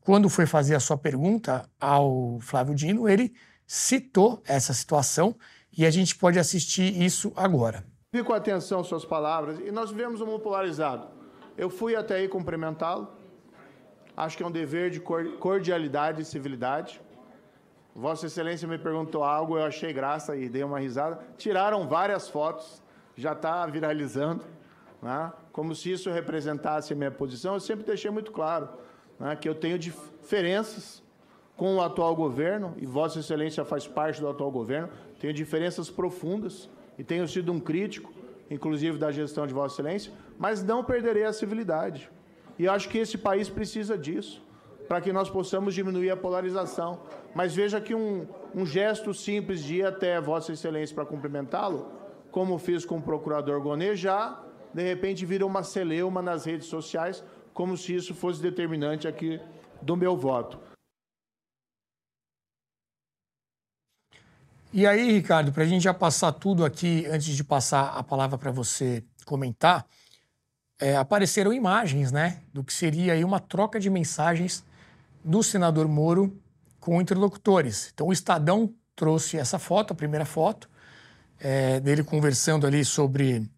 Quando 0.00 0.28
foi 0.28 0.46
fazer 0.46 0.74
a 0.74 0.80
sua 0.80 0.98
pergunta 0.98 1.68
ao 1.80 2.38
Flávio 2.40 2.74
Dino, 2.74 3.08
ele 3.08 3.32
citou 3.66 4.42
essa 4.46 4.74
situação 4.74 5.34
e 5.76 5.86
a 5.86 5.90
gente 5.90 6.14
pode 6.16 6.38
assistir 6.38 7.00
isso 7.00 7.32
agora. 7.36 7.84
Vi 8.12 8.22
com 8.22 8.34
atenção 8.34 8.84
suas 8.84 9.04
palavras 9.04 9.58
e 9.60 9.70
nós 9.70 9.90
vivemos 9.90 10.20
um 10.20 10.26
mundo 10.26 10.40
polarizado. 10.40 11.21
Eu 11.56 11.68
fui 11.70 11.94
até 11.96 12.16
aí 12.16 12.28
cumprimentá-lo. 12.28 13.08
Acho 14.16 14.36
que 14.36 14.42
é 14.42 14.46
um 14.46 14.50
dever 14.50 14.90
de 14.90 15.00
cordialidade 15.00 16.22
e 16.22 16.24
civilidade. 16.24 17.00
Vossa 17.94 18.26
Excelência 18.26 18.66
me 18.66 18.78
perguntou 18.78 19.22
algo, 19.22 19.58
eu 19.58 19.64
achei 19.64 19.92
graça 19.92 20.36
e 20.36 20.48
dei 20.48 20.62
uma 20.62 20.78
risada. 20.78 21.20
Tiraram 21.36 21.86
várias 21.86 22.28
fotos, 22.28 22.82
já 23.16 23.32
está 23.32 23.66
viralizando 23.66 24.44
né? 25.02 25.32
como 25.50 25.74
se 25.74 25.90
isso 25.90 26.08
representasse 26.10 26.92
a 26.92 26.96
minha 26.96 27.10
posição, 27.10 27.54
eu 27.54 27.60
sempre 27.60 27.84
deixei 27.84 28.10
muito 28.10 28.30
claro 28.30 28.68
né, 29.18 29.34
que 29.34 29.48
eu 29.48 29.54
tenho 29.54 29.76
diferenças 29.76 31.02
com 31.56 31.76
o 31.76 31.82
atual 31.82 32.14
governo, 32.16 32.74
e 32.78 32.86
Vossa 32.86 33.18
Excelência 33.18 33.64
faz 33.64 33.86
parte 33.86 34.20
do 34.20 34.28
atual 34.28 34.50
governo, 34.50 34.88
tenho 35.20 35.34
diferenças 35.34 35.90
profundas 35.90 36.70
e 36.96 37.04
tenho 37.04 37.28
sido 37.28 37.52
um 37.52 37.60
crítico, 37.60 38.12
inclusive 38.50 38.96
da 38.96 39.10
gestão 39.10 39.46
de 39.46 39.52
Vossa 39.52 39.74
Excelência, 39.74 40.12
mas 40.38 40.62
não 40.62 40.84
perderei 40.84 41.24
a 41.24 41.32
civilidade. 41.32 42.10
E 42.58 42.68
acho 42.68 42.88
que 42.88 42.98
esse 42.98 43.16
país 43.16 43.48
precisa 43.48 43.96
disso, 43.96 44.42
para 44.88 45.00
que 45.00 45.12
nós 45.12 45.30
possamos 45.30 45.74
diminuir 45.74 46.10
a 46.10 46.16
polarização. 46.16 47.00
Mas 47.34 47.54
veja 47.54 47.80
que 47.80 47.94
um, 47.94 48.26
um 48.54 48.66
gesto 48.66 49.14
simples 49.14 49.62
de 49.62 49.76
ir 49.76 49.86
até 49.86 50.20
Vossa 50.20 50.52
Excelência 50.52 50.94
para 50.94 51.06
cumprimentá-lo, 51.06 51.90
como 52.30 52.58
fiz 52.58 52.84
com 52.84 52.98
o 52.98 53.02
procurador 53.02 53.60
Gonê, 53.60 53.96
já 53.96 54.42
de 54.72 54.82
repente 54.82 55.26
vira 55.26 55.44
uma 55.46 55.62
celeuma 55.62 56.22
nas 56.22 56.44
redes 56.44 56.66
sociais, 56.66 57.22
como 57.52 57.76
se 57.76 57.94
isso 57.94 58.14
fosse 58.14 58.40
determinante 58.40 59.06
aqui 59.06 59.40
do 59.82 59.96
meu 59.96 60.16
voto. 60.16 60.58
E 64.72 64.86
aí, 64.86 65.12
Ricardo, 65.12 65.52
para 65.52 65.64
a 65.64 65.66
gente 65.66 65.82
já 65.82 65.92
passar 65.92 66.32
tudo 66.32 66.64
aqui, 66.64 67.04
antes 67.06 67.36
de 67.36 67.44
passar 67.44 67.90
a 67.90 68.02
palavra 68.02 68.38
para 68.38 68.50
você 68.50 69.04
comentar, 69.26 69.86
é, 70.78 70.96
apareceram 70.96 71.52
imagens, 71.52 72.10
né, 72.10 72.42
do 72.52 72.64
que 72.64 72.72
seria 72.72 73.12
aí 73.12 73.24
uma 73.24 73.40
troca 73.40 73.78
de 73.78 73.88
mensagens 73.88 74.64
do 75.24 75.42
senador 75.42 75.86
Moro 75.86 76.36
com 76.80 77.00
interlocutores. 77.00 77.90
Então, 77.94 78.08
o 78.08 78.12
Estadão 78.12 78.74
trouxe 78.96 79.38
essa 79.38 79.58
foto, 79.58 79.92
a 79.92 79.96
primeira 79.96 80.24
foto, 80.24 80.68
é, 81.38 81.80
dele 81.80 82.02
conversando 82.02 82.66
ali 82.66 82.84
sobre 82.84 83.48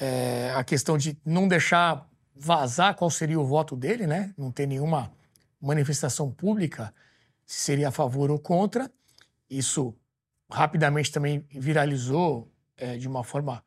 é, 0.00 0.52
a 0.54 0.64
questão 0.64 0.96
de 0.96 1.16
não 1.24 1.46
deixar 1.46 2.08
vazar 2.34 2.94
qual 2.94 3.10
seria 3.10 3.38
o 3.38 3.44
voto 3.44 3.76
dele, 3.76 4.06
né? 4.06 4.34
Não 4.36 4.50
ter 4.50 4.66
nenhuma 4.66 5.12
manifestação 5.60 6.30
pública 6.30 6.92
se 7.46 7.60
seria 7.60 7.88
a 7.88 7.92
favor 7.92 8.30
ou 8.30 8.38
contra. 8.38 8.90
Isso 9.48 9.94
rapidamente 10.50 11.12
também 11.12 11.46
viralizou 11.50 12.50
é, 12.76 12.96
de 12.96 13.06
uma 13.06 13.22
forma 13.22 13.64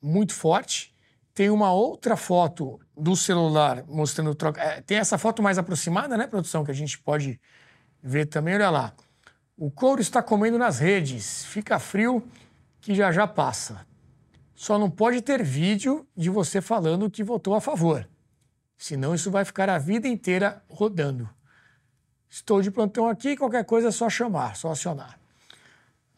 muito 0.00 0.32
forte. 0.32 0.94
Tem 1.34 1.48
uma 1.48 1.72
outra 1.72 2.16
foto 2.16 2.78
do 2.96 3.16
celular 3.16 3.84
mostrando 3.86 4.34
troca. 4.34 4.60
É, 4.60 4.80
tem 4.80 4.98
essa 4.98 5.16
foto 5.16 5.42
mais 5.42 5.58
aproximada, 5.58 6.16
né, 6.16 6.26
produção, 6.26 6.64
que 6.64 6.70
a 6.70 6.74
gente 6.74 6.98
pode 6.98 7.40
ver 8.02 8.26
também. 8.26 8.54
Olha 8.54 8.70
lá. 8.70 8.92
O 9.56 9.70
couro 9.70 10.00
está 10.00 10.22
comendo 10.22 10.58
nas 10.58 10.78
redes. 10.78 11.44
Fica 11.44 11.78
frio 11.78 12.22
que 12.80 12.94
já 12.94 13.12
já 13.12 13.26
passa. 13.26 13.86
Só 14.54 14.78
não 14.78 14.90
pode 14.90 15.22
ter 15.22 15.42
vídeo 15.42 16.06
de 16.16 16.28
você 16.28 16.60
falando 16.60 17.10
que 17.10 17.24
votou 17.24 17.54
a 17.54 17.60
favor. 17.60 18.08
Senão 18.76 19.14
isso 19.14 19.30
vai 19.30 19.44
ficar 19.44 19.70
a 19.70 19.78
vida 19.78 20.08
inteira 20.08 20.62
rodando. 20.68 21.28
Estou 22.28 22.60
de 22.60 22.70
plantão 22.70 23.08
aqui, 23.08 23.36
qualquer 23.36 23.64
coisa 23.64 23.88
é 23.88 23.90
só 23.90 24.08
chamar, 24.10 24.56
só 24.56 24.70
acionar. 24.70 25.21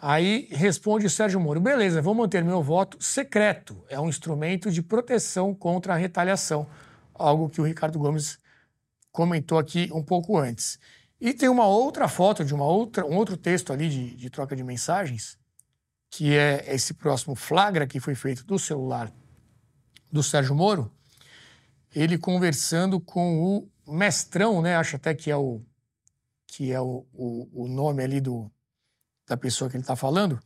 Aí 0.07 0.49
responde 0.51 1.09
Sérgio 1.09 1.41
Moro: 1.41 1.59
beleza, 1.59 2.03
vou 2.03 2.15
manter 2.15 2.45
meu 2.45 2.63
voto 2.63 3.03
secreto. 3.03 3.83
É 3.89 3.99
um 3.99 4.07
instrumento 4.07 4.71
de 4.71 4.83
proteção 4.83 5.55
contra 5.55 5.95
a 5.95 5.97
retaliação. 5.97 6.67
Algo 7.15 7.49
que 7.49 7.59
o 7.59 7.65
Ricardo 7.65 7.99
Gomes 7.99 8.39
comentou 9.11 9.59
aqui 9.59 9.89
um 9.95 10.03
pouco 10.03 10.37
antes. 10.37 10.79
E 11.19 11.33
tem 11.33 11.49
uma 11.49 11.67
outra 11.67 12.07
foto 12.07 12.45
de 12.45 12.53
uma 12.53 12.67
outra, 12.67 13.07
um 13.07 13.17
outro 13.17 13.35
texto 13.35 13.73
ali 13.73 13.89
de, 13.89 14.15
de 14.15 14.29
troca 14.29 14.55
de 14.55 14.63
mensagens 14.63 15.39
que 16.11 16.37
é 16.37 16.63
esse 16.75 16.93
próximo 16.93 17.35
flagra 17.35 17.87
que 17.87 17.99
foi 17.99 18.15
feito 18.15 18.45
do 18.45 18.59
celular 18.59 19.11
do 20.13 20.23
Sérgio 20.23 20.55
Moro, 20.55 20.93
ele 21.93 22.19
conversando 22.19 23.01
com 23.01 23.67
o 23.87 23.93
mestrão, 23.93 24.61
né? 24.61 24.77
Acho 24.77 24.97
até 24.97 25.15
que 25.15 25.31
é 25.31 25.37
o 25.37 25.63
que 26.47 26.71
é 26.71 26.81
o, 26.81 27.07
o, 27.15 27.65
o 27.65 27.69
nome 27.69 28.05
ali 28.05 28.21
do, 28.21 28.49
da 29.27 29.37
pessoa 29.37 29.71
que 29.71 29.77
ele 29.77 29.83
está 29.83 29.97
falando. 29.97 30.41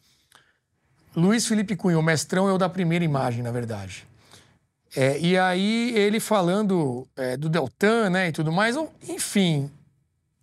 Luiz 1.16 1.46
Felipe 1.46 1.74
Cunha, 1.74 1.98
o 1.98 2.02
mestrão 2.02 2.48
é 2.48 2.52
o 2.52 2.58
da 2.58 2.68
primeira 2.68 3.04
imagem, 3.04 3.42
na 3.42 3.50
verdade. 3.50 4.06
É, 4.96 5.18
e 5.18 5.36
aí 5.36 5.92
ele 5.96 6.20
falando 6.20 7.06
é, 7.16 7.36
do 7.36 7.48
Deltan, 7.48 8.10
né, 8.10 8.28
e 8.28 8.32
tudo 8.32 8.52
mais. 8.52 8.76
Enfim, 9.08 9.70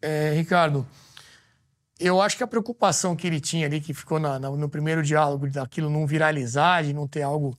é, 0.01 0.33
Ricardo, 0.33 0.85
eu 1.99 2.21
acho 2.21 2.37
que 2.37 2.43
a 2.43 2.47
preocupação 2.47 3.15
que 3.15 3.25
ele 3.25 3.39
tinha 3.39 3.65
ali, 3.65 3.79
que 3.79 3.93
ficou 3.93 4.19
na, 4.19 4.37
na, 4.37 4.49
no 4.49 4.69
primeiro 4.69 5.01
diálogo, 5.01 5.49
daquilo 5.49 5.89
não 5.89 6.05
viralizar, 6.05 6.83
de 6.83 6.93
não 6.93 7.07
ter 7.07 7.21
algo 7.21 7.57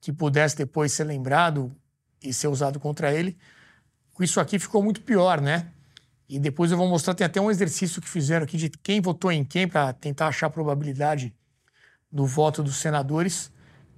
que 0.00 0.12
pudesse 0.12 0.56
depois 0.56 0.92
ser 0.92 1.04
lembrado 1.04 1.74
e 2.22 2.32
ser 2.32 2.48
usado 2.48 2.78
contra 2.78 3.12
ele, 3.12 3.36
isso 4.20 4.40
aqui 4.40 4.58
ficou 4.58 4.82
muito 4.82 5.00
pior, 5.00 5.40
né? 5.40 5.68
E 6.32 6.38
depois 6.38 6.70
eu 6.70 6.78
vou 6.78 6.88
mostrar, 6.88 7.14
tem 7.14 7.26
até 7.26 7.40
um 7.40 7.50
exercício 7.50 8.00
que 8.00 8.08
fizeram 8.08 8.44
aqui 8.44 8.56
de 8.56 8.70
quem 8.70 9.00
votou 9.00 9.30
em 9.30 9.44
quem 9.44 9.68
para 9.68 9.92
tentar 9.92 10.28
achar 10.28 10.46
a 10.46 10.50
probabilidade 10.50 11.34
do 12.10 12.24
voto 12.24 12.62
dos 12.62 12.76
senadores. 12.76 13.52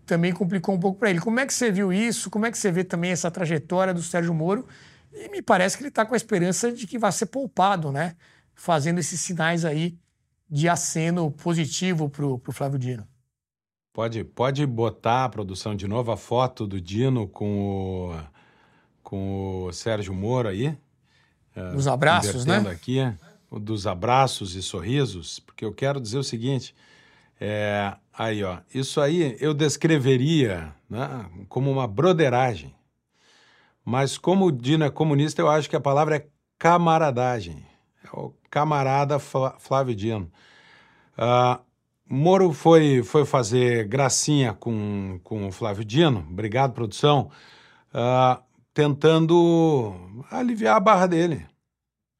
Também 0.04 0.32
complicou 0.32 0.74
um 0.74 0.80
pouco 0.80 0.98
para 0.98 1.10
ele. 1.10 1.20
Como 1.20 1.38
é 1.38 1.46
que 1.46 1.54
você 1.54 1.70
viu 1.70 1.92
isso? 1.92 2.28
Como 2.30 2.44
é 2.44 2.50
que 2.50 2.58
você 2.58 2.72
vê 2.72 2.82
também 2.82 3.12
essa 3.12 3.30
trajetória 3.30 3.94
do 3.94 4.02
Sérgio 4.02 4.34
Moro? 4.34 4.66
E 5.12 5.28
me 5.28 5.40
parece 5.40 5.76
que 5.76 5.84
ele 5.84 5.90
está 5.90 6.04
com 6.04 6.14
a 6.14 6.16
esperança 6.16 6.72
de 6.72 6.86
que 6.88 6.98
vai 6.98 7.12
ser 7.12 7.26
poupado, 7.26 7.92
né? 7.92 8.16
fazendo 8.54 8.98
esses 8.98 9.20
sinais 9.20 9.64
aí 9.64 9.96
de 10.48 10.68
aceno 10.68 11.30
positivo 11.30 12.08
para 12.08 12.26
o 12.26 12.52
Flávio 12.52 12.78
Dino. 12.78 13.06
Pode, 13.92 14.24
pode 14.24 14.66
botar 14.66 15.24
a 15.24 15.28
produção 15.28 15.74
de 15.74 15.86
novo 15.86 16.10
a 16.10 16.16
foto 16.16 16.66
do 16.66 16.80
Dino 16.80 17.28
com 17.28 18.10
o, 18.10 18.12
com 19.02 19.64
o 19.66 19.72
Sérgio 19.72 20.12
Moro 20.12 20.48
aí? 20.48 20.76
Dos 21.72 21.86
abraços, 21.86 22.44
né? 22.44 22.58
aqui, 22.70 22.98
dos 23.50 23.86
abraços 23.86 24.54
e 24.54 24.62
sorrisos, 24.62 25.38
porque 25.40 25.64
eu 25.64 25.72
quero 25.72 26.00
dizer 26.00 26.18
o 26.18 26.24
seguinte: 26.24 26.74
É, 27.40 27.94
aí, 28.12 28.42
ó, 28.42 28.58
isso 28.72 29.00
aí 29.00 29.36
eu 29.40 29.54
descreveria 29.54 30.74
né, 30.88 31.26
como 31.48 31.70
uma 31.70 31.86
broderagem. 31.86 32.74
Mas 33.84 34.16
como 34.16 34.46
o 34.46 34.52
Dino 34.52 34.84
é 34.84 34.90
comunista, 34.90 35.42
eu 35.42 35.50
acho 35.50 35.68
que 35.68 35.76
a 35.76 35.80
palavra 35.80 36.16
é 36.16 36.26
camaradagem. 36.58 37.64
É 38.02 38.08
o 38.18 38.34
camarada 38.50 39.18
Flávio 39.18 39.94
Dino. 39.94 40.30
Uh, 41.18 41.62
Moro 42.08 42.52
foi, 42.52 43.02
foi 43.02 43.24
fazer 43.24 43.88
gracinha 43.88 44.52
com, 44.52 45.18
com 45.24 45.46
o 45.46 45.52
Flávio 45.52 45.84
Dino, 45.84 46.24
obrigado, 46.30 46.72
produção, 46.72 47.30
uh, 47.94 48.42
tentando 48.74 49.94
aliviar 50.30 50.76
a 50.76 50.80
barra 50.80 51.06
dele. 51.06 51.46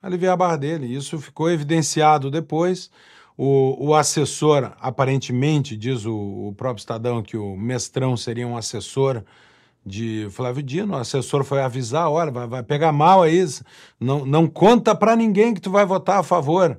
Aliviar 0.01 0.35
a 0.35 0.37
barra 0.37 0.57
dele. 0.57 0.87
Isso 0.87 1.19
ficou 1.19 1.51
evidenciado 1.51 2.31
depois. 2.31 2.91
O, 3.37 3.89
o 3.89 3.95
assessor, 3.95 4.73
aparentemente, 4.81 5.77
diz 5.77 6.07
o, 6.07 6.15
o 6.15 6.55
próprio 6.57 6.81
Estadão 6.81 7.23
que 7.23 7.37
o 7.37 7.57
mestrão 7.57 8.17
seria 8.17 8.47
um 8.47 8.57
assessor 8.57 9.25
de 9.85 10.29
Flávio 10.31 10.63
Dino. 10.63 10.95
O 10.95 10.97
assessor 10.97 11.43
foi 11.43 11.61
avisar: 11.61 12.09
olha, 12.09 12.31
vai, 12.31 12.47
vai 12.47 12.63
pegar 12.63 12.93
mal 12.93 13.23
aí, 13.23 13.45
não, 13.99 14.25
não 14.25 14.47
conta 14.47 14.95
para 14.95 15.17
ninguém 15.17 15.53
que 15.53 15.61
tu 15.61 15.71
vai 15.71 15.85
votar 15.85 16.21
a 16.21 16.23
favor. 16.23 16.79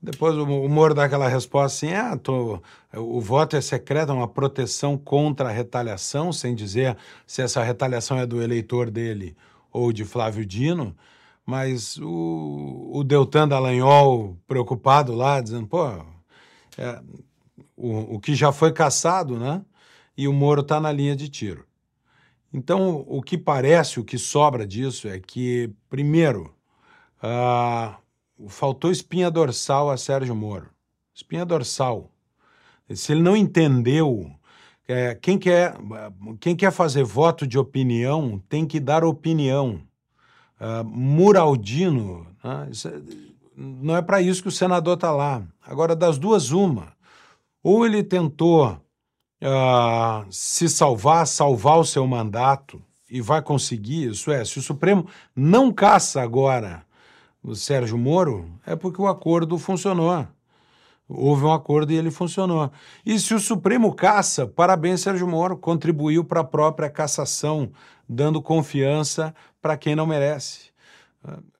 Depois 0.00 0.36
o, 0.36 0.46
Moro 0.68 0.94
dá 0.94 1.04
aquela 1.04 1.28
resposta 1.28 1.86
assim: 1.86 1.94
ah, 1.94 2.16
tô, 2.16 2.62
o 2.94 3.20
voto 3.20 3.56
é 3.56 3.60
secreto, 3.60 4.12
é 4.12 4.14
uma 4.14 4.28
proteção 4.28 4.96
contra 4.96 5.48
a 5.48 5.52
retaliação, 5.52 6.32
sem 6.32 6.54
dizer 6.54 6.96
se 7.26 7.42
essa 7.42 7.62
retaliação 7.62 8.16
é 8.16 8.24
do 8.24 8.40
eleitor 8.40 8.90
dele 8.90 9.36
ou 9.72 9.92
de 9.92 10.04
Flávio 10.04 10.46
Dino. 10.46 10.96
Mas 11.44 11.96
o, 11.98 12.90
o 12.92 13.02
Deltan 13.04 13.48
Dallagnol, 13.48 14.36
preocupado 14.46 15.14
lá, 15.14 15.40
dizendo: 15.40 15.66
pô, 15.66 15.88
é, 16.76 17.02
o, 17.76 18.16
o 18.16 18.20
que 18.20 18.34
já 18.34 18.52
foi 18.52 18.72
caçado, 18.72 19.36
né? 19.38 19.62
E 20.16 20.28
o 20.28 20.32
Moro 20.32 20.60
está 20.60 20.80
na 20.80 20.92
linha 20.92 21.16
de 21.16 21.28
tiro. 21.28 21.64
Então, 22.52 23.04
o 23.06 23.22
que 23.22 23.36
parece, 23.36 24.00
o 24.00 24.04
que 24.04 24.18
sobra 24.18 24.66
disso 24.66 25.06
é 25.08 25.18
que, 25.20 25.70
primeiro, 25.90 26.54
uh, 27.22 27.94
faltou 28.46 28.90
espinha 28.90 29.30
dorsal 29.30 29.90
a 29.90 29.96
Sérgio 29.96 30.34
Moro. 30.34 30.68
Espinha 31.14 31.44
dorsal. 31.44 32.10
Se 32.94 33.12
ele 33.12 33.22
não 33.22 33.36
entendeu, 33.36 34.30
é, 34.86 35.14
quem, 35.14 35.38
quer, 35.38 35.76
quem 36.40 36.54
quer 36.54 36.70
fazer 36.70 37.04
voto 37.04 37.46
de 37.46 37.58
opinião 37.58 38.42
tem 38.48 38.66
que 38.66 38.78
dar 38.78 39.04
opinião. 39.04 39.82
Uh, 40.60 40.84
Muraldino, 40.84 42.26
né, 42.42 42.70
é, 42.86 43.00
não 43.56 43.96
é 43.96 44.02
para 44.02 44.20
isso 44.20 44.42
que 44.42 44.48
o 44.48 44.52
senador 44.52 44.94
está 44.94 45.10
lá. 45.10 45.42
Agora, 45.62 45.94
das 45.94 46.18
duas, 46.18 46.50
uma. 46.50 46.92
Ou 47.62 47.84
ele 47.84 48.02
tentou 48.02 48.70
uh, 48.70 50.26
se 50.30 50.68
salvar, 50.68 51.26
salvar 51.26 51.78
o 51.78 51.84
seu 51.84 52.06
mandato, 52.06 52.82
e 53.10 53.20
vai 53.20 53.40
conseguir, 53.40 54.10
isso 54.10 54.30
é, 54.30 54.44
se 54.44 54.58
o 54.58 54.62
Supremo 54.62 55.06
não 55.34 55.72
caça 55.72 56.20
agora 56.20 56.84
o 57.48 57.56
Sérgio 57.56 57.96
Moro, 57.96 58.50
é 58.66 58.76
porque 58.76 59.00
o 59.00 59.06
acordo 59.06 59.58
funcionou. 59.58 60.26
Houve 61.08 61.44
um 61.44 61.52
acordo 61.52 61.90
e 61.90 61.96
ele 61.96 62.10
funcionou. 62.10 62.70
E 63.04 63.18
se 63.18 63.32
o 63.32 63.40
Supremo 63.40 63.94
caça, 63.94 64.46
parabéns, 64.46 65.00
Sérgio 65.00 65.26
Moro, 65.26 65.56
contribuiu 65.56 66.22
para 66.22 66.40
a 66.40 66.44
própria 66.44 66.90
cassação, 66.90 67.70
dando 68.06 68.42
confiança 68.42 69.34
para 69.62 69.76
quem 69.76 69.96
não 69.96 70.06
merece. 70.06 70.68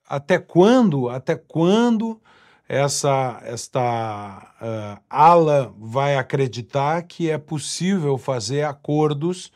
Até 0.06 0.38
quando, 0.38 1.08
até 1.08 1.34
quando 1.34 2.20
essa 2.68 3.40
esta 3.44 4.52
uh, 4.60 5.02
ala 5.08 5.72
vai 5.78 6.16
acreditar 6.16 7.02
que 7.02 7.30
é 7.30 7.38
possível 7.38 8.18
fazer 8.18 8.64
acordos 8.64 9.50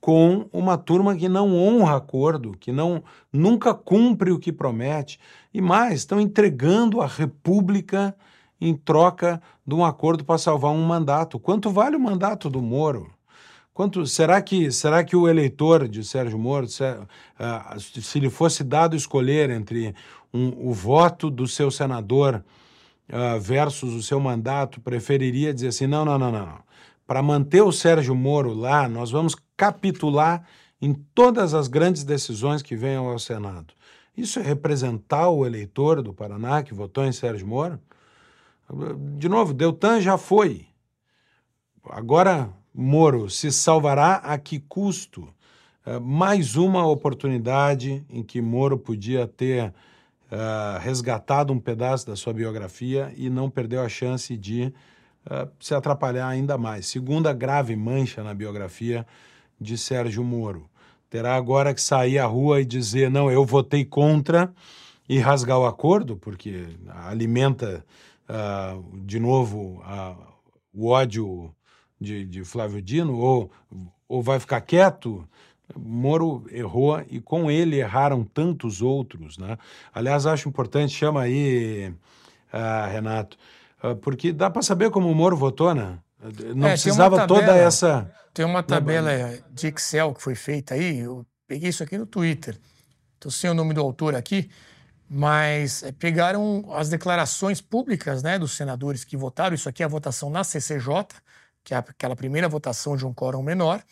com 0.00 0.48
uma 0.52 0.78
turma 0.78 1.14
que 1.14 1.28
não 1.28 1.54
honra 1.54 1.96
acordo, 1.96 2.56
que 2.58 2.72
não 2.72 3.02
nunca 3.32 3.74
cumpre 3.74 4.32
o 4.32 4.38
que 4.38 4.52
promete. 4.52 5.20
E 5.52 5.60
mais, 5.60 6.00
estão 6.00 6.20
entregando 6.20 7.00
a 7.00 7.06
República 7.06 8.16
em 8.60 8.74
troca 8.74 9.40
de 9.66 9.74
um 9.74 9.84
acordo 9.84 10.24
para 10.24 10.38
salvar 10.38 10.72
um 10.72 10.82
mandato. 10.82 11.38
Quanto 11.38 11.70
vale 11.70 11.96
o 11.96 12.00
mandato 12.00 12.48
do 12.48 12.62
Moro? 12.62 13.10
Quanto 13.72 14.06
será 14.06 14.42
que 14.42 14.70
será 14.70 15.04
que 15.04 15.16
o 15.16 15.28
eleitor 15.28 15.88
de 15.88 16.04
Sérgio 16.04 16.38
Moro, 16.38 16.66
se, 16.66 16.82
uh, 16.84 17.80
se 17.80 18.18
lhe 18.18 18.28
fosse 18.28 18.64
dado 18.64 18.96
escolher 18.96 19.48
entre 19.48 19.94
um, 20.32 20.68
o 20.68 20.72
voto 20.72 21.30
do 21.30 21.46
seu 21.46 21.70
senador 21.70 22.44
uh, 23.08 23.40
versus 23.40 23.94
o 23.94 24.02
seu 24.02 24.20
mandato, 24.20 24.80
preferiria 24.80 25.54
dizer 25.54 25.68
assim: 25.68 25.86
não, 25.86 26.04
não, 26.04 26.18
não, 26.18 26.32
não. 26.32 26.58
Para 27.06 27.22
manter 27.22 27.62
o 27.62 27.72
Sérgio 27.72 28.14
Moro 28.14 28.52
lá, 28.52 28.88
nós 28.88 29.10
vamos 29.10 29.34
capitular 29.60 30.42
em 30.80 30.94
todas 30.94 31.52
as 31.52 31.68
grandes 31.68 32.02
decisões 32.02 32.62
que 32.62 32.74
venham 32.74 33.06
ao 33.06 33.18
Senado. 33.18 33.74
Isso 34.16 34.38
é 34.38 34.42
representar 34.42 35.28
o 35.28 35.44
eleitor 35.44 36.00
do 36.00 36.14
Paraná 36.14 36.62
que 36.62 36.72
votou 36.72 37.04
em 37.04 37.12
Sérgio 37.12 37.46
Moro? 37.46 37.78
De 39.18 39.28
novo, 39.28 39.52
Deltan 39.52 40.00
já 40.00 40.16
foi. 40.16 40.66
Agora, 41.90 42.48
Moro 42.72 43.28
se 43.28 43.52
salvará 43.52 44.14
a 44.14 44.38
que 44.38 44.60
custo? 44.60 45.28
É, 45.84 45.98
mais 45.98 46.56
uma 46.56 46.86
oportunidade 46.86 48.02
em 48.08 48.22
que 48.22 48.40
Moro 48.40 48.78
podia 48.78 49.26
ter 49.26 49.66
uh, 49.66 50.78
resgatado 50.80 51.52
um 51.52 51.60
pedaço 51.60 52.06
da 52.06 52.16
sua 52.16 52.32
biografia 52.32 53.12
e 53.14 53.28
não 53.28 53.50
perdeu 53.50 53.82
a 53.82 53.88
chance 53.90 54.38
de 54.38 54.72
uh, 55.26 55.50
se 55.60 55.74
atrapalhar 55.74 56.28
ainda 56.28 56.56
mais. 56.56 56.86
Segunda 56.86 57.30
grave 57.34 57.76
mancha 57.76 58.22
na 58.22 58.32
biografia 58.32 59.06
de 59.60 59.76
Sérgio 59.76 60.24
Moro. 60.24 60.68
Terá 61.10 61.34
agora 61.34 61.74
que 61.74 61.82
sair 61.82 62.18
à 62.18 62.26
rua 62.26 62.60
e 62.60 62.64
dizer: 62.64 63.10
não, 63.10 63.30
eu 63.30 63.44
votei 63.44 63.84
contra 63.84 64.52
e 65.08 65.18
rasgar 65.18 65.58
o 65.58 65.66
acordo, 65.66 66.16
porque 66.16 66.68
alimenta 66.88 67.84
uh, 68.28 68.96
de 69.04 69.18
novo 69.18 69.82
uh, 69.82 70.16
o 70.72 70.86
ódio 70.86 71.52
de, 72.00 72.24
de, 72.24 72.44
Flávio 72.44 72.80
Dino, 72.80 73.18
ou, 73.18 73.50
ou 74.08 74.22
vai 74.22 74.38
ficar 74.38 74.60
quieto. 74.60 75.26
Moro 75.76 76.44
errou 76.50 77.00
e 77.08 77.20
com 77.20 77.50
ele 77.50 77.80
erraram 77.80 78.24
tantos 78.24 78.80
outros. 78.82 79.36
Né? 79.36 79.58
Aliás, 79.92 80.26
acho 80.26 80.48
importante, 80.48 80.94
chama 80.94 81.22
aí, 81.22 81.92
uh, 82.52 82.90
Renato, 82.92 83.36
porque 84.02 84.32
dá 84.32 84.48
para 84.48 84.62
saber 84.62 84.90
como 84.90 85.10
o 85.10 85.14
Moro 85.14 85.36
votou, 85.36 85.74
né? 85.74 85.98
Não 86.54 86.66
é, 86.66 86.72
precisava 86.72 87.16
tabela, 87.16 87.40
toda 87.40 87.56
essa. 87.56 88.12
Tem 88.34 88.44
uma 88.44 88.62
tabela 88.62 89.10
de 89.50 89.68
Excel 89.68 90.14
que 90.14 90.22
foi 90.22 90.34
feita 90.34 90.74
aí, 90.74 90.98
eu 90.98 91.26
peguei 91.46 91.70
isso 91.70 91.82
aqui 91.82 91.96
no 91.96 92.06
Twitter. 92.06 92.58
Estou 93.14 93.32
sem 93.32 93.50
o 93.50 93.54
nome 93.54 93.74
do 93.74 93.80
autor 93.80 94.14
aqui, 94.14 94.50
mas 95.08 95.82
é, 95.82 95.92
pegaram 95.92 96.64
as 96.72 96.88
declarações 96.88 97.60
públicas 97.60 98.22
né, 98.22 98.38
dos 98.38 98.52
senadores 98.52 99.04
que 99.04 99.16
votaram. 99.16 99.54
Isso 99.54 99.68
aqui 99.68 99.82
é 99.82 99.86
a 99.86 99.88
votação 99.88 100.30
na 100.30 100.44
CCJ, 100.44 101.06
que 101.64 101.74
é 101.74 101.76
aquela 101.76 102.14
primeira 102.14 102.48
votação 102.48 102.96
de 102.96 103.06
um 103.06 103.12
quórum 103.12 103.42
menor, 103.42 103.82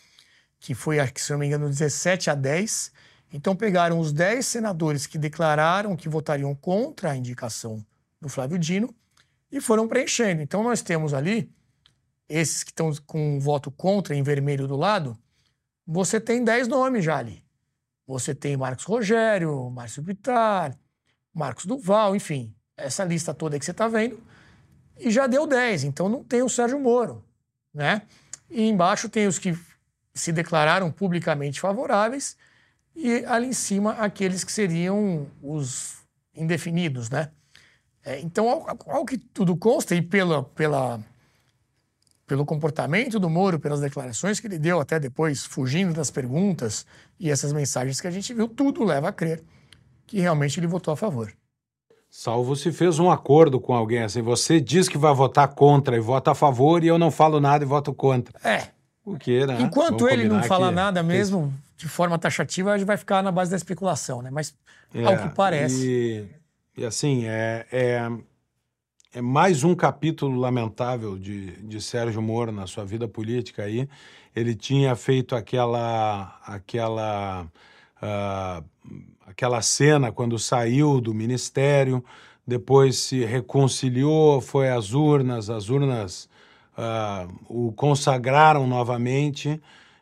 que 0.60 0.74
foi, 0.74 0.98
se 1.16 1.32
não 1.32 1.38
me 1.38 1.46
engano, 1.46 1.68
17 1.68 2.30
a 2.30 2.34
10. 2.34 2.92
Então 3.32 3.54
pegaram 3.56 3.98
os 3.98 4.12
10 4.12 4.46
senadores 4.46 5.06
que 5.06 5.18
declararam 5.18 5.96
que 5.96 6.08
votariam 6.08 6.54
contra 6.54 7.10
a 7.10 7.16
indicação 7.16 7.84
do 8.20 8.28
Flávio 8.28 8.58
Dino 8.58 8.94
e 9.50 9.60
foram 9.60 9.88
preenchendo. 9.88 10.42
Então 10.42 10.62
nós 10.62 10.82
temos 10.82 11.12
ali 11.12 11.50
esses 12.28 12.62
que 12.62 12.70
estão 12.70 12.92
com 13.06 13.36
um 13.36 13.40
voto 13.40 13.70
contra 13.70 14.14
em 14.14 14.22
vermelho 14.22 14.66
do 14.66 14.76
lado, 14.76 15.16
você 15.86 16.20
tem 16.20 16.44
10 16.44 16.68
nomes 16.68 17.04
já 17.04 17.16
ali. 17.16 17.44
Você 18.06 18.34
tem 18.34 18.56
Marcos 18.56 18.84
Rogério, 18.84 19.70
Márcio 19.70 20.02
Bittar, 20.02 20.76
Marcos 21.34 21.66
Duval, 21.66 22.16
enfim, 22.16 22.54
essa 22.76 23.04
lista 23.04 23.34
toda 23.34 23.58
que 23.58 23.64
você 23.64 23.70
está 23.70 23.88
vendo, 23.88 24.20
e 24.98 25.10
já 25.10 25.26
deu 25.26 25.46
10, 25.46 25.84
então 25.84 26.08
não 26.08 26.24
tem 26.24 26.42
o 26.42 26.48
Sérgio 26.48 26.80
Moro, 26.80 27.24
né? 27.72 28.02
E 28.50 28.62
embaixo 28.62 29.08
tem 29.08 29.26
os 29.26 29.38
que 29.38 29.56
se 30.14 30.32
declararam 30.32 30.90
publicamente 30.90 31.60
favoráveis 31.60 32.36
e 32.94 33.24
ali 33.26 33.46
em 33.46 33.52
cima 33.52 33.92
aqueles 33.92 34.42
que 34.42 34.50
seriam 34.50 35.26
os 35.40 35.98
indefinidos, 36.34 37.10
né? 37.10 37.30
É, 38.04 38.20
então, 38.20 38.48
ao, 38.48 38.76
ao, 38.86 39.04
que 39.04 39.18
tudo 39.18 39.56
consta 39.56 39.94
e 39.94 40.02
pela, 40.02 40.42
pela 40.42 41.00
pelo 42.28 42.44
comportamento 42.44 43.18
do 43.18 43.30
Moro, 43.30 43.58
pelas 43.58 43.80
declarações 43.80 44.38
que 44.38 44.46
ele 44.46 44.58
deu 44.58 44.78
até 44.78 45.00
depois, 45.00 45.44
fugindo 45.44 45.94
das 45.94 46.10
perguntas 46.10 46.86
e 47.18 47.30
essas 47.30 47.52
mensagens 47.52 48.00
que 48.00 48.06
a 48.06 48.10
gente 48.10 48.34
viu, 48.34 48.46
tudo 48.46 48.84
leva 48.84 49.08
a 49.08 49.12
crer 49.12 49.42
que 50.06 50.20
realmente 50.20 50.60
ele 50.60 50.66
votou 50.66 50.92
a 50.92 50.96
favor. 50.96 51.32
Salvo 52.10 52.54
se 52.54 52.70
fez 52.70 52.98
um 52.98 53.10
acordo 53.10 53.58
com 53.58 53.74
alguém 53.74 54.02
assim, 54.02 54.22
você 54.22 54.60
diz 54.60 54.88
que 54.88 54.96
vai 54.96 55.14
votar 55.14 55.48
contra 55.48 55.96
e 55.96 56.00
vota 56.00 56.30
a 56.30 56.34
favor 56.34 56.84
e 56.84 56.86
eu 56.86 56.98
não 56.98 57.10
falo 57.10 57.40
nada 57.40 57.64
e 57.64 57.66
voto 57.66 57.92
contra. 57.92 58.38
É. 58.46 58.68
O 59.04 59.16
quê, 59.16 59.46
né? 59.46 59.58
Enquanto 59.60 60.00
Vamos 60.00 60.12
ele 60.12 60.28
não 60.28 60.42
fala 60.42 60.70
nada 60.70 61.02
mesmo, 61.02 61.52
de 61.76 61.88
forma 61.88 62.18
taxativa, 62.18 62.72
a 62.72 62.78
gente 62.78 62.86
vai 62.86 62.98
ficar 62.98 63.22
na 63.22 63.32
base 63.32 63.50
da 63.50 63.56
especulação, 63.56 64.20
né? 64.20 64.30
Mas 64.30 64.54
é, 64.94 65.04
ao 65.04 65.16
que 65.16 65.34
parece. 65.34 66.28
E, 66.76 66.82
e 66.82 66.84
assim, 66.84 67.24
é, 67.26 67.66
é 67.72 68.10
é 69.14 69.22
mais 69.22 69.64
um 69.64 69.74
capítulo 69.74 70.38
lamentável 70.38 71.18
de, 71.18 71.52
de 71.62 71.80
Sérgio 71.80 72.20
Moro 72.20 72.52
na 72.52 72.66
sua 72.66 72.84
vida 72.84 73.08
política 73.08 73.62
aí. 73.62 73.88
Ele 74.36 74.54
tinha 74.54 74.94
feito 74.94 75.34
aquela 75.34 76.38
aquela 76.46 77.46
uh, 78.02 78.64
aquela 79.26 79.62
cena 79.62 80.12
quando 80.12 80.38
saiu 80.38 81.00
do 81.00 81.14
ministério, 81.14 82.04
depois 82.46 82.98
se 82.98 83.24
reconciliou, 83.24 84.40
foi 84.40 84.68
às 84.68 84.92
urnas, 84.92 85.48
as 85.48 85.70
urnas 85.70 86.28
uh, 86.76 87.32
o 87.48 87.72
consagraram 87.72 88.66
novamente. 88.66 89.60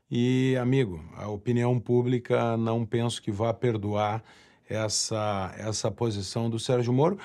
E, 0.09 0.57
amigo, 0.61 1.05
a 1.17 1.29
opinião 1.29 1.81
pública 1.81 2.57
não 2.57 2.85
penso 2.85 3.21
que 3.21 3.33
vá 3.33 3.53
perdoar 3.53 4.23
essa, 4.69 5.55
essa 5.59 5.91
posição 5.91 6.51
do 6.51 6.59
Sérgio 6.59 6.93
Moro, 6.93 7.19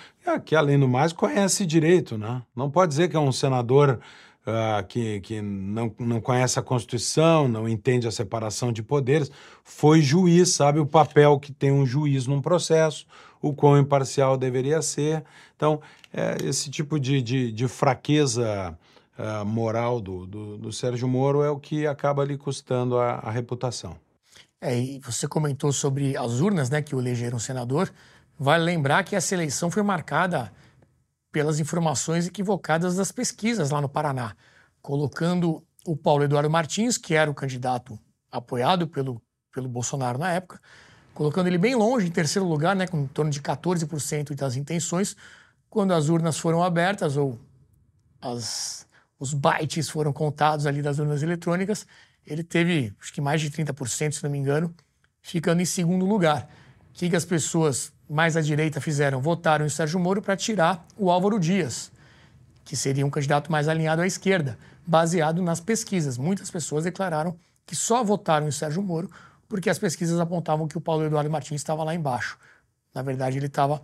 que, 0.46 0.56
além 0.56 0.80
do 0.80 0.88
mais, 0.88 1.12
conhece 1.12 1.66
direito, 1.66 2.18
né? 2.18 2.42
Não 2.56 2.70
pode 2.70 2.90
dizer 2.90 3.10
que 3.10 3.16
é 3.16 3.20
um 3.20 3.32
senador 3.32 4.00
uh, 4.46 4.86
que, 4.88 5.20
que 5.22 5.42
não, 5.42 5.94
não 6.00 6.22
conhece 6.22 6.60
a 6.60 6.62
Constituição, 6.62 7.48
não 7.48 7.68
entende 7.68 8.08
a 8.08 8.12
separação 8.12 8.72
de 8.72 8.84
poderes, 8.84 9.32
foi 9.64 10.02
juiz, 10.02 10.50
sabe 10.50 10.80
o 10.80 10.86
papel 10.86 11.40
que 11.40 11.52
tem 11.52 11.72
um 11.72 11.86
juiz 11.86 12.28
num 12.28 12.42
processo, 12.42 13.06
o 13.42 13.54
quão 13.54 13.78
imparcial 13.78 14.38
deveria 14.38 14.82
ser. 14.82 15.24
Então, 15.56 15.82
é, 16.14 16.38
esse 16.44 16.70
tipo 16.70 17.00
de, 17.00 17.22
de, 17.22 17.52
de 17.52 17.68
fraqueza 17.68 18.78
uh, 19.18 19.46
moral 19.46 20.00
do, 20.00 20.26
do, 20.26 20.58
do, 20.58 20.72
Sérgio 20.72 21.08
Moro 21.08 21.42
é 21.42 21.50
o 21.50 21.60
que 21.60 21.88
acaba 21.88 22.24
lhe 22.24 22.38
custando 22.38 22.98
a, 23.00 23.14
a 23.16 23.32
reputação. 23.32 23.96
É, 24.62 24.80
e 24.80 25.00
você 25.00 25.28
comentou 25.28 25.74
sobre 25.74 26.16
as 26.16 26.40
urnas, 26.40 26.70
né, 26.70 26.84
que 26.84 26.96
o 26.96 27.00
elegeram 27.00 27.40
senador. 27.40 27.92
Vale 28.38 28.64
lembrar 28.64 29.04
que 29.04 29.16
essa 29.16 29.34
eleição 29.34 29.72
foi 29.72 29.82
marcada 29.82 30.54
pelas 31.32 31.60
informações 31.60 32.28
equivocadas 32.28 32.96
das 32.96 33.12
pesquisas 33.12 33.72
lá 33.72 33.82
no 33.82 33.90
Paraná, 33.90 34.36
colocando 34.82 35.64
o 35.86 35.98
Paulo 35.98 36.24
Eduardo 36.24 36.50
Martins, 36.50 36.98
que 36.98 37.16
era 37.16 37.32
o 37.32 37.34
candidato 37.34 37.98
apoiado 38.32 38.88
pelo, 38.88 39.20
pelo 39.52 39.68
Bolsonaro 39.68 40.20
na 40.20 40.32
época, 40.32 40.62
colocando 41.14 41.48
ele 41.48 41.58
bem 41.58 41.76
longe, 41.76 42.08
em 42.08 42.12
terceiro 42.12 42.48
lugar, 42.48 42.76
né, 42.76 42.86
com 42.86 43.00
em 43.00 43.08
torno 43.08 43.32
de 43.32 43.42
14% 43.42 44.36
das 44.36 44.56
intenções, 44.56 45.16
quando 45.70 45.94
as 45.94 46.08
urnas 46.08 46.38
foram 46.38 46.62
abertas 46.64 47.18
ou 47.18 47.40
as, 48.22 48.86
os 49.20 49.34
bytes 49.34 49.90
foram 49.90 50.14
contados 50.14 50.68
ali 50.68 50.82
das 50.82 51.00
urnas 51.00 51.24
eletrônicas, 51.24 51.88
ele 52.32 52.44
teve, 52.44 52.94
acho 53.02 53.14
que 53.14 53.20
mais 53.20 53.42
de 53.42 53.52
30%, 53.52 54.14
se 54.14 54.24
não 54.24 54.30
me 54.30 54.38
engano, 54.38 54.74
ficando 55.22 55.62
em 55.62 55.66
segundo 55.66 56.06
lugar. 56.06 56.50
O 56.90 56.94
que, 56.94 57.10
que 57.10 57.16
as 57.16 57.26
pessoas 57.26 57.92
mais 58.10 58.38
à 58.38 58.42
direita 58.42 58.80
fizeram? 58.80 59.22
Votaram 59.22 59.66
em 59.66 59.70
Sérgio 59.70 60.00
Moro 60.00 60.22
para 60.22 60.38
tirar 60.38 60.86
o 60.98 61.12
Álvaro 61.12 61.40
Dias, 61.40 61.92
que 62.64 62.76
seria 62.76 63.06
um 63.06 63.10
candidato 63.10 63.52
mais 63.52 63.68
alinhado 63.68 64.02
à 64.02 64.08
esquerda, 64.08 64.58
baseado 64.88 65.42
nas 65.42 65.60
pesquisas. 65.60 66.18
Muitas 66.18 66.50
pessoas 66.50 66.86
declararam 66.86 67.38
que 67.66 67.76
só 67.76 68.04
votaram 68.04 68.48
em 68.48 68.52
Sérgio 68.52 68.82
Moro 68.82 69.10
porque 69.50 69.70
as 69.70 69.78
pesquisas 69.78 70.18
apontavam 70.18 70.68
que 70.68 70.78
o 70.78 70.82
Paulo 70.82 71.04
Eduardo 71.04 71.30
Martins 71.30 71.60
estava 71.60 71.84
lá 71.84 71.94
embaixo. 71.94 72.38
Na 72.94 73.02
verdade, 73.02 73.38
ele 73.38 73.48
estava 73.48 73.82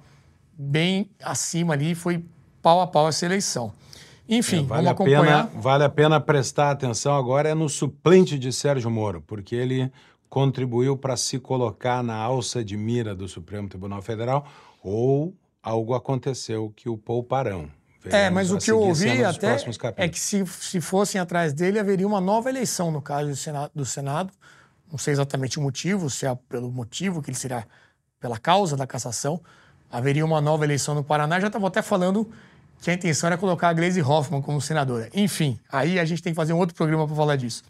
bem 0.53 1.11
acima 1.21 1.73
ali, 1.73 1.93
foi 1.93 2.25
pau 2.61 2.79
a 2.79 2.87
pau 2.87 3.09
essa 3.09 3.25
eleição. 3.25 3.73
Enfim, 4.29 4.59
é, 4.59 4.63
vale 4.63 4.85
vamos 4.85 4.91
acompanhar. 4.91 5.47
Pena, 5.47 5.61
vale 5.61 5.83
a 5.83 5.89
pena 5.89 6.19
prestar 6.19 6.71
atenção 6.71 7.15
agora 7.15 7.49
é 7.49 7.53
no 7.53 7.69
suplente 7.69 8.37
de 8.37 8.51
Sérgio 8.51 8.89
Moro, 8.89 9.21
porque 9.25 9.55
ele 9.55 9.91
contribuiu 10.29 10.97
para 10.97 11.15
se 11.15 11.39
colocar 11.39 12.03
na 12.03 12.15
alça 12.15 12.63
de 12.63 12.75
mira 12.75 13.15
do 13.15 13.27
Supremo 13.27 13.69
Tribunal 13.69 14.01
Federal 14.01 14.45
ou 14.83 15.33
algo 15.63 15.93
aconteceu 15.93 16.71
que 16.75 16.89
o 16.89 16.97
pouparão. 16.97 17.69
é, 18.05 18.29
mas 18.29 18.51
o 18.51 18.57
que 18.57 18.71
eu 18.71 18.79
ouvi 18.79 19.23
até 19.23 19.57
é 19.97 20.07
que 20.07 20.19
se, 20.19 20.45
se 20.45 20.79
fossem 20.79 21.19
atrás 21.19 21.53
dele, 21.53 21.79
haveria 21.79 22.07
uma 22.07 22.21
nova 22.21 22.49
eleição 22.49 22.91
no 22.91 23.01
caso 23.01 23.29
do 23.29 23.35
Senado, 23.35 23.71
do 23.73 23.85
Senado. 23.85 24.31
Não 24.89 24.97
sei 24.97 25.11
exatamente 25.11 25.59
o 25.59 25.61
motivo, 25.61 26.09
se 26.09 26.25
é 26.25 26.37
pelo 26.47 26.71
motivo 26.71 27.21
que 27.21 27.29
ele 27.29 27.37
será 27.37 27.65
pela 28.19 28.37
causa 28.37 28.77
da 28.77 28.87
cassação. 28.87 29.41
Haveria 29.91 30.25
uma 30.25 30.39
nova 30.39 30.63
eleição 30.63 30.95
no 30.95 31.03
Paraná. 31.03 31.39
Já 31.39 31.47
estava 31.47 31.67
até 31.67 31.81
falando 31.81 32.29
que 32.81 32.89
a 32.89 32.93
intenção 32.93 33.27
era 33.27 33.37
colocar 33.37 33.69
a 33.69 33.73
Gleisi 33.73 34.01
Hoffmann 34.01 34.41
como 34.41 34.61
senadora. 34.61 35.09
Enfim, 35.13 35.59
aí 35.71 35.99
a 35.99 36.05
gente 36.05 36.21
tem 36.21 36.33
que 36.33 36.37
fazer 36.37 36.53
um 36.53 36.57
outro 36.57 36.75
programa 36.75 37.07
para 37.07 37.15
falar 37.15 37.35
disso. 37.35 37.63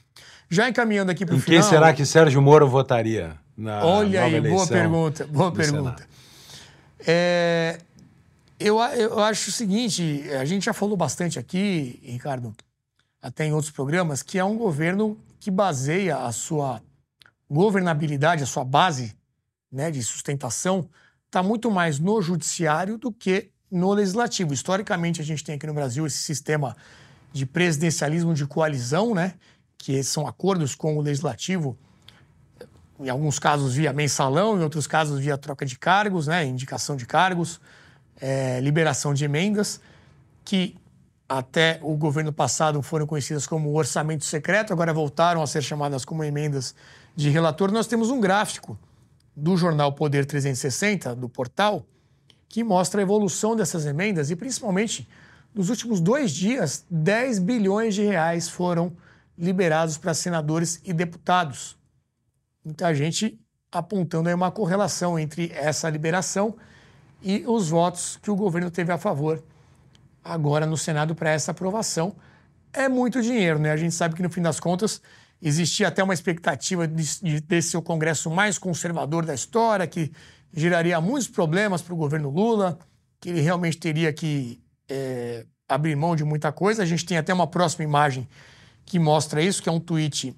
Já 0.50 0.70
encaminhando 0.70 1.12
aqui 1.12 1.26
para 1.26 1.36
o 1.36 1.40
final... 1.40 1.62
quem 1.62 1.70
será 1.70 1.94
que 1.94 2.06
Sérgio 2.06 2.42
Moro 2.42 2.68
votaria 2.68 3.36
na 3.58 3.84
Olha 3.84 4.24
aí, 4.24 4.40
boa 4.42 4.68
pergunta, 4.68 5.26
boa 5.28 5.52
pergunta. 5.52 6.08
É, 7.06 7.80
eu, 8.60 8.80
eu 8.80 9.20
acho 9.20 9.50
o 9.50 9.54
seguinte, 9.54 10.24
a 10.40 10.46
gente 10.46 10.66
já 10.66 10.74
falou 10.74 10.96
bastante 10.96 11.38
aqui, 11.38 12.00
Ricardo, 12.04 12.54
até 13.22 13.46
em 13.46 13.54
outros 13.54 13.72
programas, 13.72 14.24
que 14.24 14.40
é 14.40 14.44
um 14.44 14.58
governo 14.58 15.18
que 15.40 15.52
baseia 15.52 16.18
a 16.18 16.32
sua 16.32 16.82
governabilidade, 17.50 18.44
a 18.44 18.48
sua 18.48 18.64
base 18.64 19.16
né, 19.72 19.92
de 19.92 20.02
sustentação, 20.02 20.90
está 21.26 21.44
muito 21.44 21.70
mais 21.70 22.00
no 22.00 22.22
judiciário 22.22 22.98
do 22.98 23.12
que 23.12 23.50
no 23.72 23.94
legislativo. 23.94 24.54
Historicamente, 24.54 25.22
a 25.22 25.24
gente 25.24 25.44
tem 25.44 25.56
aqui 25.56 25.68
no 25.68 25.74
Brasil 25.74 26.06
esse 26.06 26.18
sistema 26.18 26.76
de 27.32 27.46
presidencialismo 27.46 28.34
de 28.34 28.46
coalizão, 28.46 29.14
né? 29.14 29.34
Que 29.78 30.02
são 30.04 30.28
acordos 30.28 30.76
com 30.76 30.98
o 30.98 31.02
legislativo, 31.02 31.78
em 33.00 33.10
alguns 33.10 33.38
casos 33.38 33.76
via 33.76 33.94
mensalão, 33.94 34.58
em 34.58 34.64
outros 34.64 34.88
casos 34.88 35.20
via 35.20 35.38
troca 35.38 35.66
de 35.66 35.78
cargos, 35.78 36.28
né? 36.28 36.46
Indicação 36.46 36.96
de 36.96 37.06
cargos, 37.06 37.60
é, 38.20 38.60
liberação 38.60 39.14
de 39.14 39.24
emendas, 39.26 39.80
que 40.44 40.76
até 41.30 41.80
o 41.84 41.96
governo 41.96 42.32
passado 42.32 42.82
foram 42.82 43.06
conhecidas 43.06 43.46
como 43.46 43.78
orçamento 43.78 44.24
secreto, 44.24 44.72
agora 44.72 44.94
voltaram 44.94 45.42
a 45.42 45.48
ser 45.48 45.62
chamadas 45.62 46.06
como 46.06 46.24
emendas 46.24 46.74
de 47.16 47.30
relator. 47.30 47.72
Nós 47.72 47.86
temos 47.86 48.10
um 48.10 48.20
gráfico 48.20 48.80
do 49.36 49.58
jornal 49.58 49.92
Poder 49.92 50.26
360, 50.26 51.16
do 51.16 51.28
portal, 51.28 51.86
que 52.48 52.64
mostra 52.64 53.02
a 53.02 53.04
evolução 53.04 53.56
dessas 53.56 53.86
emendas 53.86 54.32
e, 54.32 54.36
principalmente, 54.36 55.08
nos 55.54 55.70
últimos 55.70 56.00
dois 56.00 56.32
dias, 56.32 56.86
10 56.90 57.40
bilhões 57.40 57.96
de 57.96 58.04
reais 58.04 58.48
foram 58.48 58.96
liberados 59.38 59.98
para 59.98 60.14
senadores 60.14 60.82
e 60.84 60.94
deputados. 60.94 61.78
Muita 62.64 62.94
gente 62.94 63.40
apontando 63.72 64.30
aí 64.30 64.36
uma 64.36 64.52
correlação 64.52 65.18
entre 65.20 65.52
essa 65.54 65.90
liberação 65.90 66.56
e 67.22 67.44
os 67.48 67.70
votos 67.70 68.18
que 68.22 68.32
o 68.32 68.36
governo 68.36 68.72
teve 68.72 68.92
a 68.92 68.98
favor 68.98 69.44
agora 70.24 70.66
no 70.66 70.78
Senado 70.78 71.16
para 71.16 71.32
essa 71.32 71.52
aprovação. 71.52 72.16
É 72.74 72.90
muito 72.90 73.22
dinheiro, 73.22 73.60
né? 73.60 73.72
A 73.72 73.78
gente 73.78 73.96
sabe 73.96 74.16
que 74.16 74.22
no 74.22 74.30
fim 74.30 74.42
das 74.42 74.60
contas 74.60 75.02
existia 75.42 75.88
até 75.88 76.04
uma 76.04 76.14
expectativa 76.14 76.88
de, 76.88 77.22
de 77.22 77.42
ter 77.42 77.62
seu 77.62 77.82
Congresso 77.82 78.30
mais 78.30 78.58
conservador 78.58 79.26
da 79.26 79.34
história, 79.34 79.88
que 79.88 80.12
geraria 80.58 81.00
muitos 81.00 81.28
problemas 81.28 81.84
para 81.84 81.94
o 81.94 81.98
governo 81.98 82.32
Lula, 82.32 82.80
que 83.22 83.30
ele 83.30 83.42
realmente 83.42 83.78
teria 83.78 84.12
que 84.12 84.60
é, 84.90 85.46
abrir 85.70 85.96
mão 85.96 86.16
de 86.16 86.24
muita 86.24 86.52
coisa. 86.52 86.82
A 86.82 86.86
gente 86.86 87.06
tem 87.06 87.16
até 87.16 87.32
uma 87.32 87.46
próxima 87.46 87.84
imagem 87.84 88.28
que 88.84 88.98
mostra 88.98 89.40
isso, 89.40 89.62
que 89.62 89.70
é 89.70 89.72
um 89.72 89.80
tweet 89.80 90.36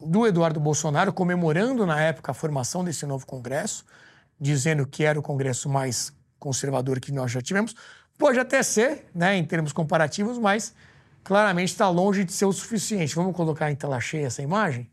do 0.00 0.26
Eduardo 0.26 0.58
Bolsonaro 0.58 1.12
comemorando 1.12 1.84
na 1.84 2.00
época 2.00 2.30
a 2.30 2.34
formação 2.34 2.82
desse 2.82 3.04
novo 3.04 3.26
Congresso, 3.26 3.84
dizendo 4.40 4.86
que 4.86 5.04
era 5.04 5.20
o 5.20 5.22
Congresso 5.22 5.68
mais 5.68 6.10
conservador 6.38 6.98
que 6.98 7.12
nós 7.12 7.30
já 7.30 7.42
tivemos. 7.42 7.74
Pode 8.16 8.38
até 8.38 8.62
ser, 8.62 9.10
né, 9.14 9.36
em 9.36 9.44
termos 9.44 9.74
comparativos, 9.74 10.38
mas 10.38 10.74
claramente 11.22 11.68
está 11.68 11.90
longe 11.90 12.24
de 12.24 12.32
ser 12.32 12.46
o 12.46 12.52
suficiente. 12.52 13.14
Vamos 13.14 13.36
colocar 13.36 13.70
em 13.70 13.76
tela 13.76 14.00
cheia 14.00 14.26
essa 14.26 14.40
imagem, 14.40 14.90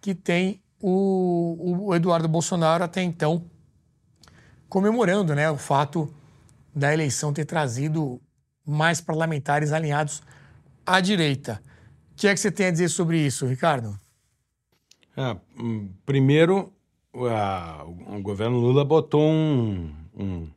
que 0.00 0.14
tem 0.14 0.62
o, 0.80 1.86
o 1.88 1.94
Eduardo 1.96 2.28
Bolsonaro 2.28 2.84
até 2.84 3.02
então 3.02 3.50
comemorando 4.72 5.34
né, 5.34 5.50
o 5.50 5.58
fato 5.58 6.10
da 6.74 6.94
eleição 6.94 7.30
ter 7.30 7.44
trazido 7.44 8.18
mais 8.66 9.02
parlamentares 9.02 9.70
alinhados 9.70 10.22
à 10.86 10.98
direita. 10.98 11.62
O 12.12 12.16
que 12.16 12.26
é 12.26 12.32
que 12.32 12.40
você 12.40 12.50
tem 12.50 12.68
a 12.68 12.70
dizer 12.70 12.88
sobre 12.88 13.18
isso, 13.18 13.44
Ricardo? 13.44 14.00
É, 15.14 15.36
hum, 15.60 15.90
primeiro, 16.06 16.72
a, 17.14 17.84
o 17.84 18.22
governo 18.22 18.56
Lula 18.56 18.82
botou 18.82 19.20
um, 19.20 19.94
um, 20.16 20.48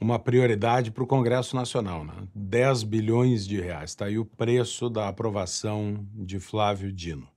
uma 0.00 0.18
prioridade 0.18 0.90
para 0.90 1.04
o 1.04 1.06
Congresso 1.06 1.54
Nacional, 1.54 2.02
né? 2.02 2.14
10 2.34 2.82
bilhões 2.84 3.46
de 3.46 3.60
reais. 3.60 3.90
Está 3.90 4.06
aí 4.06 4.18
o 4.18 4.24
preço 4.24 4.88
da 4.88 5.06
aprovação 5.06 6.02
de 6.14 6.40
Flávio 6.40 6.90
Dino. 6.90 7.28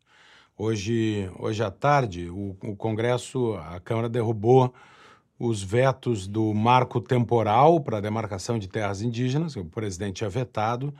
Hoje, 0.57 1.29
hoje 1.37 1.61
à 1.61 1.69
tarde, 1.69 2.29
o, 2.29 2.55
o 2.63 2.77
Congresso, 2.77 3.55
a 3.55 3.77
Câmara 3.81 4.07
derrubou 4.07 4.73
os 5.39 5.63
vetos 5.63 6.27
do 6.27 6.53
marco 6.53 6.99
temporal 6.99 7.79
para 7.79 7.97
a 7.97 8.01
demarcação 8.01 8.59
de 8.59 8.67
terras 8.67 9.01
indígenas, 9.01 9.53
que 9.53 9.61
o 9.61 9.65
presidente 9.65 10.17
tinha 10.17 10.29
vetado, 10.29 10.93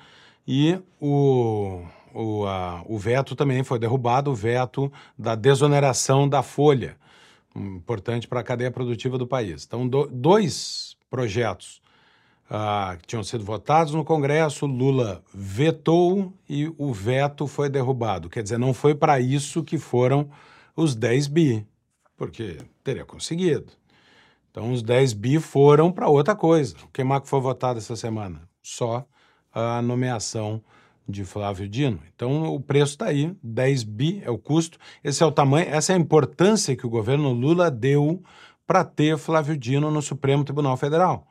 e 0.47 0.79
o, 0.99 1.83
o, 2.13 2.45
a, 2.45 2.81
o 2.87 2.97
veto 2.97 3.35
também 3.35 3.63
foi 3.63 3.77
derrubado, 3.77 4.31
o 4.31 4.35
veto 4.35 4.91
da 5.17 5.35
desoneração 5.35 6.27
da 6.27 6.41
folha, 6.41 6.95
importante 7.53 8.27
para 8.27 8.39
a 8.39 8.43
cadeia 8.43 8.71
produtiva 8.71 9.17
do 9.17 9.27
país. 9.27 9.65
Então, 9.65 9.85
do, 9.85 10.07
dois 10.07 10.95
projetos 11.09 11.81
ah, 12.49 12.97
que 12.99 13.07
tinham 13.07 13.23
sido 13.23 13.43
votados 13.43 13.93
no 13.93 14.05
Congresso, 14.05 14.65
Lula 14.65 15.21
vetou 15.33 16.33
e 16.49 16.71
o 16.77 16.93
veto 16.93 17.45
foi 17.45 17.69
derrubado. 17.69 18.29
Quer 18.29 18.41
dizer, 18.41 18.57
não 18.57 18.73
foi 18.73 18.95
para 18.95 19.19
isso 19.19 19.63
que 19.63 19.77
foram 19.77 20.29
os 20.75 20.95
10 20.95 21.27
bi, 21.27 21.67
porque 22.17 22.57
teria 22.83 23.05
conseguido. 23.05 23.78
Então, 24.52 24.72
os 24.72 24.82
10 24.82 25.14
bi 25.14 25.39
foram 25.39 25.91
para 25.91 26.08
outra 26.08 26.36
coisa. 26.36 26.76
O 26.84 26.88
que 26.88 27.04
que 27.04 27.30
foi 27.30 27.39
votado 27.39 27.80
essa 27.80 27.95
semana? 27.95 28.41
Só 28.62 29.06
a 29.54 29.82
nomeação 29.82 30.62
de 31.08 31.26
Flávio 31.26 31.68
Dino. 31.68 32.00
Então, 32.16 32.54
o 32.54 32.60
preço 32.60 32.93
está 32.93 33.08
aí, 33.08 33.36
10 33.41 33.84
bi 33.84 34.22
é 34.24 34.30
o 34.30 34.38
custo. 34.38 34.78
Esse 35.04 35.24
é 35.24 35.26
o 35.26 35.32
tamanho, 35.32 35.68
essa 35.70 35.93
é 35.93 35.95
a 35.95 36.00
importância 36.00 36.76
que 36.76 36.86
o 36.86 36.89
governo 36.89 37.32
Lula 37.34 37.72
deu 37.72 38.22
para 38.68 38.84
ter 38.84 39.18
Flávio 39.18 39.58
Dino 39.58 39.89
no 39.89 40.02
Supremo 40.02 40.43
Tribunal 40.43 40.78
Federal. 40.78 41.28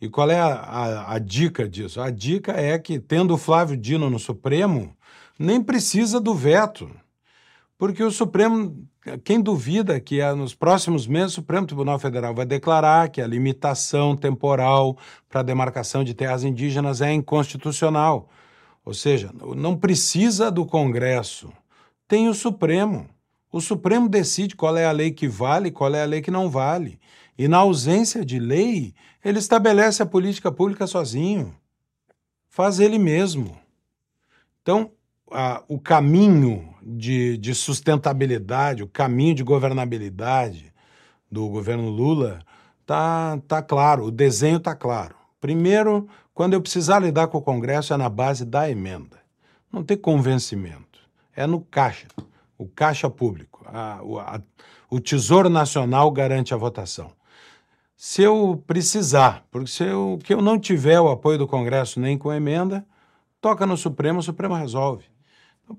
E 0.00 0.08
qual 0.08 0.30
é 0.30 0.40
a, 0.40 0.54
a, 0.54 1.14
a, 1.14 1.18
dica 1.18 1.68
disso? 1.68 2.00
A 2.00 2.08
dica 2.08 2.52
é 2.52 2.78
que, 2.78 2.98
tendo 2.98 3.36
Flávio 3.36 3.76
Dino 3.76 4.08
no 4.08 4.18
Supremo, 4.18 4.96
nem 5.38 5.62
precisa 5.62 6.20
do 6.20 6.34
veto. 6.34 6.90
Porque 7.78 8.02
o 8.02 8.10
Supremo, 8.10 8.88
quem 9.22 9.40
duvida 9.40 10.00
que 10.00 10.20
é 10.20 10.34
nos 10.34 10.52
próximos 10.52 11.06
meses 11.06 11.32
o 11.32 11.34
Supremo 11.36 11.64
Tribunal 11.64 11.96
Federal 12.00 12.34
vai 12.34 12.44
declarar 12.44 13.08
que 13.08 13.22
a 13.22 13.26
limitação 13.26 14.16
temporal 14.16 14.98
para 15.28 15.40
a 15.40 15.44
demarcação 15.44 16.02
de 16.02 16.12
terras 16.12 16.42
indígenas 16.42 17.00
é 17.00 17.12
inconstitucional. 17.12 18.28
Ou 18.84 18.92
seja, 18.92 19.30
não 19.54 19.76
precisa 19.76 20.50
do 20.50 20.66
Congresso, 20.66 21.52
tem 22.08 22.28
o 22.28 22.34
Supremo. 22.34 23.08
O 23.52 23.60
Supremo 23.60 24.08
decide 24.08 24.56
qual 24.56 24.76
é 24.76 24.84
a 24.84 24.92
lei 24.92 25.12
que 25.12 25.28
vale 25.28 25.70
qual 25.70 25.94
é 25.94 26.02
a 26.02 26.06
lei 26.06 26.20
que 26.20 26.30
não 26.30 26.50
vale. 26.50 26.98
E 27.38 27.46
na 27.46 27.58
ausência 27.58 28.24
de 28.24 28.40
lei, 28.40 28.92
ele 29.24 29.38
estabelece 29.38 30.02
a 30.02 30.06
política 30.06 30.50
pública 30.50 30.86
sozinho. 30.86 31.54
Faz 32.48 32.80
ele 32.80 32.98
mesmo. 32.98 33.56
Então, 34.60 34.90
a, 35.30 35.62
o 35.68 35.78
caminho 35.78 36.67
de, 36.82 37.36
de 37.38 37.54
sustentabilidade, 37.54 38.82
o 38.82 38.88
caminho 38.88 39.34
de 39.34 39.42
governabilidade 39.42 40.72
do 41.30 41.48
governo 41.48 41.88
Lula 41.88 42.40
tá, 42.86 43.38
tá 43.46 43.62
claro, 43.62 44.04
o 44.04 44.10
desenho 44.10 44.60
tá 44.60 44.74
claro. 44.74 45.14
Primeiro, 45.40 46.08
quando 46.34 46.54
eu 46.54 46.60
precisar 46.60 47.00
lidar 47.00 47.28
com 47.28 47.38
o 47.38 47.42
Congresso, 47.42 47.92
é 47.92 47.96
na 47.96 48.08
base 48.08 48.44
da 48.44 48.70
emenda. 48.70 49.18
Não 49.72 49.84
tem 49.84 49.96
convencimento. 49.96 50.98
É 51.34 51.46
no 51.46 51.60
caixa 51.60 52.08
o 52.58 52.66
caixa 52.66 53.08
público, 53.08 53.64
a, 53.66 54.00
a, 54.00 54.40
o 54.90 54.98
Tesouro 54.98 55.48
Nacional 55.48 56.10
garante 56.10 56.52
a 56.52 56.56
votação. 56.56 57.12
Se 57.96 58.22
eu 58.22 58.62
precisar, 58.66 59.44
porque 59.50 59.70
se 59.70 59.84
eu, 59.84 60.18
que 60.22 60.34
eu 60.34 60.42
não 60.42 60.58
tiver 60.58 61.00
o 61.00 61.08
apoio 61.08 61.38
do 61.38 61.46
Congresso 61.46 62.00
nem 62.00 62.18
com 62.18 62.32
emenda, 62.32 62.84
toca 63.40 63.64
no 63.64 63.76
Supremo, 63.76 64.18
o 64.18 64.22
Supremo 64.22 64.54
resolve. 64.54 65.04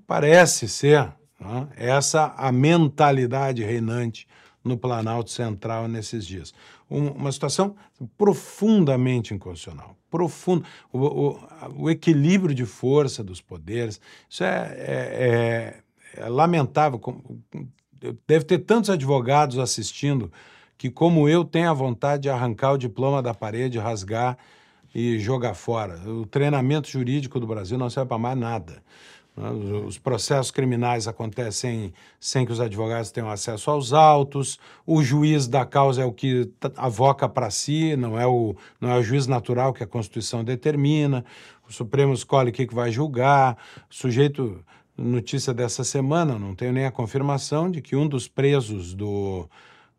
Parece 0.06 0.68
ser 0.68 1.12
né, 1.38 1.68
essa 1.76 2.34
a 2.36 2.50
mentalidade 2.52 3.62
reinante 3.62 4.26
no 4.62 4.76
Planalto 4.76 5.30
Central 5.30 5.88
nesses 5.88 6.26
dias. 6.26 6.52
Um, 6.90 7.08
uma 7.08 7.32
situação 7.32 7.76
profundamente 8.18 9.32
inconstitucional. 9.32 9.96
Profundo. 10.10 10.64
O, 10.92 10.98
o, 10.98 11.40
o, 11.76 11.90
equilíbrio 11.90 12.54
de 12.54 12.66
força 12.66 13.22
dos 13.22 13.40
poderes, 13.40 14.00
isso 14.28 14.42
é, 14.42 14.74
é, 14.76 15.76
é 15.78 15.82
é 16.14 16.28
lamentável. 16.28 17.00
Deve 18.26 18.44
ter 18.44 18.58
tantos 18.60 18.90
advogados 18.90 19.58
assistindo 19.58 20.32
que, 20.76 20.90
como 20.90 21.28
eu, 21.28 21.44
tem 21.44 21.64
a 21.64 21.72
vontade 21.72 22.22
de 22.22 22.30
arrancar 22.30 22.72
o 22.72 22.78
diploma 22.78 23.22
da 23.22 23.34
parede, 23.34 23.78
rasgar 23.78 24.38
e 24.94 25.18
jogar 25.18 25.54
fora. 25.54 25.98
O 26.08 26.26
treinamento 26.26 26.88
jurídico 26.88 27.38
do 27.38 27.46
Brasil 27.46 27.78
não 27.78 27.90
serve 27.90 28.08
para 28.08 28.18
mais 28.18 28.38
nada. 28.38 28.82
Os 29.86 29.96
processos 29.96 30.50
criminais 30.50 31.08
acontecem 31.08 31.92
sem 32.18 32.44
que 32.44 32.52
os 32.52 32.60
advogados 32.60 33.10
tenham 33.10 33.30
acesso 33.30 33.70
aos 33.70 33.92
autos, 33.92 34.58
o 34.86 35.02
juiz 35.02 35.48
da 35.48 35.64
causa 35.64 36.02
é 36.02 36.04
o 36.04 36.12
que 36.12 36.50
avoca 36.76 37.28
para 37.28 37.50
si, 37.50 37.96
não 37.96 38.20
é, 38.20 38.26
o, 38.26 38.54
não 38.80 38.90
é 38.90 38.98
o 38.98 39.02
juiz 39.02 39.26
natural 39.26 39.72
que 39.72 39.82
a 39.82 39.86
Constituição 39.86 40.44
determina, 40.44 41.24
o 41.66 41.72
Supremo 41.72 42.12
escolhe 42.12 42.50
o 42.50 42.52
que, 42.52 42.66
que 42.66 42.74
vai 42.74 42.90
julgar, 42.90 43.56
o 43.90 43.94
sujeito 43.94 44.62
notícia 44.96 45.54
dessa 45.54 45.82
semana, 45.82 46.38
não 46.38 46.54
tenho 46.54 46.72
nem 46.72 46.84
a 46.84 46.90
confirmação, 46.90 47.70
de 47.70 47.80
que 47.80 47.96
um 47.96 48.06
dos 48.06 48.28
presos 48.28 48.92
do, 48.92 49.48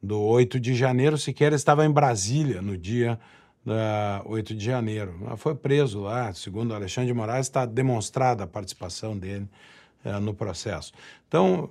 do 0.02 0.20
8 0.20 0.60
de 0.60 0.76
janeiro 0.76 1.18
sequer 1.18 1.54
estava 1.54 1.86
em 1.86 1.92
Brasília 1.92 2.62
no 2.62 2.78
dia 2.78 3.20
da 3.66 4.22
8 4.26 4.56
de 4.56 4.66
janeiro. 4.66 5.14
Foi 5.38 5.56
preso 5.56 6.02
lá, 6.02 6.34
segundo 6.34 6.74
Alexandre 6.74 7.08
de 7.08 7.14
Moraes, 7.14 7.48
está 7.48 7.66
demonstrada 7.66 8.44
a 8.44 8.48
participação 8.48 9.18
dele 9.18 9.48
é, 10.04 10.18
no 10.20 10.34
processo. 10.34 10.92
Então, 11.28 11.70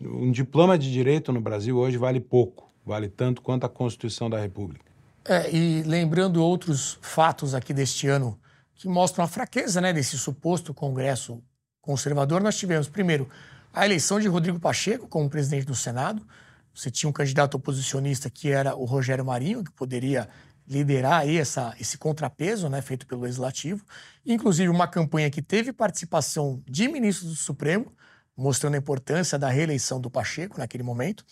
um 0.00 0.30
diploma 0.30 0.78
de 0.78 0.92
direito 0.92 1.32
no 1.32 1.40
Brasil 1.40 1.76
hoje 1.76 1.96
vale 1.96 2.20
pouco, 2.20 2.70
vale 2.86 3.08
tanto 3.08 3.42
quanto 3.42 3.64
a 3.64 3.68
Constituição 3.68 4.30
da 4.30 4.38
República. 4.38 4.84
É, 5.24 5.50
e 5.50 5.82
lembrando 5.82 6.42
outros 6.42 6.98
fatos 7.00 7.54
aqui 7.54 7.72
deste 7.72 8.06
ano 8.06 8.38
que 8.74 8.86
mostram 8.86 9.24
a 9.24 9.28
fraqueza 9.28 9.80
né, 9.80 9.92
desse 9.92 10.18
suposto 10.18 10.74
Congresso 10.74 11.42
conservador, 11.80 12.42
nós 12.42 12.56
tivemos, 12.56 12.88
primeiro, 12.88 13.28
a 13.72 13.84
eleição 13.84 14.18
de 14.18 14.26
Rodrigo 14.26 14.58
Pacheco 14.58 15.06
como 15.06 15.28
presidente 15.28 15.66
do 15.66 15.74
Senado. 15.74 16.26
Você 16.74 16.90
tinha 16.90 17.08
um 17.08 17.12
candidato 17.12 17.56
oposicionista 17.56 18.30
que 18.30 18.50
era 18.50 18.74
o 18.74 18.84
Rogério 18.84 19.24
Marinho, 19.24 19.62
que 19.62 19.70
poderia 19.72 20.28
liderar 20.66 21.20
aí 21.20 21.36
essa, 21.36 21.74
esse 21.78 21.98
contrapeso 21.98 22.68
né, 22.68 22.80
feito 22.80 23.06
pelo 23.06 23.22
Legislativo. 23.22 23.84
Inclusive, 24.24 24.68
uma 24.68 24.88
campanha 24.88 25.30
que 25.30 25.42
teve 25.42 25.72
participação 25.72 26.62
de 26.66 26.88
ministros 26.88 27.30
do 27.30 27.36
Supremo, 27.36 27.92
mostrando 28.36 28.74
a 28.74 28.78
importância 28.78 29.38
da 29.38 29.48
reeleição 29.48 30.00
do 30.00 30.10
Pacheco 30.10 30.58
naquele 30.58 30.82
momento. 30.82 31.24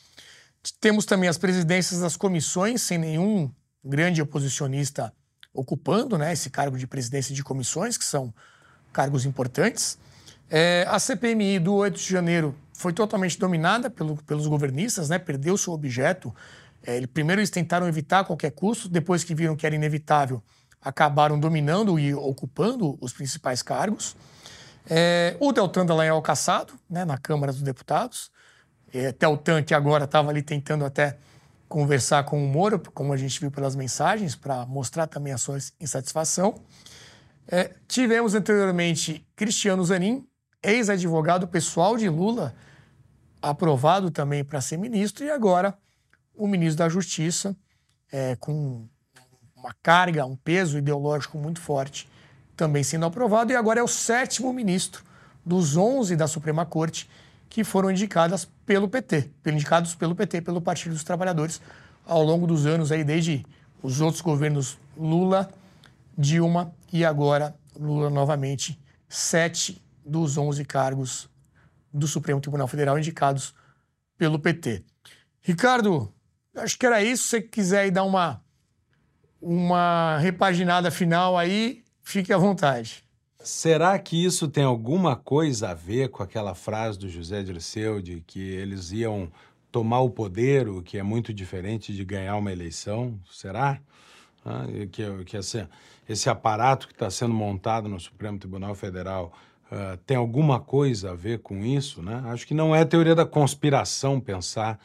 Temos 0.80 1.04
também 1.04 1.28
as 1.28 1.38
presidências 1.38 2.00
das 2.00 2.16
comissões, 2.16 2.82
sem 2.82 2.98
nenhum 2.98 3.50
grande 3.84 4.22
oposicionista 4.22 5.12
ocupando 5.52 6.16
né, 6.16 6.32
esse 6.32 6.48
cargo 6.48 6.78
de 6.78 6.86
presidência 6.86 7.34
de 7.34 7.42
comissões, 7.42 7.98
que 7.98 8.04
são 8.04 8.32
cargos 8.92 9.26
importantes. 9.26 9.98
É, 10.48 10.86
a 10.88 10.98
CPMI 10.98 11.58
do 11.58 11.74
8 11.74 11.98
de 11.98 12.08
janeiro 12.08 12.54
foi 12.74 12.92
totalmente 12.92 13.38
dominada 13.38 13.90
pelo, 13.90 14.16
pelos 14.24 14.46
governistas, 14.46 15.08
né? 15.08 15.18
perdeu 15.18 15.56
seu 15.56 15.72
objeto. 15.72 16.34
É, 16.82 17.06
primeiro 17.06 17.40
eles 17.40 17.50
tentaram 17.50 17.86
evitar 17.86 18.24
qualquer 18.24 18.50
custo, 18.50 18.88
depois 18.88 19.22
que 19.22 19.34
viram 19.34 19.54
que 19.54 19.64
era 19.64 19.74
inevitável, 19.74 20.42
acabaram 20.80 21.38
dominando 21.38 21.98
e 21.98 22.12
ocupando 22.12 22.98
os 23.00 23.12
principais 23.12 23.62
cargos. 23.62 24.16
É, 24.88 25.36
o 25.38 25.52
Deltan 25.52 25.86
Dallagnol 25.86 26.20
caçado, 26.22 26.74
né, 26.90 27.04
na 27.04 27.16
Câmara 27.16 27.52
dos 27.52 27.62
Deputados. 27.62 28.30
É, 28.92 29.12
Deltan 29.12 29.62
que 29.62 29.74
agora 29.74 30.04
estava 30.04 30.30
ali 30.30 30.42
tentando 30.42 30.84
até 30.84 31.16
conversar 31.68 32.24
com 32.24 32.44
o 32.44 32.48
Moro, 32.48 32.78
como 32.92 33.12
a 33.12 33.16
gente 33.16 33.40
viu 33.40 33.50
pelas 33.50 33.74
mensagens, 33.74 34.34
para 34.34 34.66
mostrar 34.66 35.06
também 35.06 35.32
a 35.32 35.38
sua 35.38 35.56
insatisfação. 35.80 36.60
É, 37.48 37.70
tivemos 37.88 38.34
anteriormente 38.34 39.26
Cristiano 39.34 39.82
Zanin, 39.84 40.26
ex-advogado 40.62 41.48
pessoal 41.48 41.96
de 41.96 42.08
Lula, 42.08 42.54
aprovado 43.40 44.10
também 44.10 44.44
para 44.44 44.60
ser 44.60 44.76
ministro, 44.76 45.24
e 45.24 45.30
agora 45.30 45.76
o 46.34 46.46
ministro 46.46 46.78
da 46.78 46.88
Justiça, 46.88 47.56
é, 48.10 48.36
com 48.36 48.86
uma 49.56 49.74
carga, 49.82 50.26
um 50.26 50.36
peso 50.36 50.78
ideológico 50.78 51.38
muito 51.38 51.60
forte, 51.60 52.08
também 52.56 52.82
sendo 52.82 53.06
aprovado, 53.06 53.52
e 53.52 53.56
agora 53.56 53.80
é 53.80 53.82
o 53.82 53.88
sétimo 53.88 54.52
ministro 54.52 55.02
dos 55.44 55.76
11 55.76 56.16
da 56.16 56.26
Suprema 56.26 56.64
Corte 56.64 57.08
que 57.48 57.64
foram 57.64 57.90
indicadas 57.90 58.48
pelo 58.64 58.88
PT, 58.88 59.30
indicados 59.46 59.94
pelo 59.94 60.14
PT, 60.14 60.40
pelo 60.40 60.60
Partido 60.60 60.92
dos 60.92 61.04
Trabalhadores, 61.04 61.60
ao 62.06 62.22
longo 62.22 62.46
dos 62.46 62.64
anos 62.64 62.90
aí, 62.90 63.04
desde 63.04 63.44
os 63.82 64.00
outros 64.00 64.22
governos 64.22 64.78
Lula, 64.96 65.50
Dilma 66.16 66.74
e 66.92 67.04
agora 67.04 67.54
Lula 67.78 68.08
novamente, 68.08 68.80
sete 69.08 69.82
dos 70.04 70.38
11 70.38 70.64
cargos 70.64 71.28
do 71.92 72.06
Supremo 72.06 72.40
Tribunal 72.40 72.66
Federal 72.66 72.98
indicados 72.98 73.54
pelo 74.16 74.38
PT. 74.38 74.82
Ricardo, 75.42 76.12
acho 76.56 76.78
que 76.78 76.86
era 76.86 77.02
isso. 77.02 77.24
Se 77.24 77.30
você 77.30 77.42
quiser 77.42 77.80
aí 77.80 77.90
dar 77.90 78.04
uma, 78.04 78.42
uma 79.40 80.18
repaginada 80.18 80.90
final 80.90 81.38
aí, 81.38 81.82
fique 82.02 82.32
à 82.32 82.38
vontade. 82.38 83.04
Será 83.38 83.98
que 83.98 84.24
isso 84.24 84.46
tem 84.46 84.62
alguma 84.62 85.16
coisa 85.16 85.70
a 85.70 85.74
ver 85.74 86.10
com 86.10 86.22
aquela 86.22 86.54
frase 86.54 86.98
do 86.98 87.08
José 87.08 87.42
Dirceu 87.42 88.00
de 88.00 88.20
que 88.20 88.40
eles 88.40 88.92
iam 88.92 89.30
tomar 89.72 90.00
o 90.00 90.10
poder, 90.10 90.68
o 90.68 90.82
que 90.82 90.96
é 90.96 91.02
muito 91.02 91.34
diferente 91.34 91.92
de 91.92 92.04
ganhar 92.04 92.36
uma 92.36 92.52
eleição? 92.52 93.18
Será? 93.32 93.80
Ah, 94.44 94.64
que, 94.90 95.24
que 95.24 95.36
esse, 95.36 95.66
esse 96.08 96.28
aparato 96.28 96.86
que 96.86 96.92
está 96.92 97.10
sendo 97.10 97.34
montado 97.34 97.88
no 97.88 97.98
Supremo 97.98 98.38
Tribunal 98.38 98.74
Federal 98.74 99.32
uh, 99.70 99.96
tem 100.06 100.16
alguma 100.16 100.60
coisa 100.60 101.12
a 101.12 101.14
ver 101.14 101.40
com 101.40 101.64
isso, 101.64 102.02
né? 102.02 102.22
Acho 102.26 102.46
que 102.46 102.54
não 102.54 102.74
é 102.74 102.84
teoria 102.84 103.14
da 103.14 103.26
conspiração 103.26 104.20
pensar 104.20 104.78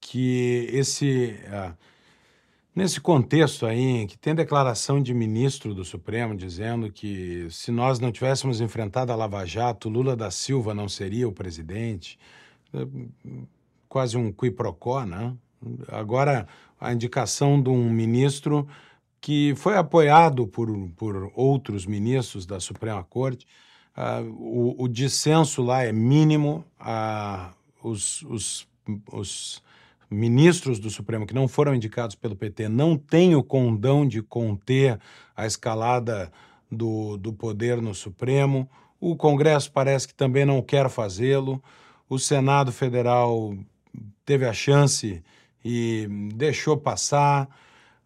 que 0.00 0.68
esse 0.72 1.36
uh, 1.46 1.76
Nesse 2.76 3.00
contexto 3.00 3.64
aí, 3.64 4.06
que 4.06 4.18
tem 4.18 4.34
declaração 4.34 5.02
de 5.02 5.14
ministro 5.14 5.74
do 5.74 5.82
Supremo 5.82 6.36
dizendo 6.36 6.92
que 6.92 7.48
se 7.48 7.70
nós 7.70 7.98
não 7.98 8.12
tivéssemos 8.12 8.60
enfrentado 8.60 9.10
a 9.10 9.16
Lava 9.16 9.46
Jato, 9.46 9.88
Lula 9.88 10.14
da 10.14 10.30
Silva 10.30 10.74
não 10.74 10.86
seria 10.86 11.26
o 11.26 11.32
presidente, 11.32 12.18
é, 12.74 12.86
quase 13.88 14.18
um 14.18 14.30
quiprocó, 14.30 15.06
né? 15.06 15.34
Agora, 15.88 16.46
a 16.78 16.92
indicação 16.92 17.62
de 17.62 17.70
um 17.70 17.88
ministro 17.88 18.68
que 19.22 19.54
foi 19.56 19.78
apoiado 19.78 20.46
por, 20.46 20.68
por 20.98 21.32
outros 21.34 21.86
ministros 21.86 22.44
da 22.44 22.60
Suprema 22.60 23.02
Corte, 23.02 23.46
uh, 23.96 24.22
o, 24.38 24.84
o, 24.84 24.86
dissenso 24.86 25.62
lá 25.62 25.82
é 25.82 25.92
mínimo, 25.92 26.62
uh, 26.78 27.54
os, 27.82 28.20
os, 28.24 28.68
os 29.10 29.62
ministros 30.10 30.78
do 30.78 30.90
Supremo 30.90 31.26
que 31.26 31.34
não 31.34 31.48
foram 31.48 31.74
indicados 31.74 32.14
pelo 32.14 32.36
PT 32.36 32.68
não 32.68 32.96
têm 32.96 33.34
o 33.34 33.42
condão 33.42 34.06
de 34.06 34.22
conter 34.22 34.98
a 35.34 35.46
escalada 35.46 36.32
do, 36.70 37.16
do 37.16 37.32
poder 37.32 37.80
no 37.80 37.94
Supremo. 37.94 38.68
O 39.00 39.16
Congresso 39.16 39.70
parece 39.72 40.08
que 40.08 40.14
também 40.14 40.44
não 40.44 40.62
quer 40.62 40.88
fazê-lo. 40.88 41.62
O 42.08 42.18
Senado 42.18 42.72
Federal 42.72 43.56
teve 44.24 44.46
a 44.46 44.52
chance 44.52 45.22
e 45.64 46.08
deixou 46.34 46.76
passar. 46.76 47.48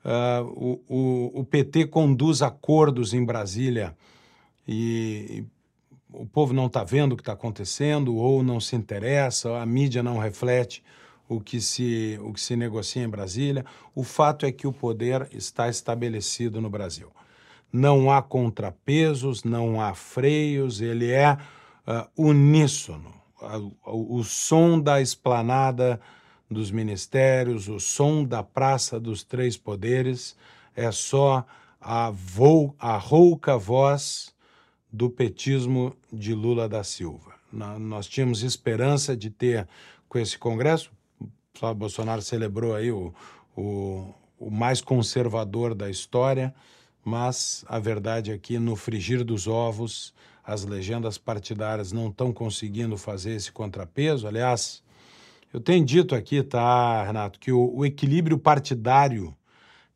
Uh, 0.02 0.80
o, 0.88 0.94
o, 1.34 1.40
o, 1.40 1.44
PT 1.44 1.88
conduz 1.88 2.40
acordos 2.40 3.12
em 3.12 3.22
Brasília 3.22 3.94
e, 4.66 5.44
e 5.44 5.44
o 6.10 6.24
povo 6.24 6.54
não 6.54 6.68
está 6.68 6.82
vendo 6.82 7.12
o 7.12 7.16
que 7.16 7.20
está 7.20 7.34
acontecendo 7.34 8.16
ou 8.16 8.42
não 8.42 8.58
se 8.58 8.74
interessa, 8.74 9.58
a 9.58 9.66
mídia 9.66 10.02
não 10.02 10.16
reflete 10.16 10.82
o 11.30 11.40
que 11.40 11.60
se, 11.60 12.18
o 12.24 12.32
que 12.32 12.40
se 12.40 12.56
negocia 12.56 13.04
em 13.04 13.08
Brasília. 13.08 13.64
O 13.94 14.02
fato 14.02 14.44
é 14.44 14.50
que 14.50 14.66
o 14.66 14.72
poder 14.72 15.28
está 15.30 15.68
estabelecido 15.68 16.60
no 16.60 16.68
Brasil. 16.68 17.08
Não 17.72 18.10
há 18.10 18.20
contrapesos, 18.20 19.44
não 19.44 19.80
há 19.80 19.94
freios, 19.94 20.80
ele 20.80 21.08
é 21.12 21.34
uh, 21.34 22.08
uníssono. 22.16 23.14
O, 23.86 24.16
o 24.16 24.24
som 24.24 24.80
da 24.80 25.00
esplanada 25.00 26.00
dos 26.50 26.72
ministérios, 26.72 27.68
o 27.68 27.78
som 27.78 28.24
da 28.24 28.42
Praça 28.42 28.98
dos 28.98 29.22
Três 29.22 29.56
Poderes 29.56 30.36
é 30.74 30.90
só 30.90 31.46
a, 31.80 32.10
vo, 32.10 32.74
a 32.76 32.96
rouca 32.96 33.56
voz 33.56 34.34
do 34.92 35.08
petismo 35.08 35.94
de 36.12 36.34
Lula 36.34 36.68
da 36.68 36.82
Silva. 36.82 37.34
Nós 37.52 38.08
tínhamos 38.08 38.42
esperança 38.42 39.16
de 39.16 39.30
ter 39.30 39.68
com 40.08 40.18
esse 40.18 40.36
Congresso, 40.36 40.90
Flávio 41.60 41.76
Bolsonaro 41.76 42.22
celebrou 42.22 42.74
aí 42.74 42.90
o, 42.90 43.12
o, 43.54 44.14
o 44.38 44.50
mais 44.50 44.80
conservador 44.80 45.74
da 45.74 45.90
história, 45.90 46.54
mas 47.04 47.66
a 47.68 47.78
verdade 47.78 48.32
é 48.32 48.38
que 48.38 48.58
no 48.58 48.74
frigir 48.74 49.22
dos 49.22 49.46
ovos, 49.46 50.14
as 50.42 50.64
legendas 50.64 51.18
partidárias 51.18 51.92
não 51.92 52.08
estão 52.08 52.32
conseguindo 52.32 52.96
fazer 52.96 53.32
esse 53.32 53.52
contrapeso. 53.52 54.26
Aliás, 54.26 54.82
eu 55.52 55.60
tenho 55.60 55.84
dito 55.84 56.14
aqui, 56.14 56.42
tá, 56.42 57.04
Renato, 57.04 57.38
que 57.38 57.52
o, 57.52 57.70
o 57.74 57.84
equilíbrio 57.84 58.38
partidário 58.38 59.36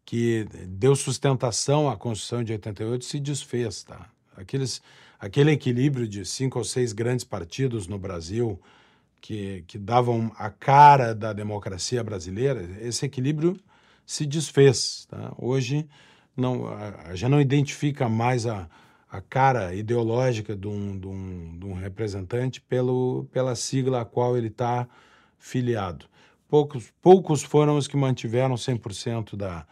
que 0.05 0.47
deu 0.69 0.95
sustentação 0.95 1.89
à 1.89 1.97
Constituição 1.97 2.45
de 2.45 2.53
88 2.53 3.07
se 3.07 3.19
desfez, 3.19 3.85
tá? 3.85 4.07
Aqueles, 4.37 4.83
aquele 5.19 5.53
equilíbrio 5.53 6.07
de 6.07 6.27
cinco 6.27 6.59
ou 6.59 6.65
seis 6.65 6.93
grandes 6.93 7.25
partidos 7.25 7.87
no 7.87 7.99
Brasil, 7.99 8.61
que, 9.25 9.65
que 9.67 9.79
davam 9.79 10.31
a 10.37 10.51
cara 10.51 11.15
da 11.15 11.33
democracia 11.33 12.05
brasileira, 12.05 12.63
esse 12.83 13.07
equilíbrio 13.07 13.57
se 14.05 14.27
desfez. 14.27 15.07
Tá? 15.09 15.33
Hoje 15.39 15.89
não, 16.37 16.69
a, 16.69 17.15
gente 17.15 17.31
não 17.31 17.41
identifica 17.41 18.07
mais 18.07 18.45
a, 18.45 18.69
a 19.11 19.23
cara 19.23 19.75
ideológica 19.75 20.55
de 20.55 20.69
um, 20.69 20.99
de 20.99 21.07
um, 21.07 21.59
de 21.59 21.65
um 21.65 21.73
representante 21.73 22.61
pelo, 22.61 23.27
pela 23.33 23.57
sigla 23.57 24.03
a 24.03 24.05
qual 24.05 24.37
ele 24.37 24.49
está 24.49 24.87
filiado. 25.39 26.05
Poucos, 26.47 26.93
poucos 27.01 27.43
foram 27.43 27.79
os 27.79 27.89
que 27.89 27.97
mantiveram 27.97 28.57
100% 28.57 29.37
da, 29.37 29.67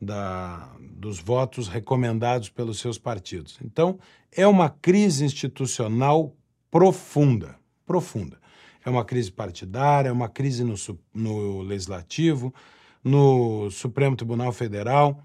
da, 0.00 0.74
dos 0.80 1.18
votos 1.20 1.68
recomendados 1.68 2.48
pelos 2.48 2.78
seus 2.78 2.96
partidos. 2.96 3.58
Então, 3.62 3.98
é 4.32 4.46
uma 4.46 4.70
crise 4.70 5.22
institucional 5.22 6.34
profunda, 6.70 7.56
profunda. 7.84 8.38
É 8.86 8.90
uma 8.90 9.04
crise 9.04 9.32
partidária, 9.32 10.10
é 10.10 10.12
uma 10.12 10.28
crise 10.28 10.62
no, 10.62 10.76
no 11.12 11.60
Legislativo, 11.62 12.54
no 13.02 13.68
Supremo 13.68 14.14
Tribunal 14.14 14.52
Federal. 14.52 15.20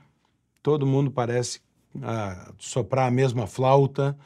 Todo 0.64 0.88
mundo 0.88 1.12
parece 1.12 1.62
ah, 2.02 2.52
soprar 2.58 3.08
a 3.08 3.12
mesma 3.12 3.46
flauta 3.46 4.18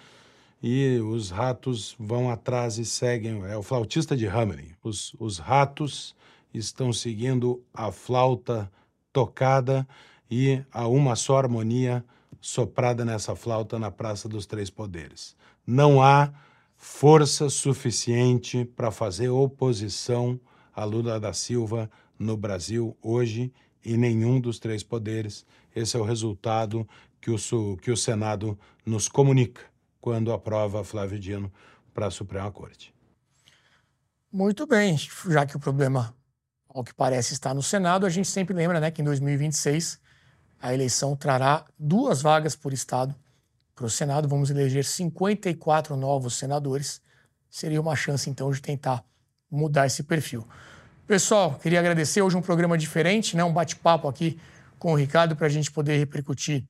e 0.64 1.00
os 1.00 1.32
ratos 1.32 1.98
vão 2.00 2.30
atrás 2.30 2.78
e 2.78 2.86
seguem. 2.86 3.44
É 3.44 3.58
o 3.58 3.62
flautista 3.62 4.16
de 4.16 4.26
Hamelin. 4.26 4.72
Os, 4.82 5.14
os 5.20 5.38
ratos 5.38 6.16
estão 6.54 6.94
seguindo 6.94 7.62
a 7.74 7.92
flauta 7.92 8.72
tocada 9.12 9.86
e 10.32 10.64
a 10.72 10.88
uma 10.88 11.18
só 11.18 11.40
harmonia 11.40 12.06
soprada 12.40 13.04
nessa 13.04 13.36
flauta 13.36 13.78
na 13.78 13.92
Praça 13.92 14.30
dos 14.30 14.46
Três 14.46 14.70
Poderes. 14.70 15.36
Não 15.68 16.02
há 16.02 16.32
força 16.88 17.50
suficiente 17.50 18.64
para 18.64 18.92
fazer 18.92 19.28
oposição 19.28 20.40
a 20.72 20.86
Lula 20.86 21.20
da 21.20 21.34
Silva 21.34 21.90
no 22.18 22.38
Brasil 22.38 22.96
hoje 23.02 23.52
e 23.84 23.98
nenhum 23.98 24.40
dos 24.40 24.60
três 24.60 24.84
poderes. 24.84 25.48
Esse 25.76 25.98
é 25.98 26.00
o 26.00 26.04
resultado 26.04 26.88
que 27.20 27.32
o, 27.32 27.78
que 27.78 27.90
o 27.90 27.98
Senado 27.98 28.58
nos 28.86 29.10
comunica 29.10 29.62
quando 30.00 30.32
aprova 30.32 30.84
Flávio 30.84 31.20
Dino 31.20 31.52
para 31.92 32.06
a 32.06 32.12
Suprema 32.12 32.52
Corte. 32.52 32.94
Muito 34.32 34.68
bem, 34.68 34.96
já 35.28 35.44
que 35.44 35.58
o 35.58 35.60
problema, 35.60 36.16
ao 36.70 36.84
que 36.84 36.94
parece, 36.94 37.34
está 37.34 37.52
no 37.52 37.64
Senado, 37.64 38.06
a 38.06 38.10
gente 38.10 38.30
sempre 38.30 38.54
lembra 38.54 38.80
né, 38.80 38.92
que 38.92 39.02
em 39.02 39.06
2026 39.06 40.00
a 40.62 40.72
eleição 40.72 41.16
trará 41.16 41.66
duas 41.80 42.22
vagas 42.22 42.56
por 42.56 42.72
Estado 42.72 43.16
para 43.76 43.86
o 43.86 43.90
Senado, 43.90 44.28
vamos 44.28 44.50
eleger 44.50 44.86
54 44.86 45.98
novos 45.98 46.36
senadores. 46.36 47.02
Seria 47.50 47.82
uma 47.82 47.96
chance, 47.96 48.30
então, 48.30 48.50
de 48.50 48.62
tentar 48.62 49.04
mudar 49.52 49.86
esse 49.86 50.02
perfil. 50.02 50.48
Pessoal, 51.06 51.60
queria 51.62 51.80
agradecer 51.80 52.22
hoje 52.22 52.38
um 52.38 52.42
programa 52.42 52.78
diferente, 52.78 53.36
né? 53.36 53.44
um 53.44 53.54
bate-papo 53.54 54.08
aqui 54.08 54.40
com 54.80 54.94
o 54.94 54.96
Ricardo 54.96 55.36
para 55.36 55.48
a 55.48 55.50
gente 55.50 55.72
poder 55.72 55.98
repercutir 55.98 56.64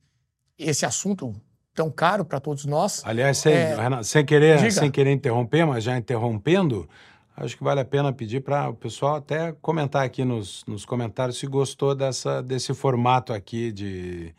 esse 0.58 0.84
assunto 0.84 1.34
tão 1.74 1.90
caro 1.90 2.24
para 2.24 2.40
todos 2.40 2.64
nós. 2.64 3.02
Aliás, 3.04 3.38
sem, 3.38 3.54
é... 3.54 3.74
Renato, 3.76 4.04
sem, 4.04 4.24
querer, 4.24 4.72
sem 4.72 4.90
querer 4.90 5.12
interromper, 5.12 5.64
mas 5.64 5.84
já 5.84 5.96
interrompendo, 5.96 6.88
acho 7.36 7.56
que 7.56 7.62
vale 7.62 7.80
a 7.80 7.84
pena 7.84 8.12
pedir 8.12 8.40
para 8.40 8.68
o 8.68 8.74
pessoal 8.74 9.16
até 9.16 9.52
comentar 9.60 10.04
aqui 10.04 10.24
nos, 10.24 10.64
nos 10.66 10.84
comentários 10.84 11.38
se 11.38 11.46
gostou 11.46 11.94
dessa, 11.94 12.42
desse 12.42 12.74
formato 12.74 13.32
aqui 13.32 13.70
de, 13.70 14.34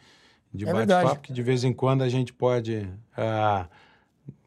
de 0.57 0.67
é 0.67 0.73
bate-papo, 0.73 1.21
que 1.21 1.31
de 1.31 1.43
vez 1.43 1.63
em 1.63 1.71
quando 1.71 2.01
a 2.01 2.09
gente 2.09 2.33
pode 2.33 2.89
uh, 3.17 3.67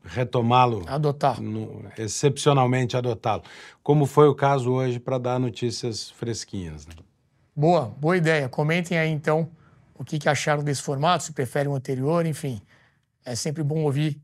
retomá-lo. 0.05 0.85
Adotar. 0.87 1.41
No, 1.41 1.85
excepcionalmente 1.97 2.97
adotá-lo. 2.97 3.43
Como 3.83 4.07
foi 4.07 4.29
o 4.29 4.35
caso 4.35 4.71
hoje 4.71 4.99
para 4.99 5.19
dar 5.19 5.39
notícias 5.39 6.11
fresquinhas. 6.11 6.87
Né? 6.87 6.95
Boa, 7.55 7.87
boa 7.99 8.17
ideia. 8.17 8.49
Comentem 8.49 8.99
aí 8.99 9.11
então 9.11 9.49
o 9.95 10.05
que, 10.05 10.19
que 10.19 10.29
acharam 10.29 10.63
desse 10.65 10.83
formato, 10.83 11.25
se 11.25 11.33
preferem 11.33 11.71
o 11.71 11.75
anterior, 11.75 12.27
enfim. 12.27 12.61
É 13.25 13.35
sempre 13.35 13.63
bom 13.63 13.85
ouvir 13.85 14.21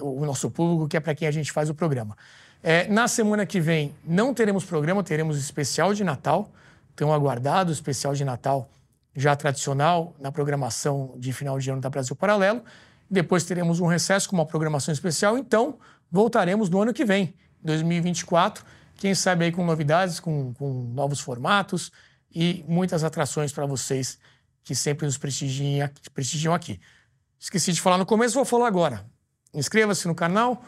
o 0.00 0.24
nosso 0.24 0.50
público, 0.50 0.88
que 0.88 0.96
é 0.96 1.00
para 1.00 1.14
quem 1.14 1.28
a 1.28 1.30
gente 1.30 1.52
faz 1.52 1.70
o 1.70 1.74
programa. 1.74 2.16
É, 2.62 2.86
na 2.88 3.08
semana 3.08 3.44
que 3.44 3.60
vem 3.60 3.94
não 4.04 4.32
teremos 4.32 4.64
programa, 4.64 5.02
teremos 5.02 5.38
especial 5.38 5.94
de 5.94 6.04
Natal. 6.04 6.50
Então, 6.94 7.12
aguardado 7.12 7.70
o 7.70 7.72
especial 7.72 8.14
de 8.14 8.24
Natal 8.24 8.68
já 9.14 9.36
tradicional 9.36 10.14
na 10.18 10.32
programação 10.32 11.14
de 11.18 11.32
final 11.32 11.58
de 11.58 11.70
ano 11.70 11.80
da 11.80 11.90
Brasil 11.90 12.16
Paralelo. 12.16 12.62
Depois 13.10 13.44
teremos 13.44 13.80
um 13.80 13.86
recesso 13.86 14.28
com 14.28 14.36
uma 14.36 14.46
programação 14.46 14.92
especial. 14.92 15.36
Então, 15.36 15.78
voltaremos 16.10 16.70
no 16.70 16.80
ano 16.80 16.94
que 16.94 17.04
vem, 17.04 17.34
2024. 17.62 18.64
Quem 18.96 19.14
sabe 19.14 19.44
aí 19.44 19.52
com 19.52 19.64
novidades, 19.64 20.18
com, 20.20 20.54
com 20.54 20.84
novos 20.94 21.20
formatos 21.20 21.90
e 22.34 22.64
muitas 22.66 23.04
atrações 23.04 23.52
para 23.52 23.66
vocês 23.66 24.18
que 24.64 24.74
sempre 24.74 25.06
nos 25.06 25.18
prestigiam, 25.18 25.90
prestigiam 26.14 26.54
aqui. 26.54 26.80
Esqueci 27.38 27.72
de 27.72 27.80
falar 27.80 27.98
no 27.98 28.06
começo, 28.06 28.34
vou 28.34 28.44
falar 28.44 28.68
agora. 28.68 29.04
Inscreva-se 29.52 30.06
no 30.06 30.14
canal, 30.14 30.64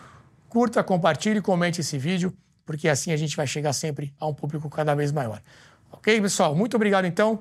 curta, 0.49 0.83
compartilhe 0.83 1.39
e 1.39 1.43
comente 1.43 1.81
esse 1.81 1.97
vídeo, 1.97 2.37
porque 2.67 2.89
assim 2.89 3.13
a 3.13 3.17
gente 3.17 3.37
vai 3.37 3.47
chegar 3.47 3.73
sempre 3.73 4.13
a 4.19 4.27
um 4.27 4.35
público 4.35 4.69
cada 4.69 4.95
vez 4.95 5.13
maior. 5.13 5.41
Ok, 5.91 6.21
pessoal? 6.21 6.55
Muito 6.55 6.75
obrigado 6.75 7.05
então. 7.07 7.41